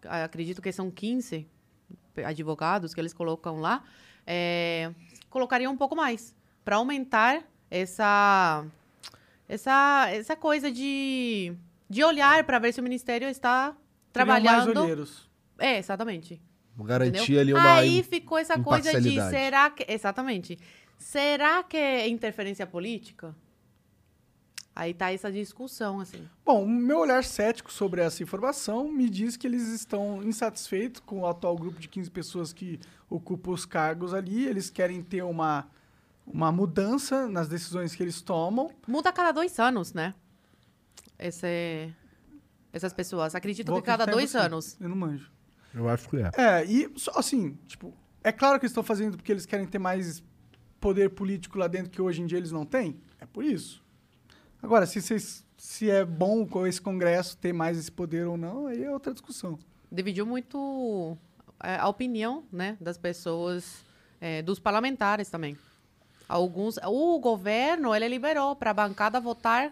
[0.04, 1.48] acredito que são 15
[2.24, 3.84] advogados que eles colocam lá,
[4.28, 4.92] é,
[5.34, 8.64] colocariam um pouco mais para aumentar essa
[9.50, 11.54] essa essa coisa de
[11.90, 13.76] de olhar para ver se o ministério está
[14.14, 14.82] Teriam mais trabalhando.
[14.82, 15.30] olheiros.
[15.58, 16.40] É, exatamente.
[16.78, 17.76] Garantir ali uma.
[17.76, 20.58] Aí ficou essa coisa de será que exatamente
[20.98, 23.36] será que é interferência política?
[24.76, 26.28] Aí tá essa discussão assim.
[26.44, 31.22] Bom, o meu olhar cético sobre essa informação me diz que eles estão insatisfeitos com
[31.22, 34.46] o atual grupo de 15 pessoas que ocupam os cargos ali.
[34.48, 35.70] Eles querem ter uma,
[36.26, 38.72] uma mudança nas decisões que eles tomam.
[38.88, 40.16] Muda a cada dois anos, né?
[41.20, 41.94] Esse,
[42.72, 43.36] essas pessoas.
[43.36, 44.38] Acredito Vou que cada dois você.
[44.40, 44.76] anos.
[44.82, 45.32] Eu não manjo.
[45.72, 46.32] Eu acho que é.
[46.36, 47.94] É, e só assim, tipo,
[48.24, 50.24] é claro que eles estão fazendo porque eles querem ter mais
[50.80, 53.00] poder político lá dentro que hoje em dia eles não têm.
[53.20, 53.83] É por isso.
[54.64, 58.68] Agora, se, vocês- se é bom com esse Congresso ter mais esse poder ou não,
[58.68, 59.60] aí é outra discussão.
[59.92, 61.18] Dividiu muito
[61.62, 63.84] é, a opinião né, das pessoas,
[64.22, 65.58] é, dos parlamentares também.
[66.30, 66.78] Alguns.
[66.86, 69.72] O governo ele liberou para a bancada votar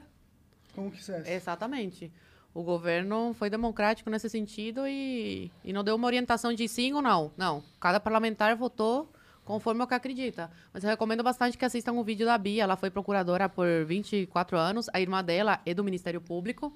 [0.76, 1.32] Como quisesse.
[1.32, 2.12] Exatamente.
[2.54, 7.02] O governo foi democrático nesse sentido e, e não deu uma orientação de sim ou
[7.02, 7.32] não.
[7.38, 7.64] Não.
[7.80, 9.10] Cada parlamentar votou
[9.46, 10.52] conforme o que acredita.
[10.74, 12.64] Mas eu recomendo bastante que assistam o vídeo da Bia.
[12.64, 14.88] Ela foi procuradora por 24 anos.
[14.94, 16.74] A irmã dela é do Ministério Público,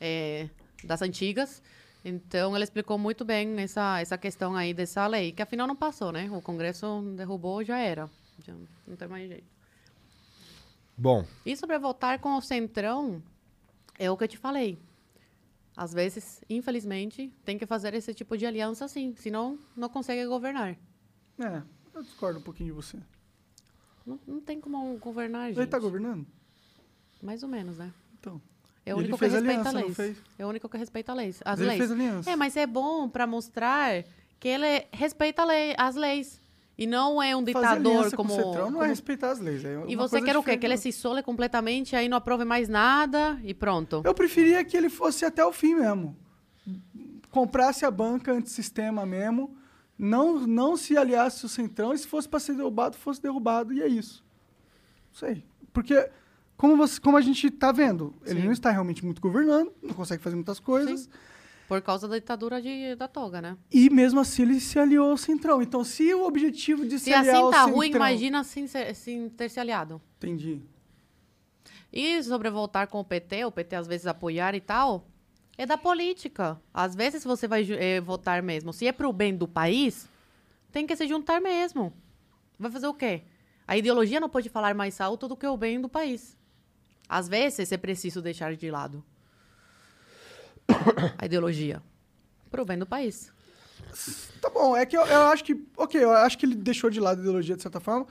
[0.00, 0.48] é,
[0.84, 1.62] das antigas.
[2.04, 6.10] Então, ela explicou muito bem essa, essa questão aí dessa lei, que afinal não passou,
[6.10, 6.28] né?
[6.32, 8.10] O Congresso derrubou, já era.
[8.44, 8.54] Já
[8.86, 9.46] não tem mais jeito.
[10.96, 13.22] Bom, E sobre votar com o Centrão,
[13.98, 14.78] é o que eu te falei.
[15.76, 20.76] Às vezes, infelizmente, tem que fazer esse tipo de aliança sim, senão não consegue governar.
[21.38, 21.62] É,
[21.94, 22.98] eu discordo um pouquinho de você.
[24.06, 25.58] Não, não tem como governar, gente.
[25.58, 26.26] Ele tá governando?
[27.22, 27.92] Mais ou menos, né?
[28.18, 28.40] Então.
[28.84, 29.96] É o ele único que fez respeita aliança, não leis.
[29.96, 30.16] fez?
[30.38, 31.40] É o único que respeita leis.
[31.44, 31.78] As Ele leis.
[31.78, 32.30] fez aliança.
[32.30, 34.04] É, mas é bom pra mostrar
[34.40, 36.40] que ele respeita a lei- as leis.
[36.76, 38.30] E não é um Fazer ditador aliança como.
[38.30, 39.64] com o Centrão não como- é respeitar as leis.
[39.64, 40.56] É E você quer o quê?
[40.56, 44.02] Que ele se isole completamente, aí não aprove mais nada e pronto.
[44.04, 46.16] Eu preferia que ele fosse até o fim mesmo.
[47.30, 49.56] Comprasse a banca antissistema mesmo,
[50.02, 53.80] não, não se aliasse ao Centrão e se fosse para ser derrubado, fosse derrubado, e
[53.80, 54.24] é isso.
[55.12, 55.44] Não sei.
[55.72, 56.10] Porque,
[56.56, 58.46] como, você, como a gente tá vendo, ele Sim.
[58.46, 61.10] não está realmente muito governando, não consegue fazer muitas coisas, Sim.
[61.68, 63.56] Por causa da ditadura de, da toga, né?
[63.70, 65.62] e mesmo assim ele se aliou ao Centrão.
[65.62, 67.74] Então, se o objetivo de se, Se aliar assim tá Centrão...
[67.76, 69.98] ruim, imagina sem, ser- sem ter se aliado.
[70.18, 70.60] Entendi.
[71.90, 75.06] E sobre voltar com o PT, o PT às vezes apoiar e tal,
[75.62, 76.60] é da política.
[76.74, 78.72] Às vezes você vai eh, votar mesmo.
[78.72, 80.08] Se é pro bem do país,
[80.72, 81.92] tem que se juntar mesmo.
[82.58, 83.22] Vai fazer o quê?
[83.66, 86.36] A ideologia não pode falar mais alto do que o bem do país.
[87.08, 89.04] Às vezes é preciso deixar de lado
[91.18, 91.82] a ideologia
[92.50, 93.32] pro bem do país.
[94.40, 95.64] Tá bom, é que eu, eu acho que.
[95.76, 98.06] Ok, eu acho que ele deixou de lado a ideologia de certa forma,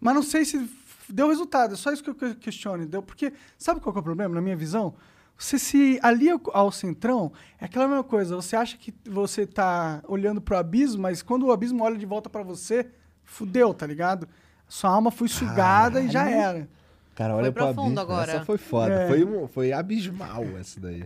[0.00, 0.70] mas não sei se
[1.08, 1.74] deu resultado.
[1.74, 2.86] É só isso que eu que- questiono.
[2.86, 4.94] Deu, porque sabe qual é o problema, na minha visão?
[5.36, 8.36] Você se alia ao centrão, é aquela mesma coisa.
[8.36, 12.30] Você acha que você tá olhando pro abismo, mas quando o abismo olha de volta
[12.30, 12.86] pra você,
[13.24, 14.28] fudeu, tá ligado?
[14.68, 16.68] Sua alma foi sugada e já era.
[17.14, 18.00] Cara, olha Foi pro profundo abismo.
[18.00, 18.32] agora.
[18.32, 18.92] Essa foi foda.
[18.92, 19.08] É.
[19.08, 21.04] Foi, um- foi abismal essa daí.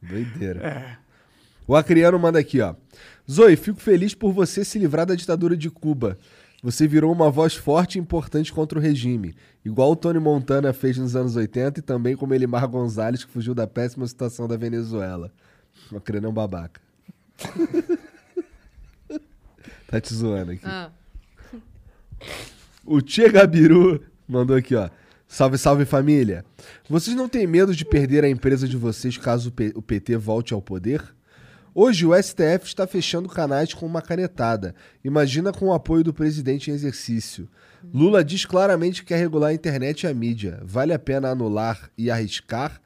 [0.00, 0.98] Doideira.
[1.66, 2.74] O Acriano manda aqui, ó.
[3.30, 6.18] Zoe, fico feliz por você se livrar da ditadura de Cuba.
[6.64, 9.34] Você virou uma voz forte e importante contra o regime.
[9.62, 13.54] Igual o Tony Montana fez nos anos 80 e também como Elimar Gonzalez, que fugiu
[13.54, 15.30] da péssima situação da Venezuela.
[15.94, 16.80] Acriano é um babaca.
[19.86, 20.62] tá te zoando aqui.
[20.64, 20.90] Ah,
[22.86, 24.88] O Tia Gabiru mandou aqui, ó.
[25.28, 26.46] Salve, salve família.
[26.88, 30.62] Vocês não têm medo de perder a empresa de vocês caso o PT volte ao
[30.62, 31.14] poder?
[31.74, 34.74] Hoje o STF está fechando canais com uma canetada.
[35.04, 37.48] Imagina com o apoio do presidente em exercício.
[37.92, 40.60] Lula diz claramente que quer regular a internet e a mídia.
[40.62, 42.80] Vale a pena anular e arriscar?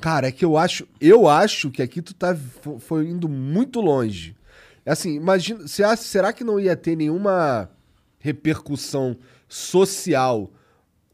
[0.00, 3.80] Cara, é que eu acho, eu acho que aqui tu tá fo- foi indo muito
[3.80, 4.36] longe.
[4.84, 5.66] Assim, imagina,
[5.96, 7.70] será que não ia ter nenhuma
[8.18, 9.16] repercussão
[9.48, 10.50] social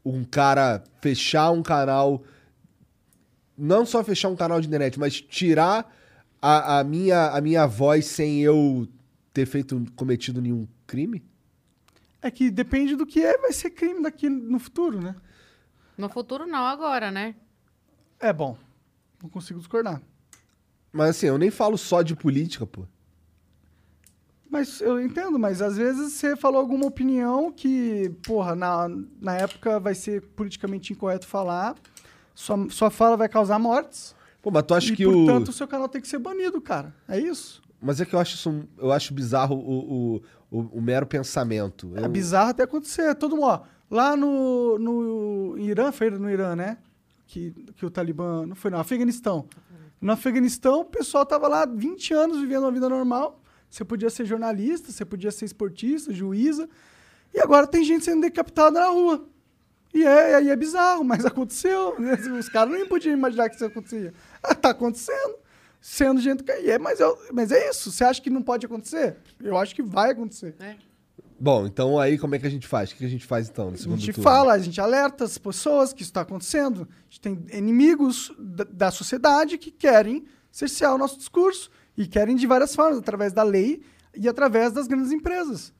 [0.03, 2.23] um cara fechar um canal
[3.55, 5.95] não só fechar um canal de internet, mas tirar
[6.41, 8.87] a, a minha, a minha voz sem eu
[9.33, 11.23] ter feito cometido nenhum crime?
[12.21, 15.15] É que depende do que é, vai ser crime daqui no futuro, né?
[16.01, 17.35] no futuro não, agora, né?
[18.19, 18.57] É bom.
[19.21, 20.01] Não consigo discordar.
[20.91, 22.85] Mas assim, eu nem falo só de política, pô.
[24.49, 28.89] Mas eu entendo, mas às vezes você falou alguma opinião que, porra, na,
[29.21, 31.75] na época vai ser politicamente incorreto falar,
[32.35, 35.53] sua, sua fala vai causar mortes, Pô, mas tu acha e que portanto o o
[35.53, 36.93] seu canal tem que ser banido, cara.
[37.07, 37.61] É isso.
[37.81, 40.15] Mas é que eu acho isso, um- eu acho bizarro o,
[40.51, 41.91] o, o, o mero pensamento.
[41.95, 43.13] É Eu- bizarro até acontecer.
[43.15, 46.77] Todo mundo, ó, lá no, no Irã, foi no Irã, né?
[47.27, 49.45] Que, que o Talibã, não foi no Afeganistão.
[49.99, 53.41] No Afeganistão, o pessoal tava lá 20 anos vivendo uma vida normal.
[53.69, 56.67] Você podia ser jornalista, você podia ser esportista, juíza.
[57.33, 59.25] E agora tem gente sendo decapitada na rua.
[59.93, 61.97] E é, aí é bizarro, mas aconteceu.
[61.99, 62.13] né?
[62.37, 64.13] Os caras nem podiam imaginar que isso acontecia.
[64.61, 65.35] Tá acontecendo.
[65.79, 66.51] Sendo gente que.
[66.51, 67.91] É, mas, é, mas é isso.
[67.91, 69.17] Você acha que não pode acontecer?
[69.39, 70.55] Eu acho que vai acontecer.
[70.59, 70.75] É.
[71.39, 72.91] Bom, então aí como é que a gente faz?
[72.91, 74.23] O que a gente faz então no A segundo gente turno?
[74.23, 76.87] fala, a gente alerta as pessoas que isso está acontecendo.
[76.91, 82.35] A gente tem inimigos da, da sociedade que querem cercear o nosso discurso e querem
[82.35, 83.81] de várias formas, através da lei
[84.15, 85.73] e através das grandes empresas.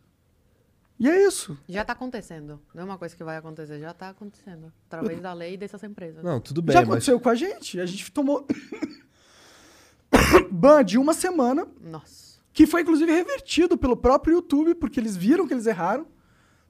[1.01, 1.57] E é isso.
[1.67, 2.61] Já está acontecendo.
[2.75, 4.71] Não é uma coisa que vai acontecer, já está acontecendo.
[4.85, 6.23] Através da lei dessas empresas.
[6.23, 7.79] Não, tudo bem, Já mas aconteceu com a gente.
[7.79, 8.45] A gente tomou
[10.51, 12.39] ban de uma semana, Nossa.
[12.53, 16.05] que foi inclusive revertido pelo próprio YouTube, porque eles viram que eles erraram.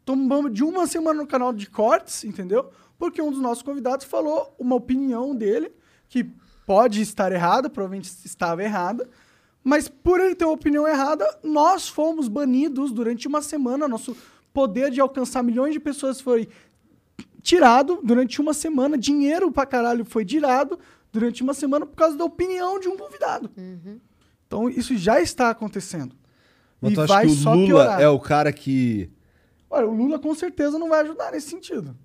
[0.05, 2.71] Tomamos de uma semana no canal de cortes, entendeu?
[2.97, 5.73] Porque um dos nossos convidados falou uma opinião dele,
[6.07, 6.23] que
[6.65, 9.09] pode estar errada, provavelmente estava errada,
[9.63, 13.87] mas por ele ter uma opinião errada, nós fomos banidos durante uma semana.
[13.87, 14.15] Nosso
[14.53, 16.47] poder de alcançar milhões de pessoas foi
[17.41, 18.97] tirado durante uma semana.
[18.97, 20.79] Dinheiro pra caralho foi tirado
[21.11, 23.49] durante uma semana por causa da opinião de um convidado.
[24.47, 26.15] Então isso já está acontecendo.
[26.79, 28.01] mas e tu acha vai que o só Lula piorar.
[28.01, 29.09] é o cara que
[29.69, 31.95] Olha, o Lula com certeza não vai ajudar nesse sentido.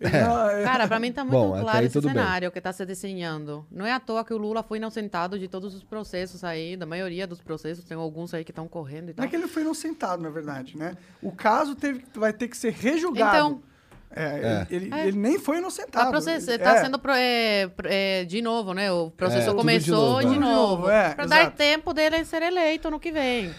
[0.00, 2.14] Não- é- Cara, pra mim tá muito Bom, claro esse tudo bem.
[2.16, 3.66] cenário que tá se desenhando.
[3.70, 6.86] Não é à toa que o Lula foi inocentado de todos os processos aí, da
[6.86, 9.24] maioria dos processos, tem alguns aí que estão correndo e Não tal.
[9.24, 10.96] é que ele foi inocentado, na verdade, né?
[11.20, 13.36] O caso teve, vai ter que ser rejulgado.
[13.36, 13.62] Então,
[14.10, 15.06] É, Ele, ele- É.
[15.08, 16.06] ele nem foi inocentado.
[16.06, 16.48] tá, process...
[16.48, 16.82] Ele- tá é.
[16.82, 18.90] sendo pro- é, pro- é, de novo, né?
[18.90, 20.28] O processo É, começou de é.
[20.28, 20.32] novo.
[20.32, 21.56] De novo, é, pra dar exato.
[21.58, 23.54] tempo dele ser eleito no que vem.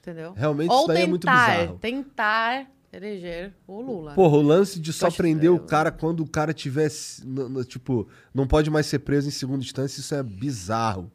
[0.00, 0.32] Entendeu?
[0.34, 1.78] Realmente Ou isso daí tentar, é muito bizarro.
[1.78, 4.14] tentar eleger o Lula.
[4.14, 7.22] Porra, o lance de só prender o cara quando o cara tivesse.
[7.66, 11.10] Tipo, não pode mais ser preso em segunda instância, isso é bizarro.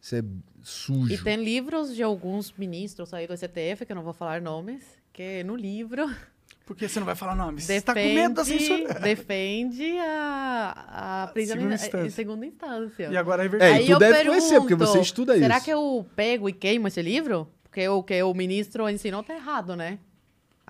[0.00, 0.22] Isso é
[0.62, 1.12] sujo.
[1.14, 4.82] E tem livros de alguns ministros aí do STF, que eu não vou falar nomes,
[5.12, 6.10] que no livro
[6.66, 7.60] Porque você não vai falar nome.
[7.60, 8.94] Você tá com medo da defende, censura.
[9.00, 12.06] defende a, a prisão Segunda em, instância.
[12.06, 13.08] em segunda instância.
[13.10, 13.72] E agora é É, verdade.
[13.72, 15.64] e Aí tu deve conhecer, porque você pergunto, estuda será isso.
[15.64, 17.48] que eu pego e queimo esse livro?
[17.64, 19.98] Porque o que o ministro ensinou tá errado, né?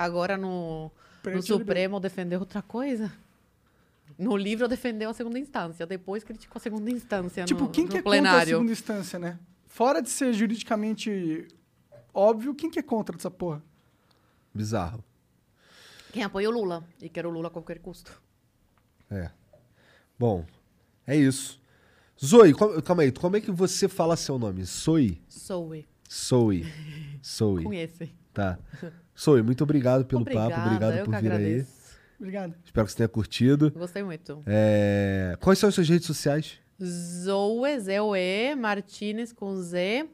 [0.03, 0.91] Agora no,
[1.25, 3.13] no Supremo defendeu outra coisa.
[4.19, 7.91] No livro defendeu a segunda instância, depois criticou a segunda instância Tipo, no, quem no
[7.91, 8.49] que é contra a plenário.
[8.57, 9.39] segunda instância, né?
[9.67, 11.49] Fora de ser juridicamente
[12.13, 13.63] óbvio, quem que é contra dessa porra?
[14.53, 15.03] Bizarro.
[16.13, 18.21] Quem apoia o Lula e quer o Lula a qualquer custo.
[19.11, 19.31] É.
[20.19, 20.45] Bom,
[21.07, 21.59] é isso.
[22.23, 22.53] Zoe,
[22.85, 24.63] calma aí, como é que você fala seu nome?
[24.65, 25.23] Zoe?
[25.27, 26.67] Soe, Zoe.
[27.25, 27.65] Zoe.
[27.65, 28.13] conhece.
[28.35, 28.59] Tá.
[29.19, 31.27] Zoe, muito obrigado pelo Obrigada, papo, obrigado por vir aí.
[31.37, 31.83] agradeço.
[32.19, 32.55] Obrigado.
[32.65, 33.71] Espero que você tenha curtido.
[33.73, 34.43] Gostei muito.
[34.47, 36.59] É, Quais são as suas redes sociais?
[36.83, 40.09] Zoe, Z-O-E, Martinez com Z,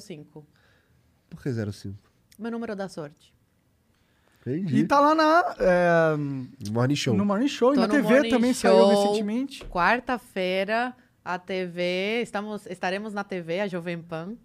[0.00, 0.46] 05.
[1.28, 1.96] Por que 05?
[2.38, 3.32] Meu número da sorte.
[4.40, 4.78] Entendi.
[4.78, 6.16] E tá lá na, é,
[6.70, 7.16] Morning Show.
[7.16, 8.70] no Morning Show e Tô na no TV também Show.
[8.70, 9.64] saiu recentemente.
[9.66, 14.36] Quarta-feira, a TV, estamos, estaremos na TV, a Jovem Pan.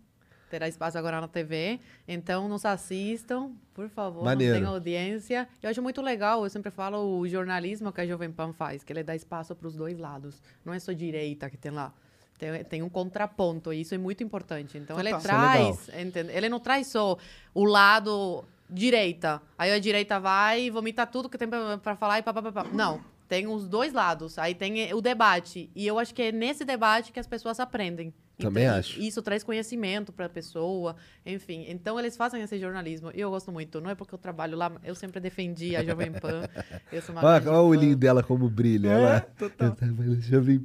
[0.49, 1.79] Terá espaço agora na TV.
[2.07, 4.23] Então, nos assistam, por favor.
[4.23, 4.53] Maneiro.
[4.53, 5.47] Não tenham audiência.
[5.61, 8.93] Eu acho muito legal, eu sempre falo, o jornalismo que a Jovem Pan faz, que
[8.93, 10.41] ele dá espaço para os dois lados.
[10.63, 11.93] Não é só direita que tem lá.
[12.37, 14.77] Tem, tem um contraponto, e isso é muito importante.
[14.77, 15.19] Então, ele Total.
[15.19, 15.77] Isso é legal.
[15.77, 16.31] traz, entende?
[16.31, 17.17] ele não traz só
[17.53, 19.41] o lado direita.
[19.57, 22.65] Aí a direita vai e vomita tudo que tem pra falar e papapá.
[22.71, 24.37] Não, tem os dois lados.
[24.37, 25.69] Aí tem o debate.
[25.75, 28.13] E eu acho que é nesse debate que as pessoas aprendem.
[28.37, 28.99] Também Então, acho.
[28.99, 30.95] Isso traz conhecimento pra pessoa,
[31.25, 31.65] enfim.
[31.67, 33.11] Então eles fazem esse jornalismo.
[33.13, 33.81] E eu gosto muito.
[33.81, 36.43] Não é porque eu trabalho lá, eu sempre defendi a Jovem Pan.
[36.91, 38.87] Eu sou uma Olha, olha o olhinho dela como brilha.
[38.87, 39.19] É, ela...
[39.37, 39.75] total.
[39.81, 40.61] Eu deixa eu ver.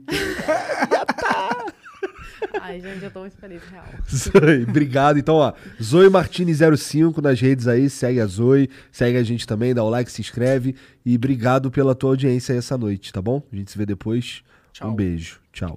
[2.61, 3.85] Ai, gente, eu tô muito feliz, real.
[4.09, 5.19] Zoe, obrigado.
[5.19, 9.82] Então, ó, Zoe Martini05 nas redes aí, segue a Zoe, segue a gente também, dá
[9.82, 13.43] o like, se inscreve e obrigado pela tua audiência aí essa noite, tá bom?
[13.53, 14.43] A gente se vê depois.
[14.73, 14.90] Tchau.
[14.90, 15.40] Um beijo.
[15.53, 15.77] Tchau.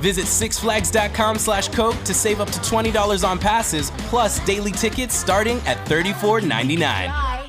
[0.00, 5.58] Visit sixflags.com slash Coke to save up to $20 on passes, plus daily tickets starting
[5.66, 7.47] at $34.99.